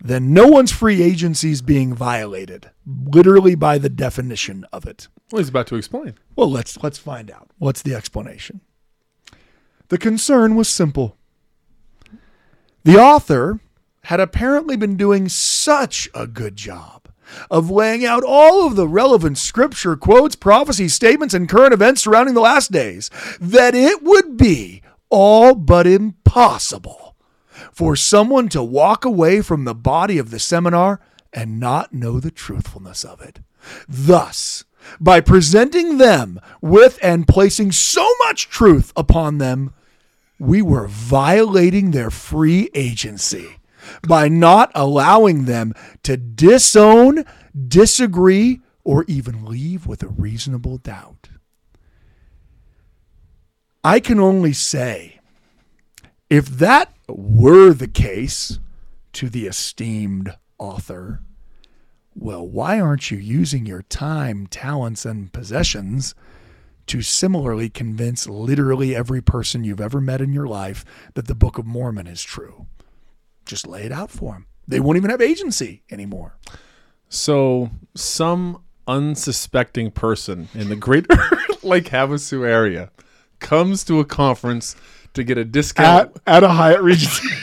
then 0.01 0.33
no 0.33 0.47
one's 0.47 0.73
free 0.73 1.03
agency 1.03 1.51
is 1.51 1.61
being 1.61 1.95
violated, 1.95 2.71
literally 2.87 3.55
by 3.55 3.77
the 3.77 3.91
definition 3.91 4.65
of 4.73 4.87
it. 4.87 5.09
Well, 5.31 5.39
he's 5.39 5.51
about 5.51 5.67
to 5.69 5.77
explain. 5.77 6.15
Well, 6.35 6.51
let's 6.51 6.83
let's 6.83 6.99
find 6.99 7.31
out. 7.31 7.51
What's 7.59 7.83
the 7.83 7.95
explanation? 7.95 8.63
The 9.89 9.99
concern 9.99 10.57
was 10.57 10.69
simple. 10.69 11.17
The 12.85 12.97
author 12.97 13.61
had 14.05 14.19
apparently 14.19 14.77
been 14.77 14.97
doing 14.97 15.29
such 15.29 16.09
a 16.15 16.27
good 16.27 16.57
job 16.57 17.02
of 17.51 17.71
laying 17.71 18.05
out 18.05 18.23
all 18.27 18.67
of 18.67 18.77
the 18.77 18.89
relevant 18.89 19.39
scripture 19.39 19.97
quotes, 19.97 20.37
prophecies, 20.37 20.95
statements, 20.95 21.35
and 21.35 21.49
current 21.49 21.73
events 21.73 22.03
surrounding 22.03 22.35
the 22.35 22.41
last 22.41 22.73
days 22.73 23.11
that 23.41 23.75
it 23.75 24.03
would 24.03 24.37
be 24.37 24.83
all 25.11 25.55
but 25.55 25.87
impossible 25.87 27.17
for 27.73 27.97
someone 27.97 28.49
to 28.49 28.63
walk 28.63 29.05
away 29.05 29.41
from 29.41 29.65
the 29.65 29.75
body 29.75 30.19
of 30.19 30.31
the 30.31 30.39
seminar 30.39 31.01
and 31.33 31.61
not 31.61 31.93
know 31.93 32.21
the 32.21 32.31
truthfulness 32.31 33.05
of 33.05 33.21
it. 33.21 33.41
Thus, 33.89 34.65
by 35.01 35.21
presenting 35.21 35.99
them 35.99 36.41
with 36.61 36.99
and 37.03 37.29
placing 37.29 37.73
so 37.73 38.09
much 38.27 38.49
truth 38.49 38.93
upon 38.97 39.39
them, 39.39 39.73
we 40.39 40.61
were 40.61 40.89
violating 40.89 41.93
their 41.93 42.11
free 42.11 42.69
agency 42.75 43.59
by 44.07 44.29
not 44.29 44.71
allowing 44.75 45.45
them 45.45 45.75
to 46.03 46.17
disown, 46.17 47.25
disagree, 47.69 48.61
or 48.85 49.05
even 49.07 49.45
leave 49.45 49.87
with 49.87 50.03
a 50.03 50.09
reasonable 50.09 50.79
doubt. 50.79 51.29
I 53.85 54.01
can 54.01 54.21
only 54.21 54.53
say, 54.53 55.21
if 56.31 56.47
that 56.47 56.93
were 57.09 57.73
the 57.73 57.89
case 57.89 58.59
to 59.13 59.29
the 59.29 59.47
esteemed 59.47 60.35
author, 60.59 61.21
well, 62.15 62.47
why 62.47 62.81
aren't 62.81 63.11
you 63.11 63.19
using 63.19 63.67
your 63.67 63.83
time, 63.83 64.47
talents, 64.47 65.05
and 65.05 65.33
possessions 65.33 66.15
to 66.87 67.03
similarly 67.03 67.69
convince 67.69 68.29
literally 68.29 68.95
every 68.95 69.23
person 69.23 69.65
you've 69.65 69.81
ever 69.81 70.01
met 70.01 70.21
in 70.21 70.33
your 70.33 70.47
life 70.47 70.85
that 71.15 71.27
the 71.27 71.35
Book 71.35 71.59
of 71.59 71.67
Mormon 71.67 72.07
is 72.07 72.23
true? 72.23 72.67
Just 73.47 73.67
lay 73.67 73.83
it 73.83 73.93
out 73.93 74.11
for 74.11 74.35
them. 74.35 74.47
They 74.67 74.81
won't 74.81 74.97
even 74.97 75.11
have 75.11 75.21
agency 75.21 75.83
anymore. 75.91 76.37
So 77.09 77.71
some 77.95 78.63
unsuspecting 78.87 79.91
person 79.91 80.49
in 80.55 80.69
the 80.69 80.77
greater 80.77 81.15
Lake 81.63 81.87
Havasu 81.87 82.47
area 82.47 82.91
comes 83.39 83.85
to 83.85 84.01
a 84.01 84.05
conference 84.05 84.77
to 85.15 85.25
get 85.25 85.37
a 85.37 85.45
discount 85.45 86.17
at 86.27 86.43
a 86.43 86.49
Hyatt 86.49 86.81
Regency. 86.81 87.29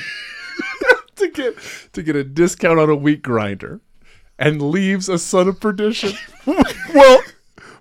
to 1.16 1.28
get 1.30 1.56
to 1.93 2.04
get 2.04 2.16
a 2.16 2.24
discount 2.24 2.80
on 2.80 2.89
a 2.89 2.95
wheat 2.95 3.22
grinder 3.22 3.82
and 4.38 4.62
leaves 4.62 5.10
a 5.10 5.20
son 5.20 5.47
of 5.47 5.60
perdition. 5.60 6.14
well, 6.93 7.22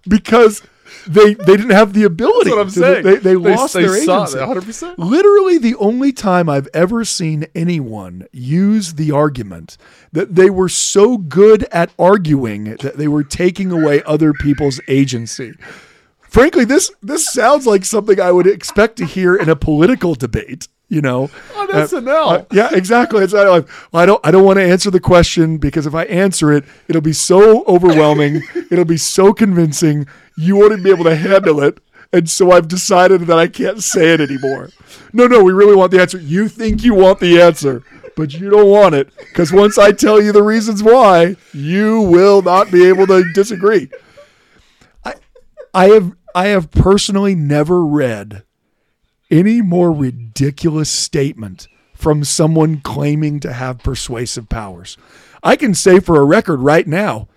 because 0.09 0.63
they 1.07 1.35
they 1.35 1.57
didn't 1.57 1.71
have 1.71 1.93
the 1.93 2.05
ability. 2.05 2.51
That's 2.51 2.57
what 2.57 2.61
I'm 2.61 2.67
to- 2.73 2.81
saying. 2.81 3.05
They, 3.05 3.17
they 3.17 3.37
lost 3.37 3.75
they 3.75 3.83
their 3.83 3.95
agency. 3.97 4.39
100%. 4.39 4.95
Literally, 4.99 5.59
the 5.59 5.75
only 5.77 6.13
time 6.13 6.49
I've 6.49 6.69
ever 6.75 7.05
seen 7.05 7.47
anyone 7.55 8.27
use 8.33 8.95
the 8.95 9.13
argument 9.13 9.77
that 10.13 10.35
they 10.35 10.51
were 10.51 10.69
so 10.69 11.19
good 11.19 11.65
at 11.73 11.91
arguing 11.99 12.65
that 12.77 12.97
they 12.97 13.09
were 13.09 13.25
taking 13.25 13.71
away 13.71 14.03
other 14.05 14.33
people's 14.33 14.81
agency. 14.89 15.53
Frankly, 16.21 16.65
this 16.65 16.91
this 17.03 17.33
sounds 17.33 17.67
like 17.67 17.85
something 17.85 18.21
I 18.21 18.33
would 18.33 18.47
expect 18.47 18.97
to 18.99 19.07
hear 19.07 19.35
in 19.35 19.49
a 19.49 19.57
political 19.57 20.15
debate. 20.15 20.69
You 20.91 21.03
know, 21.03 21.25
On 21.55 21.71
Uh, 21.71 21.87
SNL. 21.87 22.33
uh, 22.33 22.45
yeah, 22.51 22.71
exactly. 22.73 23.23
It's 23.23 23.35
not 23.35 23.47
like 23.47 23.69
I 23.93 24.07
don't 24.07 24.21
I 24.27 24.31
don't 24.31 24.45
want 24.45 24.59
to 24.59 24.63
answer 24.65 24.91
the 24.91 25.01
question 25.01 25.59
because 25.59 25.87
if 25.87 25.95
I 25.95 26.05
answer 26.05 26.51
it, 26.51 26.65
it'll 26.89 27.03
be 27.03 27.13
so 27.13 27.63
overwhelming, 27.67 28.41
it'll 28.71 28.87
be 28.87 28.97
so 28.97 29.35
convincing, 29.35 30.07
you 30.39 30.57
wouldn't 30.57 30.85
be 30.85 30.91
able 30.91 31.05
to 31.05 31.17
handle 31.17 31.61
it. 31.61 31.81
And 32.13 32.31
so 32.31 32.53
I've 32.53 32.69
decided 32.69 33.23
that 33.23 33.39
I 33.39 33.49
can't 33.49 33.83
say 33.83 34.15
it 34.15 34.21
anymore. 34.21 34.71
No, 35.13 35.27
no, 35.27 35.43
we 35.43 35.53
really 35.53 35.77
want 35.77 35.91
the 35.91 36.01
answer. 36.01 36.19
You 36.19 36.49
think 36.49 36.83
you 36.83 36.95
want 36.95 37.19
the 37.19 37.41
answer, 37.41 37.83
but 38.17 38.33
you 38.33 38.49
don't 38.49 38.71
want 38.71 38.95
it 38.95 39.15
because 39.17 39.53
once 39.53 39.77
I 39.77 39.93
tell 39.93 40.23
you 40.23 40.33
the 40.33 40.43
reasons 40.43 40.83
why, 40.83 41.37
you 41.53 42.01
will 42.03 42.41
not 42.41 42.71
be 42.71 42.87
able 42.87 43.07
to 43.09 43.31
disagree. 43.35 43.91
I 45.05 45.15
I 45.75 45.89
have 45.89 46.13
I 46.35 46.47
have 46.47 46.71
personally 46.71 47.35
never 47.35 47.85
read 47.85 48.45
any 49.31 49.61
more 49.61 49.93
ridiculous 49.93 50.89
statement 50.89 51.69
from 51.95 52.25
someone 52.25 52.81
claiming 52.81 53.41
to 53.41 53.53
have 53.53 53.81
persuasive 53.81 54.49
powers. 54.49 54.97
I 55.43 55.57
can 55.57 55.75
say 55.75 56.01
for 56.01 56.21
a 56.21 56.25
record 56.25 56.61
right 56.61 56.87
now, 56.87 57.29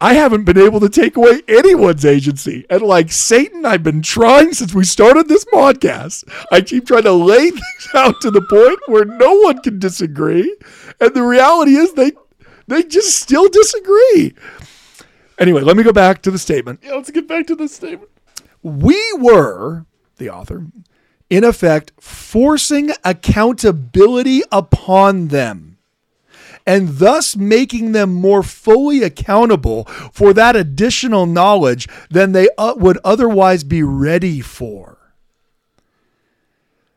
I 0.00 0.14
haven't 0.14 0.44
been 0.44 0.58
able 0.58 0.80
to 0.80 0.88
take 0.88 1.16
away 1.16 1.40
anyone's 1.48 2.04
agency. 2.04 2.66
And 2.68 2.82
like 2.82 3.10
Satan, 3.12 3.64
I've 3.64 3.82
been 3.82 4.02
trying 4.02 4.52
since 4.52 4.74
we 4.74 4.84
started 4.84 5.28
this 5.28 5.44
podcast. 5.46 6.24
I 6.50 6.60
keep 6.60 6.86
trying 6.86 7.04
to 7.04 7.12
lay 7.12 7.50
things 7.50 7.88
out 7.94 8.20
to 8.20 8.30
the 8.30 8.42
point 8.42 8.80
where 8.86 9.04
no 9.04 9.34
one 9.40 9.62
can 9.62 9.78
disagree. 9.78 10.54
And 11.00 11.14
the 11.14 11.22
reality 11.22 11.76
is 11.76 11.92
they 11.94 12.12
they 12.66 12.82
just 12.82 13.16
still 13.18 13.48
disagree. 13.48 14.34
Anyway, 15.38 15.62
let 15.62 15.76
me 15.76 15.82
go 15.82 15.92
back 15.92 16.22
to 16.22 16.30
the 16.30 16.38
statement 16.38 16.80
Yeah, 16.82 16.94
let's 16.94 17.10
get 17.10 17.26
back 17.28 17.46
to 17.48 17.54
the 17.54 17.68
statement. 17.68 18.10
we 18.62 19.00
were, 19.18 19.86
the 20.16 20.30
author, 20.30 20.66
in 21.30 21.44
effect, 21.44 21.92
forcing 22.00 22.90
accountability 23.04 24.42
upon 24.52 25.28
them 25.28 25.73
and 26.66 26.98
thus 26.98 27.36
making 27.36 27.92
them 27.92 28.12
more 28.12 28.42
fully 28.42 29.02
accountable 29.02 29.84
for 30.12 30.32
that 30.32 30.56
additional 30.56 31.26
knowledge 31.26 31.88
than 32.10 32.32
they 32.32 32.48
uh, 32.56 32.74
would 32.76 32.98
otherwise 33.04 33.64
be 33.64 33.82
ready 33.82 34.40
for. 34.40 34.98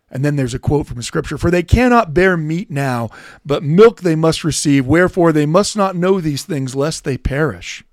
And 0.10 0.24
then 0.24 0.38
there's 0.38 0.54
a 0.54 0.60
quote 0.60 0.88
from 0.88 1.02
scripture 1.02 1.38
For 1.38 1.52
they 1.52 1.64
cannot 1.64 2.14
bear 2.14 2.38
meat 2.38 2.72
now, 2.72 3.10
but 3.46 3.64
milk 3.64 4.02
they 4.02 4.16
must 4.16 4.44
receive, 4.44 4.86
wherefore 4.86 5.32
they 5.32 5.46
must 5.46 5.76
not 5.76 5.96
know 5.96 6.22
these 6.22 6.44
things, 6.44 6.76
lest 6.76 7.04
they 7.04 7.18
perish. 7.18 7.84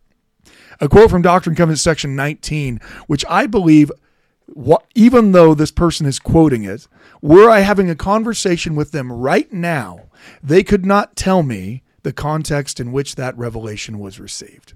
A 0.80 0.88
quote 0.88 1.10
from 1.10 1.22
Doctrine 1.22 1.52
and 1.52 1.58
Covenants, 1.58 1.82
section 1.82 2.16
19, 2.16 2.80
which 3.06 3.24
I 3.28 3.46
believe, 3.46 3.90
even 4.94 5.32
though 5.32 5.54
this 5.54 5.70
person 5.70 6.06
is 6.06 6.18
quoting 6.18 6.64
it, 6.64 6.86
were 7.20 7.50
I 7.50 7.60
having 7.60 7.90
a 7.90 7.96
conversation 7.96 8.74
with 8.74 8.92
them 8.92 9.10
right 9.10 9.52
now, 9.52 10.04
they 10.42 10.62
could 10.62 10.84
not 10.84 11.16
tell 11.16 11.42
me 11.42 11.82
the 12.02 12.12
context 12.12 12.80
in 12.80 12.92
which 12.92 13.16
that 13.16 13.36
revelation 13.36 13.98
was 13.98 14.20
received. 14.20 14.74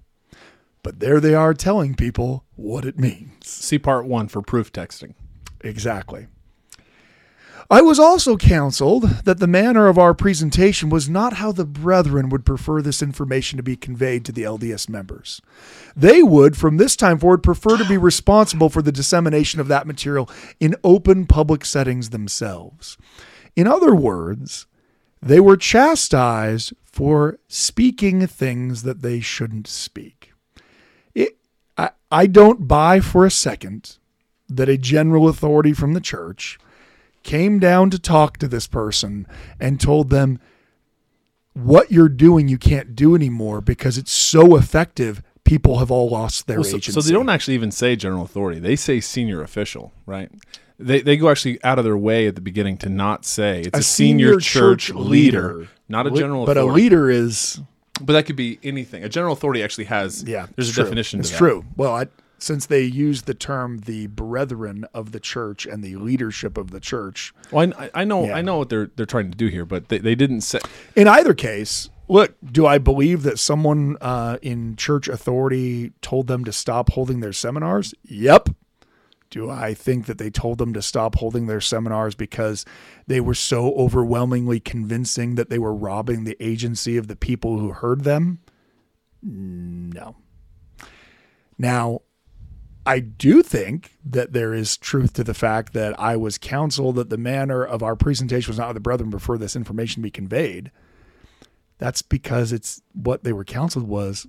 But 0.83 1.01
there 1.01 1.21
they 1.21 1.35
are 1.35 1.55
telling 1.55 1.95
people 1.95 2.45
what 2.57 2.85
it 2.85 2.99
means. 2.99 3.49
See 3.49 3.79
part 3.79 4.07
one 4.07 4.29
for 4.29 4.43
proof 4.43 4.73
texting. 4.73 5.15
Exactly. 5.61 6.29
I 7.71 7.83
was 7.83 7.99
also 7.99 8.39
counseled 8.39 9.03
that 9.25 9.41
the 9.41 9.47
manner 9.47 9.89
of 9.89 9.99
our 9.99 10.15
presentation 10.15 10.89
was 10.89 11.07
not 11.07 11.35
how 11.35 11.53
the 11.53 11.67
brethren 11.67 12.31
would 12.31 12.47
prefer 12.47 12.81
this 12.81 13.03
information 13.03 13.59
to 13.59 13.63
be 13.63 13.77
conveyed 13.77 14.25
to 14.25 14.33
the 14.33 14.45
LDS 14.45 14.89
members. 14.89 15.43
They 15.95 16.23
would, 16.23 16.57
from 16.57 16.79
this 16.79 16.97
time 16.97 17.19
forward, 17.19 17.43
prefer 17.43 17.77
to 17.77 17.85
be 17.85 17.99
responsible 17.99 18.71
for 18.71 18.81
the 18.81 18.93
dissemination 18.93 19.61
of 19.61 19.69
that 19.69 19.87
material 19.87 20.31
in 20.59 20.77
open 20.83 21.27
public 21.27 21.67
settings 21.67 22.09
themselves. 22.09 22.97
In 23.55 23.67
other 23.67 23.95
words, 23.95 24.67
they 25.21 25.41
were 25.41 25.57
chastised 25.57 26.73
for 26.85 27.39
speaking 27.49 28.27
things 28.27 28.83
that 28.83 29.03
they 29.03 29.21
shouldn't 29.21 29.67
speak. 29.67 30.33
It, 31.15 31.37
I, 31.77 31.91
I 32.11 32.27
don't 32.27 32.69
buy 32.69 33.01
for 33.01 33.25
a 33.25 33.31
second 33.31 33.99
that 34.49 34.69
a 34.69 34.79
general 34.79 35.29
authority 35.29 35.73
from 35.73 35.93
the 35.93 36.01
church 36.01 36.59
came 37.23 37.59
down 37.59 37.91
to 37.91 37.99
talk 37.99 38.39
to 38.39 38.49
this 38.49 38.67
person 38.67 39.27
and 39.61 39.81
told 39.81 40.11
them 40.11 40.41
what 41.53 41.91
you're 41.91 42.09
doing 42.09 42.49
you 42.49 42.59
can't 42.59 42.95
do 42.95 43.15
anymore 43.15 43.61
because 43.61 43.99
it's 43.99 44.13
so 44.13 44.57
effective 44.57 45.23
people 45.49 45.79
have 45.79 45.91
all 45.91 46.09
lost 46.11 46.47
their 46.47 46.59
Well, 46.59 46.65
so, 46.65 46.77
agency 46.77 46.93
so 46.93 47.01
they 47.01 47.13
don't 47.13 47.29
actually 47.31 47.55
even 47.55 47.71
say 47.71 47.97
general 47.97 48.23
authority. 48.23 48.61
They 48.61 48.77
say 48.77 49.01
senior 49.01 49.43
official, 49.43 49.93
right? 50.07 50.31
They, 50.79 51.01
they 51.01 51.17
go 51.17 51.29
actually 51.31 51.63
out 51.65 51.79
of 51.79 51.85
their 51.85 51.97
way 51.97 52.27
at 52.27 52.35
the 52.35 52.41
beginning 52.41 52.77
to 52.79 52.89
not 52.89 53.25
say 53.25 53.63
it's 53.63 53.79
a, 53.79 53.83
senior, 53.83 54.39
church, 54.39 54.91
leader, 54.91 55.67
not 55.89 56.07
a 56.07 56.11
general 56.11 56.45
but 56.47 56.57
authority. 56.57 56.71
a 56.71 56.85
leader 56.85 57.11
is 57.11 57.61
But 58.01 58.13
that 58.13 58.27
could 58.27 58.37
be 58.37 58.61
anything. 58.63 59.03
A 59.03 59.09
general 59.09 59.33
authority 59.33 59.63
actually 59.63 59.87
has 59.87 60.23
yeah 60.23 60.47
There's 60.55 60.69
a 60.71 60.73
true. 60.75 60.85
definition. 60.85 61.19
it's 61.21 61.37
true 61.37 61.65
well 61.77 61.95
I, 61.97 62.07
since 62.39 62.67
they 62.67 62.83
use 62.85 63.23
the 63.23 63.35
term 63.35 63.79
the 63.79 64.07
brethren 64.07 64.85
of 64.95 65.11
the 65.11 65.19
church 65.19 65.67
and 65.67 65.83
the 65.83 65.97
leadership 65.97 66.57
of 66.57 66.71
the 66.71 66.79
church 66.79 67.35
Well, 67.51 67.73
I, 67.77 67.91
I 67.95 68.05
know 68.05 68.27
Yeah. 68.27 68.37
I 68.37 68.43
know 68.43 68.59
what 68.59 68.69
they're 68.69 68.91
they're 68.95 69.07
trying 69.07 69.33
to 69.33 69.37
do 69.37 69.49
here, 69.49 69.65
but 69.65 69.89
they, 69.89 69.99
they 69.99 70.15
didn't 70.15 70.43
say. 70.43 70.61
in 70.95 71.09
either 71.09 71.35
case, 71.35 71.91
look, 72.09 72.35
do 72.45 72.67
I 72.67 72.79
believe 72.79 73.23
that 73.23 73.39
someone 73.39 73.97
uh, 74.01 74.39
in 74.43 74.77
church 74.77 75.09
authority 75.09 75.93
told 76.01 76.27
them 76.27 76.45
to 76.45 76.53
stop 76.53 76.91
holding 76.91 77.21
their 77.21 77.33
seminars? 77.33 77.95
Yep. 78.05 78.51
Do 79.31 79.51
I 79.51 79.75
think 79.75 80.07
that 80.07 80.17
they 80.17 80.31
told 80.31 80.57
them 80.57 80.73
to 80.73 80.81
stop 80.81 81.17
holding 81.17 81.47
their 81.47 81.61
seminars 81.61 82.15
because 82.15 82.65
they 83.07 83.21
were 83.21 83.35
so 83.35 83.75
overwhelmingly 83.75 84.59
convincing 84.59 85.35
that 85.35 85.51
they 85.51 85.59
were 85.59 85.75
robbing 85.75 86.25
the 86.25 86.37
agency 86.41 86.97
of 86.97 87.09
the 87.09 87.17
people 87.17 87.59
who 87.59 87.73
heard 87.73 88.05
them? 88.05 88.41
No. 89.23 90.17
Now, 91.59 92.01
I 92.87 93.01
do 93.01 93.43
think 93.43 93.99
that 94.03 94.33
there 94.33 94.55
is 94.55 94.79
truth 94.79 95.13
to 95.15 95.25
the 95.25 95.35
fact 95.35 95.75
that 95.75 95.99
I 96.01 96.17
was 96.17 96.39
counseled 96.39 96.97
that 96.97 97.11
the 97.11 97.19
manner 97.19 97.63
of 97.63 97.83
our 97.83 97.97
presentation 97.97 98.51
was 98.51 98.59
not 98.59 98.73
the 98.73 98.81
brethren 98.81 99.11
prefer 99.11 99.37
this 99.37 99.57
information 99.57 100.01
be 100.01 100.11
conveyed. 100.11 100.71
That's 101.79 102.03
because 102.03 102.53
it's 102.53 102.83
what 102.93 103.25
they 103.25 103.33
were 103.33 103.45
counseled 103.45 103.89
was 103.89 104.27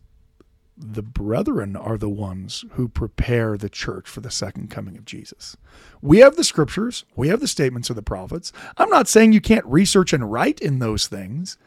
the 0.78 1.04
brethren 1.04 1.76
are 1.76 1.98
the 1.98 2.10
ones 2.10 2.64
who 2.72 2.88
prepare 2.88 3.58
the 3.58 3.70
church 3.70 4.08
for 4.08 4.22
the 4.22 4.32
second 4.32 4.70
coming 4.70 4.96
of 4.96 5.04
Jesus. 5.04 5.58
We 6.02 6.20
have 6.20 6.38
the 6.38 6.44
scriptures, 6.44 7.04
we 7.16 7.28
have 7.28 7.42
the 7.42 7.48
statements 7.48 7.90
of 7.90 7.98
the 7.98 8.02
prophets. 8.02 8.54
I'm 8.78 8.90
not 8.90 9.08
saying 9.08 9.34
you 9.34 9.42
can't 9.42 9.66
research 9.66 10.14
and 10.14 10.32
write 10.32 10.62
in 10.62 10.80
those 10.80 11.08
things, 11.08 11.58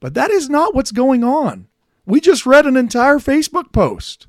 but 0.00 0.14
that 0.14 0.30
is 0.30 0.50
not 0.50 0.74
what's 0.74 0.92
going 0.92 1.24
on. 1.24 1.68
We 2.04 2.20
just 2.20 2.44
read 2.44 2.66
an 2.66 2.76
entire 2.76 3.18
Facebook 3.18 3.72
post 3.72 4.26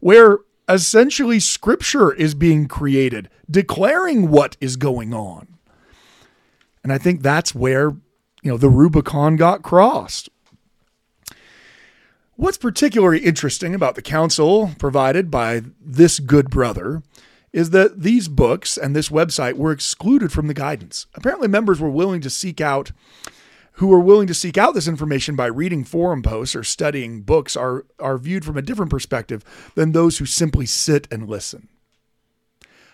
where 0.00 0.38
essentially 0.68 1.40
scripture 1.40 2.12
is 2.12 2.34
being 2.34 2.68
created, 2.68 3.28
declaring 3.50 4.30
what 4.30 4.56
is 4.60 4.76
going 4.76 5.12
on. 5.12 5.48
And 6.82 6.92
I 6.92 6.98
think 6.98 7.22
that's 7.22 7.54
where, 7.54 7.90
you 8.42 8.50
know, 8.52 8.56
the 8.56 8.70
Rubicon 8.70 9.36
got 9.36 9.62
crossed. 9.62 10.28
What's 12.38 12.58
particularly 12.58 13.20
interesting 13.20 13.74
about 13.74 13.94
the 13.94 14.02
counsel 14.02 14.72
provided 14.78 15.30
by 15.30 15.62
this 15.80 16.18
good 16.18 16.50
brother 16.50 17.02
is 17.50 17.70
that 17.70 18.02
these 18.02 18.28
books 18.28 18.76
and 18.76 18.94
this 18.94 19.08
website 19.08 19.54
were 19.54 19.72
excluded 19.72 20.30
from 20.30 20.46
the 20.46 20.52
guidance. 20.52 21.06
Apparently, 21.14 21.48
members 21.48 21.80
were 21.80 21.88
willing 21.88 22.20
to 22.20 22.28
seek 22.28 22.60
out 22.60 22.92
who 23.72 23.90
are 23.90 24.00
willing 24.00 24.26
to 24.26 24.34
seek 24.34 24.58
out 24.58 24.74
this 24.74 24.86
information 24.86 25.34
by 25.34 25.46
reading 25.46 25.82
forum 25.82 26.22
posts 26.22 26.54
or 26.54 26.62
studying 26.62 27.22
books 27.22 27.56
are, 27.56 27.86
are 27.98 28.18
viewed 28.18 28.44
from 28.44 28.58
a 28.58 28.62
different 28.62 28.90
perspective 28.90 29.42
than 29.74 29.92
those 29.92 30.18
who 30.18 30.26
simply 30.26 30.66
sit 30.66 31.08
and 31.10 31.28
listen. 31.28 31.68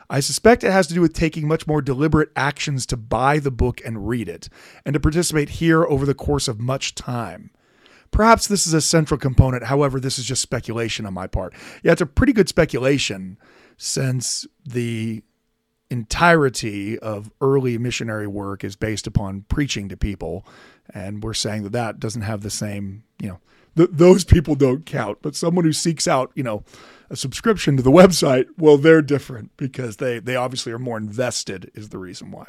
I 0.09 0.21
suspect 0.21 0.63
it 0.63 0.71
has 0.71 0.87
to 0.87 0.95
do 0.95 1.01
with 1.01 1.15
taking 1.15 1.49
much 1.49 1.67
more 1.67 1.83
deliberate 1.83 2.31
actions 2.37 2.87
to 2.87 2.97
buy 2.97 3.41
the 3.41 3.51
book 3.51 3.81
and 3.85 4.09
read 4.09 4.29
it, 4.29 4.49
and 4.85 4.95
to 4.95 5.01
participate 5.01 5.49
here 5.49 5.85
over 5.85 6.07
the 6.07 6.15
course 6.15 6.47
of 6.47 6.61
much 6.61 6.95
time. 6.95 7.51
Perhaps 8.13 8.47
this 8.47 8.67
is 8.67 8.75
a 8.75 8.81
central 8.81 9.19
component, 9.19 9.65
however, 9.65 9.99
this 9.99 10.19
is 10.19 10.25
just 10.25 10.43
speculation 10.43 11.05
on 11.07 11.15
my 11.15 11.27
part. 11.27 11.55
Yeah, 11.83 11.93
it's 11.93 12.01
a 12.01 12.07
pretty 12.07 12.33
good 12.33 12.49
speculation 12.49 13.39
since 13.77 14.47
the 14.65 15.25
entirety 15.91 16.99
of 17.01 17.31
early 17.41 17.77
missionary 17.79 18.29
work 18.29 18.63
is 18.65 18.77
based 18.77 19.07
upon 19.07 19.45
preaching 19.49 19.89
to 19.91 19.97
people 19.97 20.47
and 20.95 21.23
we're 21.23 21.35
saying 21.35 21.65
that 21.65 21.73
that 21.73 22.01
doesn't 22.01 22.23
have 22.23 22.41
the 22.41 22.49
same 22.49 23.05
you 23.21 23.29
know 23.29 23.39
th- 23.77 23.91
those 23.93 24.25
people 24.25 24.55
don't 24.55 24.87
count 24.87 25.19
but 25.21 25.37
someone 25.37 25.67
who 25.67 25.73
seeks 25.73 26.09
out 26.09 26.33
you 26.35 26.43
know 26.43 26.65
a 27.13 27.17
subscription 27.17 27.77
to 27.77 27.83
the 27.83 27.91
website, 27.91 28.47
well, 28.57 28.79
they're 28.79 29.03
different 29.03 29.55
because 29.57 29.99
they, 29.99 30.19
they 30.19 30.35
obviously 30.35 30.73
are 30.73 30.79
more 30.79 30.97
invested, 30.97 31.71
is 31.75 31.91
the 31.91 31.99
reason 31.99 32.33
why. 32.33 32.49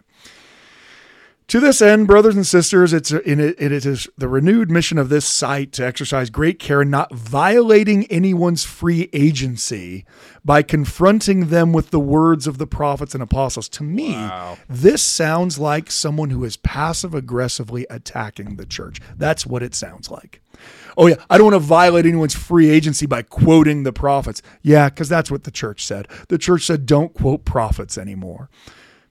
To 1.53 1.59
this 1.59 1.83
end, 1.83 2.07
brothers 2.07 2.35
and 2.35 2.47
sisters, 2.47 2.93
it's 2.93 3.11
in 3.11 3.39
it, 3.39 3.61
it 3.61 3.71
is 3.71 4.09
the 4.17 4.27
renewed 4.27 4.71
mission 4.71 4.97
of 4.97 5.09
this 5.09 5.23
site 5.23 5.71
to 5.73 5.85
exercise 5.85 6.31
great 6.31 6.57
care 6.57 6.81
in 6.81 6.89
not 6.89 7.13
violating 7.13 8.07
anyone's 8.07 8.63
free 8.63 9.07
agency 9.13 10.03
by 10.43 10.63
confronting 10.63 11.49
them 11.49 11.71
with 11.71 11.91
the 11.91 11.99
words 11.99 12.47
of 12.47 12.57
the 12.57 12.65
prophets 12.65 13.13
and 13.13 13.21
apostles. 13.21 13.69
To 13.69 13.83
me, 13.83 14.13
Wow. 14.13 14.57
this 14.67 15.03
sounds 15.03 15.59
like 15.59 15.91
someone 15.91 16.31
who 16.31 16.43
is 16.43 16.57
passive 16.57 17.13
aggressively 17.13 17.85
attacking 17.87 18.55
the 18.55 18.65
church. 18.65 18.99
That's 19.15 19.45
what 19.45 19.61
it 19.61 19.75
sounds 19.75 20.09
like. 20.09 20.41
Oh, 20.97 21.05
yeah, 21.05 21.17
I 21.29 21.37
don't 21.37 21.51
want 21.51 21.61
to 21.61 21.67
violate 21.67 22.07
anyone's 22.07 22.33
free 22.33 22.71
agency 22.71 23.05
by 23.05 23.21
quoting 23.21 23.83
the 23.83 23.93
prophets. 23.93 24.41
Yeah, 24.63 24.89
because 24.89 25.07
that's 25.07 25.29
what 25.29 25.43
the 25.43 25.51
church 25.51 25.85
said. 25.85 26.07
The 26.29 26.39
church 26.39 26.65
said, 26.65 26.87
don't 26.87 27.13
quote 27.13 27.45
prophets 27.45 27.95
anymore. 27.95 28.49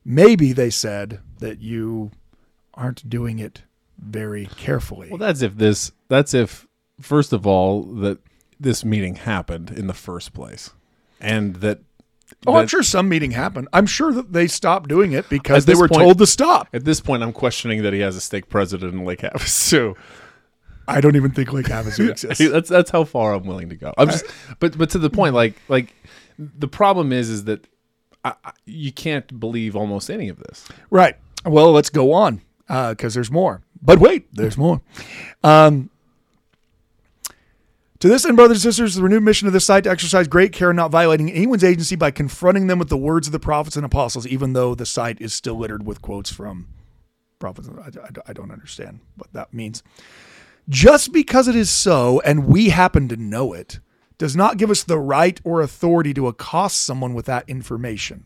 Maybe 0.04 0.52
they 0.52 0.70
said 0.70 1.20
that 1.38 1.60
you 1.60 2.10
aren't 2.74 3.08
doing 3.08 3.38
it 3.38 3.62
very 3.98 4.46
carefully. 4.46 5.08
Well, 5.08 5.18
that's 5.18 5.42
if 5.42 5.56
this. 5.56 5.92
That's 6.08 6.34
if 6.34 6.66
first 7.00 7.32
of 7.32 7.46
all 7.46 7.82
that 7.82 8.18
this 8.58 8.84
meeting 8.84 9.16
happened 9.16 9.70
in 9.70 9.86
the 9.86 9.94
first 9.94 10.32
place, 10.32 10.70
and 11.20 11.56
that. 11.56 11.80
oh, 12.46 12.56
I'm 12.56 12.68
sure 12.68 12.82
some 12.82 13.08
meeting 13.08 13.32
happened. 13.32 13.68
I'm 13.72 13.86
sure 13.86 14.12
that 14.12 14.32
they 14.32 14.46
stopped 14.46 14.88
doing 14.88 15.12
it 15.12 15.28
because 15.28 15.64
they 15.66 15.74
were 15.74 15.88
point- 15.88 16.02
told 16.02 16.18
to 16.18 16.26
stop. 16.26 16.68
At 16.72 16.84
this 16.84 17.00
point, 17.00 17.22
I'm 17.22 17.32
questioning 17.32 17.82
that 17.82 17.92
he 17.92 18.00
has 18.00 18.16
a 18.16 18.20
stake 18.20 18.48
president 18.48 18.94
in 18.94 19.04
Lake 19.04 19.20
Havasu. 19.20 19.96
I 20.88 21.00
don't 21.00 21.14
even 21.14 21.30
think 21.30 21.52
Lake 21.52 21.66
Havasu 21.66 22.10
exists. 22.10 22.50
that's 22.50 22.68
that's 22.68 22.90
how 22.90 23.04
far 23.04 23.34
I'm 23.34 23.44
willing 23.44 23.68
to 23.68 23.76
go. 23.76 23.94
I'm 23.96 24.08
just, 24.08 24.24
but 24.58 24.76
but 24.76 24.90
to 24.90 24.98
the 24.98 25.10
point, 25.10 25.34
like 25.34 25.54
like 25.68 25.94
the 26.38 26.68
problem 26.68 27.12
is 27.12 27.30
is 27.30 27.44
that 27.44 27.66
I, 28.24 28.34
I, 28.44 28.52
you 28.64 28.92
can't 28.92 29.38
believe 29.38 29.76
almost 29.76 30.10
any 30.10 30.28
of 30.28 30.38
this. 30.38 30.68
Right. 30.90 31.16
Well, 31.44 31.72
let's 31.72 31.90
go 31.90 32.12
on 32.12 32.40
because 32.68 33.14
there's 33.14 33.30
more. 33.30 33.62
But 33.80 33.98
wait, 33.98 34.28
there's 34.34 34.56
more. 34.56 34.80
Um, 35.42 35.90
to 37.98 38.08
this 38.08 38.24
end, 38.24 38.36
brothers 38.36 38.64
and 38.64 38.74
sisters, 38.74 38.96
the 38.96 39.02
renewed 39.02 39.22
mission 39.22 39.46
of 39.46 39.52
this 39.52 39.64
site 39.64 39.84
to 39.84 39.90
exercise 39.90 40.26
great 40.26 40.52
care 40.52 40.70
in 40.70 40.76
not 40.76 40.90
violating 40.90 41.30
anyone's 41.30 41.62
agency 41.64 41.94
by 41.94 42.10
confronting 42.10 42.66
them 42.66 42.78
with 42.80 42.88
the 42.88 42.96
words 42.96 43.28
of 43.28 43.32
the 43.32 43.38
prophets 43.38 43.76
and 43.76 43.84
apostles, 43.86 44.26
even 44.26 44.52
though 44.54 44.74
the 44.74 44.86
site 44.86 45.20
is 45.20 45.32
still 45.32 45.54
littered 45.56 45.86
with 45.86 46.02
quotes 46.02 46.30
from 46.32 46.66
prophets. 47.38 47.68
I, 47.68 47.88
I- 48.00 48.22
I 48.28 48.32
don't 48.32 48.50
understand 48.50 49.00
what 49.16 49.32
that 49.32 49.54
means. 49.54 49.82
Just 50.68 51.12
because 51.12 51.48
it 51.48 51.56
is 51.56 51.70
so 51.70 52.20
and 52.24 52.46
we 52.46 52.70
happen 52.70 53.08
to 53.08 53.16
know 53.16 53.52
it 53.52 53.78
does 54.18 54.34
not 54.36 54.56
give 54.56 54.70
us 54.70 54.82
the 54.84 54.98
right 54.98 55.40
or 55.44 55.60
authority 55.60 56.14
to 56.14 56.28
accost 56.28 56.80
someone 56.82 57.14
with 57.14 57.26
that 57.26 57.48
information. 57.48 58.24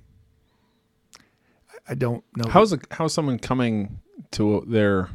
I- 1.70 1.92
I 1.92 1.94
don't 1.94 2.24
know. 2.34 2.48
How's 2.50 2.72
a, 2.72 2.78
how's 2.90 3.12
someone 3.14 3.38
coming 3.38 4.00
to 4.32 4.64
their 4.66 5.10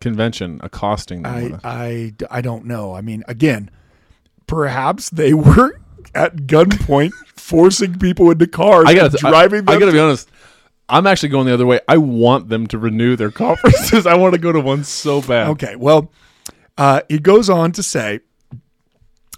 convention 0.00 0.60
accosting 0.62 1.22
them? 1.22 1.60
I, 1.64 2.12
I, 2.30 2.38
I 2.38 2.40
don't 2.40 2.66
know. 2.66 2.94
I 2.94 3.00
mean, 3.00 3.24
again, 3.28 3.70
perhaps 4.46 5.10
they 5.10 5.34
were 5.34 5.80
at 6.14 6.36
gunpoint 6.36 7.12
forcing 7.34 7.98
people 7.98 8.30
into 8.30 8.46
cars, 8.46 8.86
I 8.86 8.94
gotta 8.94 9.16
driving 9.18 9.60
I, 9.60 9.62
them. 9.62 9.68
I 9.76 9.78
gotta 9.78 9.92
be 9.92 9.98
honest. 9.98 10.30
I'm 10.88 11.06
actually 11.06 11.30
going 11.30 11.46
the 11.46 11.54
other 11.54 11.66
way. 11.66 11.80
I 11.88 11.96
want 11.96 12.48
them 12.48 12.66
to 12.68 12.78
renew 12.78 13.16
their 13.16 13.30
conferences. 13.32 14.06
I 14.06 14.14
want 14.14 14.34
to 14.34 14.40
go 14.40 14.52
to 14.52 14.60
one 14.60 14.84
so 14.84 15.20
bad. 15.20 15.48
okay, 15.48 15.76
well, 15.76 16.12
uh, 16.78 17.00
he 17.08 17.18
goes 17.18 17.50
on 17.50 17.72
to 17.72 17.82
say, 17.82 18.20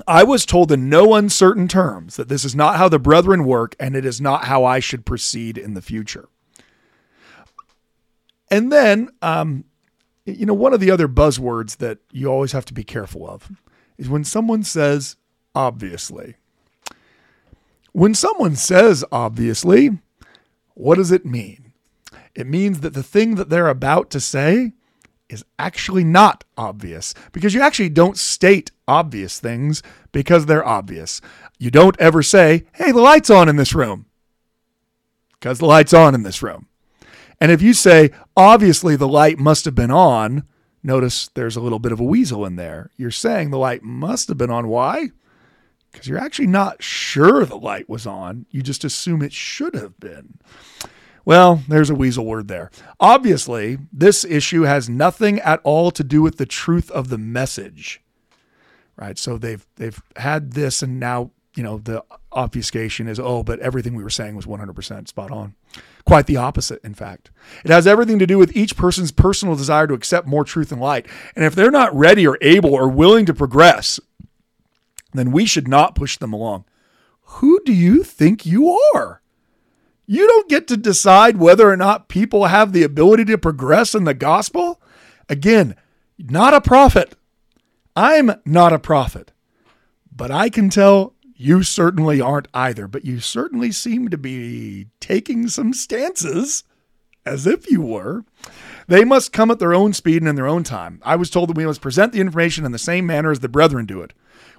I 0.07 0.25
was 0.25 0.45
told 0.47 0.71
in 0.71 0.89
no 0.89 1.15
uncertain 1.15 1.67
terms 1.69 2.17
that 2.17 2.29
this 2.29 2.45
is 2.45 2.55
not 2.55 2.77
how 2.77 2.89
the 2.89 2.99
brethren 2.99 3.45
work, 3.45 3.75
and 3.81 3.97
it 3.97 4.05
is 4.05 4.21
not 4.21 4.45
how 4.45 4.65
I 4.65 4.79
should 4.79 5.05
proceed 5.05 5.59
in 5.59 5.75
the 5.75 5.83
future. 5.83 6.29
And 8.51 8.73
then, 8.73 9.11
um, 9.23 9.65
you 10.25 10.47
know, 10.47 10.55
one 10.55 10.75
of 10.75 10.81
the 10.81 10.91
other 10.91 11.09
buzzwords 11.09 11.79
that 11.79 11.99
you 12.13 12.29
always 12.29 12.53
have 12.53 12.65
to 12.67 12.75
be 12.75 12.85
careful 12.85 13.29
of 13.29 13.51
is 13.97 14.09
when 14.09 14.25
someone 14.25 14.63
says, 14.63 15.17
obviously. 15.55 16.37
When 17.93 18.15
someone 18.15 18.57
says, 18.57 19.05
obviously, 19.11 19.99
what 20.75 20.97
does 20.97 21.11
it 21.11 21.27
mean? 21.27 21.73
It 22.35 22.47
means 22.47 22.81
that 22.81 22.95
the 22.95 23.03
thing 23.03 23.35
that 23.35 23.49
they're 23.49 23.69
about 23.69 24.11
to 24.11 24.21
say 24.21 24.73
is 25.29 25.45
actually 25.59 26.05
not 26.05 26.45
obvious 26.57 27.13
because 27.33 27.53
you 27.53 27.61
actually 27.61 27.89
don't 27.89 28.17
state 28.17 28.71
obvious 28.87 29.41
things 29.41 29.83
because 30.13 30.47
they're 30.47 30.67
obvious. 30.67 31.21
You 31.59 31.71
don't 31.71 31.99
ever 32.01 32.23
say, 32.23 32.65
hey, 32.75 32.93
the 32.93 33.01
light's 33.01 33.31
on 33.31 33.49
in 33.49 33.57
this 33.57 33.75
room 33.75 34.07
because 35.33 35.59
the 35.59 35.67
light's 35.67 35.93
on 35.93 36.15
in 36.15 36.23
this 36.23 36.43
room. 36.43 36.67
And 37.41 37.53
if 37.53 37.63
you 37.63 37.73
say, 37.73 38.11
obviously 38.37 38.97
the 38.97 39.09
light 39.09 39.39
must 39.39 39.65
have 39.65 39.75
been 39.75 39.91
on, 39.91 40.45
notice 40.83 41.29
there's 41.35 41.57
a 41.57 41.61
little 41.61 41.79
bit 41.79 41.93
of 41.93 42.01
a 42.01 42.05
weasel 42.05 42.45
in 42.45 42.57
there. 42.57 42.91
You're 42.97 43.11
saying 43.11 43.51
the 43.51 43.59
light 43.59 43.83
must 43.83 44.29
have 44.29 44.39
been 44.39 44.51
on. 44.51 44.69
Why? 44.69 45.11
Because 45.93 46.09
you're 46.09 46.19
actually 46.19 46.49
not 46.49 46.83
sure 46.83 47.45
the 47.45 47.57
light 47.57 47.89
was 47.89 48.07
on. 48.07 48.47
You 48.51 48.63
just 48.63 48.85
assume 48.85 49.23
it 49.23 49.33
should 49.33 49.75
have 49.75 49.99
been. 49.99 50.39
Well, 51.25 51.63
there's 51.69 51.91
a 51.91 51.95
weasel 51.95 52.25
word 52.25 52.49
there. 52.49 52.71
Obviously, 53.01 53.79
this 53.93 54.25
issue 54.25 54.63
has 54.63 54.89
nothing 54.89 55.41
at 55.41 55.61
all 55.63 55.91
to 55.91 56.03
do 56.03 56.23
with 56.23 56.39
the 56.39 56.47
truth 56.47 56.91
of 56.91 57.09
the 57.09 57.19
message. 57.19 58.01
Right? 58.97 59.19
So 59.19 59.39
they've 59.39 59.67
they've 59.77 60.01
had 60.17 60.53
this 60.53 60.83
and 60.83 60.99
now, 60.99 61.31
you 61.55 61.63
know, 61.63 61.79
the 61.79 62.03
obfuscation 62.33 63.09
is 63.09 63.21
oh, 63.21 63.43
but 63.43 63.61
everything 63.61 63.95
we 63.95 64.03
were 64.03 64.11
saying 64.11 64.37
was 64.37 64.47
100% 64.47 65.07
spot 65.09 65.31
on. 65.31 65.55
Quite 66.09 66.25
the 66.25 66.39
opposite, 66.39 66.83
in 66.83 66.95
fact. 66.95 67.31
It 67.67 67.71
has 67.71 67.87
everything 67.87 68.19
to 68.19 68.27
do 68.27 68.39
with 68.39 68.57
each 68.57 68.79
person's 68.79 69.13
personal 69.13 69.57
desire 69.57 69.87
to 69.87 69.93
accept 69.93 70.27
more 70.27 70.43
truth 70.43 70.73
and 70.73 70.81
light. 70.81 71.05
And 71.37 71.45
if 71.45 71.55
they're 71.55 71.71
not 71.71 71.95
ready 71.95 72.27
or 72.27 72.39
able 72.41 72.73
or 72.73 72.89
willing 72.89 73.27
to 73.27 73.35
progress, 73.35 74.01
then 75.13 75.33
we 75.33 75.45
should 75.45 75.69
not 75.69 75.95
push 75.95 76.17
them 76.17 76.33
along. 76.33 76.65
Who 77.25 77.61
do 77.63 77.75
you 77.75 78.03
think 78.03 78.47
you 78.47 78.71
are? 78.95 79.21
You 80.07 80.27
don't 80.27 80.49
get 80.49 80.67
to 80.69 80.79
decide 80.79 81.37
whether 81.37 81.69
or 81.69 81.77
not 81.77 82.09
people 82.09 82.47
have 82.47 82.73
the 82.73 82.85
ability 82.85 83.27
to 83.27 83.37
progress 83.37 83.95
in 83.95 84.05
the 84.05 84.15
gospel. 84.15 84.81
Again, 85.29 85.77
not 86.19 86.55
a 86.55 86.63
prophet. 86.63 87.17
I'm 87.95 88.41
not 88.47 88.73
a 88.73 88.79
prophet. 88.79 89.33
But 90.11 90.31
I 90.31 90.49
can 90.49 90.71
tell 90.71 91.13
you 91.39 91.63
certainly 91.63 92.21
aren't 92.21 92.49
either. 92.53 92.87
But 92.87 93.07
you 93.07 93.21
certainly 93.21 93.73
seem 93.73 94.09
to 94.09 94.19
be 94.19 94.89
taking 95.01 95.49
some 95.49 95.73
stances 95.73 96.65
as 97.25 97.47
if 97.47 97.71
you 97.71 97.81
were. 97.81 98.25
They 98.89 99.05
must 99.05 99.33
come 99.33 99.51
at 99.51 99.59
their 99.59 99.75
own 99.75 99.93
speed 99.93 100.23
and 100.23 100.29
in 100.29 100.35
their 100.35 100.49
own 100.49 100.65
time. 100.65 101.01
I 101.05 101.17
was 101.17 101.31
told 101.31 101.49
that 101.49 101.57
we 101.57 101.67
must 101.67 101.81
present 101.81 102.13
the 102.13 102.21
information 102.21 102.65
in 102.65 102.73
the 102.73 102.79
same 102.79 103.07
manner 103.07 103.31
as 103.31 103.41
the 103.41 103.49
brethren 103.49 103.87
do 103.87 104.01
it, 104.01 104.15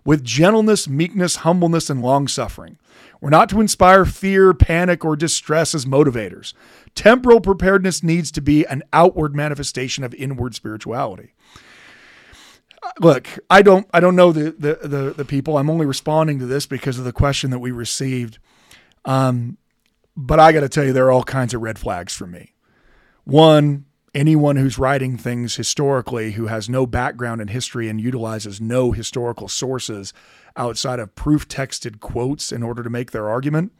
with 0.06 0.24
gentleness, 0.24 0.88
meekness, 0.88 1.38
humbleness, 1.38 1.90
and 1.90 2.02
long 2.02 2.28
suffering. 2.28 2.78
We're 3.20 3.32
not 3.32 3.50
to 3.50 3.60
inspire 3.60 4.06
fear, 4.06 4.54
panic, 4.54 5.04
or 5.04 5.16
distress 5.16 5.76
as 5.76 5.86
motivators. 5.86 6.54
Temporal 6.96 7.42
preparedness 7.42 8.04
needs 8.04 8.32
to 8.32 8.42
be 8.42 8.66
an 8.66 8.84
outward 8.94 9.36
manifestation 9.36 10.04
of 10.04 10.14
inward 10.14 10.56
spirituality. 10.56 11.34
Uh, 12.82 12.92
Look, 13.00 13.28
I 13.50 13.62
don't 13.62 13.88
I 13.94 14.00
don't 14.00 14.16
know 14.16 14.32
the, 14.32 14.52
the 14.52 14.88
the 14.88 15.14
the 15.18 15.26
people. 15.26 15.58
I'm 15.58 15.70
only 15.70 15.86
responding 15.86 16.40
to 16.40 16.46
this 16.46 16.66
because 16.66 17.00
of 17.00 17.06
the 17.06 17.14
question 17.14 17.52
that 17.52 17.60
we 17.60 17.72
received. 17.72 18.40
Um, 19.06 19.58
but 20.16 20.40
I 20.40 20.52
got 20.52 20.62
to 20.62 20.70
tell 20.70 20.84
you, 20.84 20.94
there 20.94 21.06
are 21.08 21.12
all 21.12 21.24
kinds 21.24 21.54
of 21.54 21.62
red 21.62 21.80
flags 21.80 22.14
for 22.14 22.28
me. 22.28 22.54
One, 23.24 23.86
anyone 24.14 24.58
who's 24.58 24.78
writing 24.78 25.18
things 25.18 25.56
historically 25.56 26.32
who 26.32 26.48
has 26.48 26.70
no 26.70 26.86
background 26.86 27.42
in 27.42 27.48
history 27.48 27.88
and 27.88 28.02
utilizes 28.02 28.60
no 28.60 28.92
historical 28.92 29.48
sources 29.48 30.14
outside 30.58 31.00
of 31.00 31.16
proof 31.16 31.48
texted 31.48 32.00
quotes 32.00 32.52
in 32.52 32.64
order 32.64 32.84
to 32.84 32.90
make 32.90 33.12
their 33.12 33.30
argument, 33.30 33.72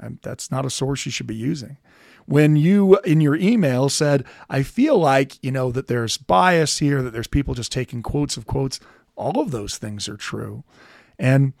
um, 0.00 0.18
that's 0.22 0.50
not 0.50 0.66
a 0.66 0.70
source 0.70 1.06
you 1.06 1.12
should 1.12 1.26
be 1.26 1.34
using. 1.34 1.78
When 2.26 2.56
you 2.56 2.98
in 3.00 3.20
your 3.20 3.36
email 3.36 3.88
said, 3.88 4.24
I 4.48 4.62
feel 4.62 4.98
like, 4.98 5.42
you 5.42 5.50
know, 5.50 5.70
that 5.72 5.88
there's 5.88 6.16
bias 6.16 6.78
here, 6.78 7.02
that 7.02 7.10
there's 7.12 7.26
people 7.26 7.54
just 7.54 7.72
taking 7.72 8.02
quotes 8.02 8.36
of 8.36 8.46
quotes, 8.46 8.80
all 9.16 9.40
of 9.40 9.50
those 9.50 9.76
things 9.76 10.08
are 10.08 10.16
true. 10.16 10.64
And 11.18 11.52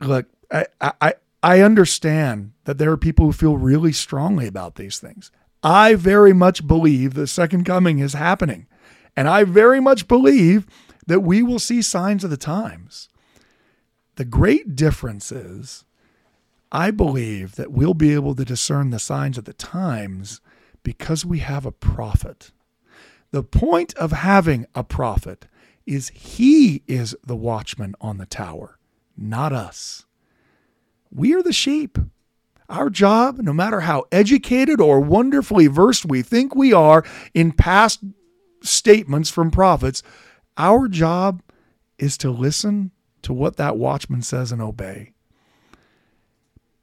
look, 0.00 0.26
I, 0.50 0.66
I, 0.80 1.14
I 1.42 1.60
understand 1.60 2.52
that 2.64 2.78
there 2.78 2.90
are 2.92 2.96
people 2.96 3.26
who 3.26 3.32
feel 3.32 3.56
really 3.56 3.92
strongly 3.92 4.46
about 4.46 4.76
these 4.76 4.98
things. 4.98 5.30
I 5.62 5.94
very 5.94 6.32
much 6.32 6.66
believe 6.66 7.14
the 7.14 7.26
second 7.26 7.64
coming 7.64 7.98
is 7.98 8.14
happening. 8.14 8.66
And 9.16 9.28
I 9.28 9.44
very 9.44 9.80
much 9.80 10.08
believe 10.08 10.66
that 11.06 11.20
we 11.20 11.42
will 11.42 11.58
see 11.58 11.82
signs 11.82 12.24
of 12.24 12.30
the 12.30 12.36
times. 12.36 13.08
The 14.16 14.24
great 14.24 14.76
difference 14.76 15.32
is 15.32 15.84
I 16.72 16.90
believe 16.90 17.56
that 17.56 17.72
we'll 17.72 17.94
be 17.94 18.14
able 18.14 18.34
to 18.34 18.46
discern 18.46 18.90
the 18.90 18.98
signs 18.98 19.38
of 19.38 19.44
the 19.44 19.52
times 19.52 20.40
because 20.82 21.24
we 21.24 21.40
have 21.40 21.66
a 21.66 21.72
prophet. 21.72 22.52
The 23.30 23.42
point 23.42 23.94
of 23.96 24.12
having 24.12 24.66
a 24.74 24.82
prophet 24.84 25.46
is 25.86 26.10
he 26.10 26.82
is 26.88 27.14
the 27.24 27.36
watchman 27.36 27.94
on 28.00 28.18
the 28.18 28.26
tower. 28.26 28.78
not 29.16 29.52
us. 29.52 30.06
We 31.10 31.34
are 31.34 31.42
the 31.42 31.52
sheep. 31.52 31.98
Our 32.68 32.90
job, 32.90 33.38
no 33.38 33.52
matter 33.52 33.80
how 33.80 34.04
educated 34.10 34.80
or 34.80 35.00
wonderfully 35.00 35.66
versed 35.66 36.06
we 36.06 36.22
think 36.22 36.54
we 36.54 36.72
are 36.72 37.04
in 37.34 37.52
past 37.52 38.00
statements 38.62 39.30
from 39.30 39.50
prophets, 39.50 40.02
our 40.56 40.88
job 40.88 41.42
is 41.98 42.16
to 42.18 42.30
listen 42.30 42.92
to 43.22 43.34
what 43.34 43.56
that 43.56 43.76
watchman 43.76 44.22
says 44.22 44.52
and 44.52 44.62
obey. 44.62 45.12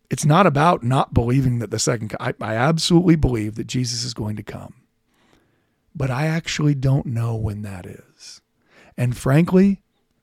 It's 0.09 0.25
not 0.25 0.47
about 0.47 0.83
not 0.83 1.13
believing 1.13 1.59
that 1.59 1.71
the 1.71 1.79
second 1.79 2.15
I, 2.19 2.33
I 2.41 2.55
absolutely 2.55 3.15
believe 3.15 3.55
that 3.55 3.67
Jesus 3.67 4.03
is 4.03 4.13
going 4.13 4.35
to 4.37 4.43
come. 4.43 4.75
But 5.95 6.09
I 6.09 6.27
actually 6.27 6.75
don't 6.75 7.05
know 7.05 7.35
when 7.35 7.61
that 7.63 7.85
is. 7.85 8.41
And 8.97 9.15
frankly, 9.17 9.81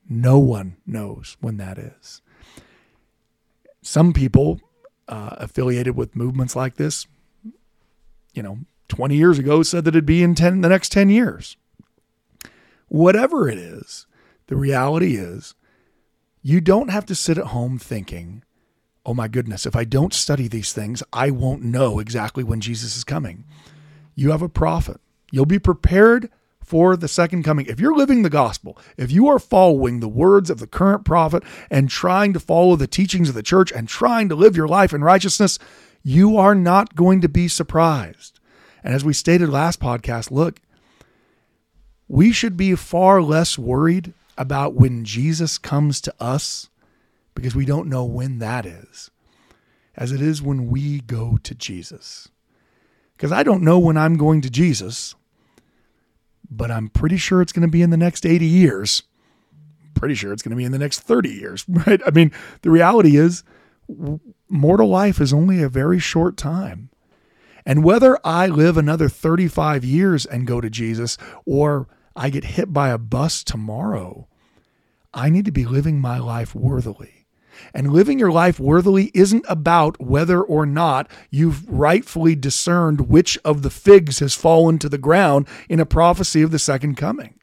no 0.09 0.39
one 0.39 0.77
knows 0.87 1.37
when 1.41 1.57
that 1.59 1.79
is. 1.79 2.21
Some 3.83 4.13
people 4.13 4.61
uh, 5.09 5.37
affiliated 5.39 5.97
with 5.97 6.17
movements 6.17 6.57
like 6.57 6.75
this, 6.77 7.07
you 8.35 8.43
know, 8.43 8.59
20 8.89 9.17
years 9.17 9.39
ago 9.39 9.63
said 9.63 9.85
that 9.85 9.95
it'd 9.95 10.07
be 10.07 10.23
in 10.23 10.35
10 10.35 10.61
the 10.61 10.69
next 10.69 10.93
10 10.93 11.11
years. 11.11 11.57
Whatever 12.89 13.49
it 13.49 13.59
is, 13.59 14.07
the 14.47 14.57
reality 14.57 15.17
is 15.17 15.55
you 16.43 16.61
don't 16.61 16.89
have 16.89 17.07
to 17.07 17.15
sit 17.15 17.39
at 17.39 17.47
home 17.47 17.79
thinking, 17.79 18.45
oh 19.07 19.15
my 19.15 19.29
goodness, 19.29 19.65
if 19.65 19.77
I 19.77 19.85
don't 19.85 20.13
study 20.13 20.49
these 20.49 20.73
things, 20.73 21.03
I 21.13 21.31
won't 21.31 21.63
know 21.63 22.01
exactly 22.01 22.43
when 22.43 22.61
Jesus 22.61 22.97
is 22.97 23.05
coming. 23.05 23.45
You 24.17 24.33
have 24.33 24.43
a 24.43 24.49
prophet. 24.49 25.01
You'll 25.31 25.47
be 25.47 25.61
prepared 25.61 26.29
for 26.61 26.97
the 26.97 27.07
second 27.07 27.45
coming. 27.45 27.67
If 27.67 27.79
you're 27.79 27.97
living 27.97 28.23
the 28.23 28.31
gospel, 28.31 28.77
if 28.97 29.13
you 29.13 29.29
are 29.29 29.39
following 29.39 30.01
the 30.01 30.09
words 30.09 30.51
of 30.51 30.59
the 30.59 30.67
current 30.67 31.05
prophet 31.05 31.45
and 31.71 31.89
trying 31.89 32.33
to 32.33 32.41
follow 32.41 32.75
the 32.75 32.89
teachings 32.89 33.29
of 33.29 33.37
the 33.37 33.43
church 33.43 33.71
and 33.71 33.89
trying 33.89 34.29
to 34.29 34.35
live 34.35 34.57
your 34.57 34.67
life 34.67 34.93
in 34.93 35.05
righteousness, 35.05 35.61
you 36.03 36.37
are 36.37 36.57
not 36.57 36.97
going 36.97 37.21
to 37.21 37.29
be 37.29 37.47
surprised. 37.47 38.41
And 38.83 38.93
as 38.93 39.05
we 39.05 39.13
stated 39.13 39.49
last 39.49 39.79
podcast, 39.79 40.33
look, 40.33 40.61
we 42.09 42.33
should 42.33 42.57
be 42.57 42.75
far 42.75 43.23
less 43.23 43.57
worried 43.57 44.13
about 44.37 44.75
when 44.75 45.05
Jesus 45.05 45.59
comes 45.59 46.01
to 46.01 46.15
us 46.19 46.69
because 47.37 47.55
we 47.55 47.65
don't 47.65 47.89
know 47.89 48.05
when 48.05 48.41
that 48.41 48.67
is, 48.67 49.11
as 49.95 50.11
it 50.11 50.21
is 50.21 50.43
when 50.43 50.69
we 50.69 51.01
go 51.01 51.39
to 51.45 51.55
Jesus. 51.55 52.29
Because 53.17 53.31
I 53.31 53.45
don't 53.45 53.63
know 53.63 53.79
when 53.79 53.97
I'm 53.97 54.17
going 54.17 54.41
to 54.41 54.51
Jesus 54.51 55.15
but 56.51 56.71
I'm 56.71 56.89
pretty 56.89 57.17
sure 57.17 57.43
it's 57.43 57.53
going 57.53 57.67
to 57.67 57.71
be 57.71 57.83
in 57.83 57.91
the 57.91 57.97
next 57.97 58.25
80 58.25 58.47
years. 58.47 59.03
Pretty 59.95 60.15
sure 60.15 60.33
it's 60.33 60.43
going 60.43 60.51
to 60.51 60.57
be 60.57 60.65
in 60.65 60.73
the 60.73 60.79
next 60.79 61.01
30 61.01 61.31
years, 61.31 61.65
right? 61.69 62.01
I 62.07 62.11
mean, 62.11 62.33
the 62.63 62.71
reality 62.71 63.17
is, 63.17 63.45
mortal 64.49 64.89
life 64.89 65.21
is 65.21 65.33
only 65.33 65.63
a 65.63 65.69
very 65.69 65.99
short 65.99 66.37
time. 66.37 66.91
And 67.65 67.83
whether 67.83 68.19
I 68.25 68.47
live 68.47 68.77
another 68.77 69.09
35 69.09 69.85
years 69.85 70.25
and 70.25 70.47
go 70.47 70.61
to 70.61 70.71
Jesus 70.71 71.19
or 71.45 71.89
I 72.15 72.31
get 72.31 72.45
hit 72.45 72.73
by 72.73 72.91
a 72.91 72.99
bus 72.99 73.43
tomorrow, 73.43 74.29
I 75.13 75.31
need 75.31 75.47
to 75.47 75.53
be 75.53 75.65
living 75.65 76.01
my 76.01 76.19
life 76.19 76.55
worthily. 76.55 77.16
And 77.75 77.93
living 77.93 78.19
your 78.19 78.33
life 78.33 78.59
worthily 78.59 79.11
isn't 79.15 79.45
about 79.49 80.01
whether 80.01 80.43
or 80.43 80.67
not 80.67 81.11
you've 81.31 81.69
rightfully 81.69 82.35
discerned 82.35 83.09
which 83.09 83.39
of 83.45 83.63
the 83.63 83.71
figs 83.71 84.19
has 84.21 84.35
fallen 84.35 84.79
to 84.79 84.89
the 84.89 84.99
ground 84.99 85.47
in 85.69 85.81
a 85.81 85.87
prophecy 85.87 86.43
of 86.43 86.51
the 86.51 86.59
second 86.59 86.97
coming. 86.97 87.35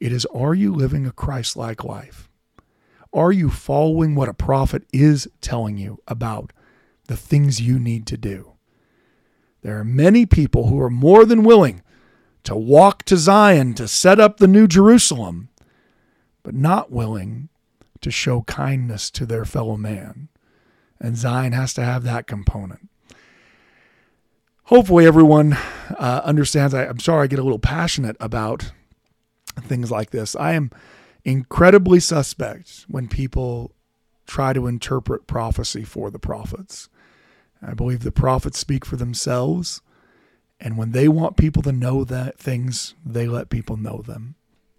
It 0.00 0.12
is 0.12 0.26
are 0.26 0.54
you 0.54 0.74
living 0.74 1.06
a 1.06 1.12
Christ 1.12 1.56
like 1.56 1.84
life? 1.84 2.28
Are 3.12 3.32
you 3.32 3.50
following 3.50 4.14
what 4.14 4.28
a 4.28 4.34
prophet 4.34 4.84
is 4.92 5.28
telling 5.40 5.76
you 5.76 5.98
about 6.08 6.52
the 7.06 7.16
things 7.16 7.60
you 7.60 7.78
need 7.78 8.06
to 8.06 8.16
do? 8.16 8.52
There 9.62 9.78
are 9.78 9.84
many 9.84 10.26
people 10.26 10.66
who 10.66 10.80
are 10.80 10.90
more 10.90 11.24
than 11.24 11.44
willing 11.44 11.82
to 12.44 12.56
walk 12.56 13.04
to 13.04 13.16
Zion 13.16 13.74
to 13.74 13.86
set 13.86 14.18
up 14.18 14.38
the 14.38 14.48
new 14.48 14.66
Jerusalem, 14.66 15.50
but 16.42 16.54
not 16.54 16.90
willing 16.90 17.48
to 18.02 18.10
show 18.10 18.42
kindness 18.42 19.10
to 19.10 19.26
their 19.26 19.44
fellow 19.44 19.76
man. 19.76 20.28
And 21.00 21.16
Zion 21.16 21.52
has 21.52 21.74
to 21.74 21.84
have 21.84 22.04
that 22.04 22.26
component. 22.26 22.88
Hopefully, 24.64 25.06
everyone 25.06 25.54
uh, 25.98 26.22
understands. 26.24 26.72
I, 26.74 26.86
I'm 26.86 27.00
sorry 27.00 27.24
I 27.24 27.26
get 27.26 27.38
a 27.38 27.42
little 27.42 27.58
passionate 27.58 28.16
about 28.20 28.72
things 29.60 29.90
like 29.90 30.10
this. 30.10 30.36
I 30.36 30.52
am 30.52 30.70
incredibly 31.24 32.00
suspect 32.00 32.84
when 32.88 33.08
people 33.08 33.74
try 34.26 34.52
to 34.52 34.66
interpret 34.66 35.26
prophecy 35.26 35.84
for 35.84 36.10
the 36.10 36.18
prophets. 36.18 36.88
I 37.60 37.74
believe 37.74 38.02
the 38.02 38.12
prophets 38.12 38.58
speak 38.58 38.84
for 38.84 38.96
themselves. 38.96 39.82
And 40.60 40.78
when 40.78 40.92
they 40.92 41.08
want 41.08 41.36
people 41.36 41.62
to 41.62 41.72
know 41.72 42.04
that 42.04 42.38
things, 42.38 42.94
they 43.04 43.26
let 43.26 43.50
people 43.50 43.76
know 43.76 44.02
them. 44.06 44.36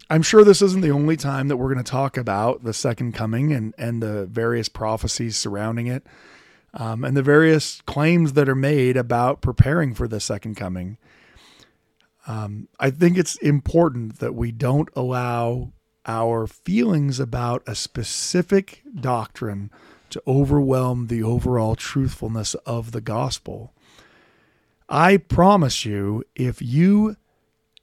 I'm 0.10 0.22
sure 0.22 0.44
this 0.44 0.62
isn't 0.62 0.82
the 0.82 0.92
only 0.92 1.18
time 1.18 1.48
that 1.48 1.58
we're 1.58 1.74
going 1.74 1.84
to 1.84 1.92
talk 1.92 2.18
about 2.18 2.64
the 2.64 2.74
second 2.74 3.14
coming 3.14 3.52
and, 3.52 3.74
and 3.78 4.02
the 4.02 4.26
various 4.26 4.70
prophecies 4.70 5.38
surrounding 5.38 5.88
it 5.88 6.06
um, 6.74 7.04
and 7.04 7.16
the 7.16 7.24
various 7.24 7.82
claims 7.82 8.34
that 8.34 8.50
are 8.50 8.56
made 8.56 8.98
about 8.98 9.42
preparing 9.42 9.94
for 9.94 10.08
the 10.08 10.20
second 10.20 10.56
coming. 10.56 10.98
Um, 12.28 12.68
I 12.80 12.90
think 12.90 13.18
it's 13.18 13.36
important 13.38 14.20
that 14.20 14.34
we 14.34 14.52
don't 14.52 14.90
allow 14.96 15.74
our 16.06 16.48
feelings 16.48 17.20
about 17.20 17.64
a 17.66 17.76
specific 17.76 18.82
doctrine 19.00 19.72
to 20.10 20.22
overwhelm 20.28 21.08
the 21.08 21.24
overall 21.24 21.76
truthfulness 21.76 22.56
of 22.66 22.92
the 22.92 23.02
gospel. 23.02 23.74
I 24.90 25.18
promise 25.18 25.86
you, 25.86 26.24
if 26.36 26.62
you 26.62 27.16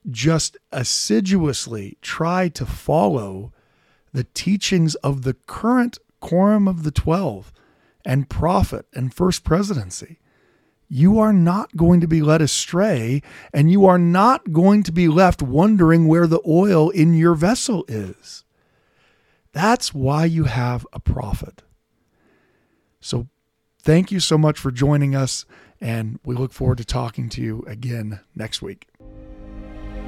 just 0.08 0.56
assiduously 0.72 1.98
try 2.00 2.48
to 2.48 2.64
follow 2.64 3.52
the 4.12 4.24
teachings 4.24 4.94
of 4.96 5.22
the 5.22 5.34
current 5.34 5.98
quorum 6.20 6.66
of 6.66 6.82
the 6.82 6.90
12 6.90 7.52
and 8.04 8.28
prophet 8.28 8.86
and 8.94 9.14
first 9.14 9.44
presidency, 9.44 10.18
you 10.88 11.18
are 11.18 11.32
not 11.32 11.76
going 11.76 12.00
to 12.00 12.08
be 12.08 12.20
led 12.20 12.42
astray 12.42 13.22
and 13.52 13.70
you 13.70 13.86
are 13.86 13.98
not 13.98 14.52
going 14.52 14.82
to 14.82 14.92
be 14.92 15.06
left 15.06 15.42
wondering 15.42 16.08
where 16.08 16.26
the 16.26 16.40
oil 16.46 16.90
in 16.90 17.14
your 17.14 17.34
vessel 17.34 17.84
is. 17.86 18.44
That's 19.52 19.94
why 19.94 20.24
you 20.24 20.44
have 20.44 20.86
a 20.92 21.00
prophet. 21.00 21.62
So, 23.00 23.28
thank 23.82 24.12
you 24.12 24.20
so 24.20 24.36
much 24.36 24.58
for 24.58 24.70
joining 24.70 25.14
us, 25.14 25.46
and 25.80 26.20
we 26.24 26.34
look 26.34 26.52
forward 26.52 26.78
to 26.78 26.84
talking 26.84 27.28
to 27.30 27.42
you 27.42 27.64
again 27.66 28.20
next 28.36 28.62
week. 28.62 28.86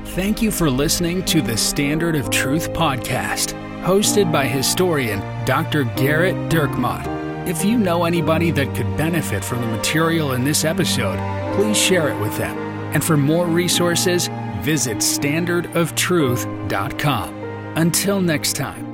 Thank 0.04 0.42
you 0.42 0.50
for 0.50 0.68
listening 0.68 1.24
to 1.26 1.40
the 1.40 1.56
Standard 1.56 2.16
of 2.16 2.28
Truth 2.28 2.72
podcast, 2.72 3.52
hosted 3.82 4.30
by 4.30 4.46
historian 4.46 5.20
Dr. 5.46 5.84
Gerrit 5.84 6.50
Dirkmaat. 6.50 7.06
If 7.48 7.64
you 7.64 7.78
know 7.78 8.04
anybody 8.04 8.50
that 8.50 8.74
could 8.74 8.94
benefit 8.98 9.42
from 9.42 9.62
the 9.62 9.68
material 9.68 10.32
in 10.32 10.44
this 10.44 10.64
episode, 10.64 11.18
please 11.56 11.78
share 11.78 12.10
it 12.10 12.20
with 12.20 12.36
them. 12.36 12.58
And 12.92 13.02
for 13.02 13.16
more 13.16 13.46
resources, 13.46 14.28
visit 14.60 14.98
standardoftruth.com. 14.98 17.34
Until 17.76 18.20
next 18.20 18.54
time. 18.54 18.91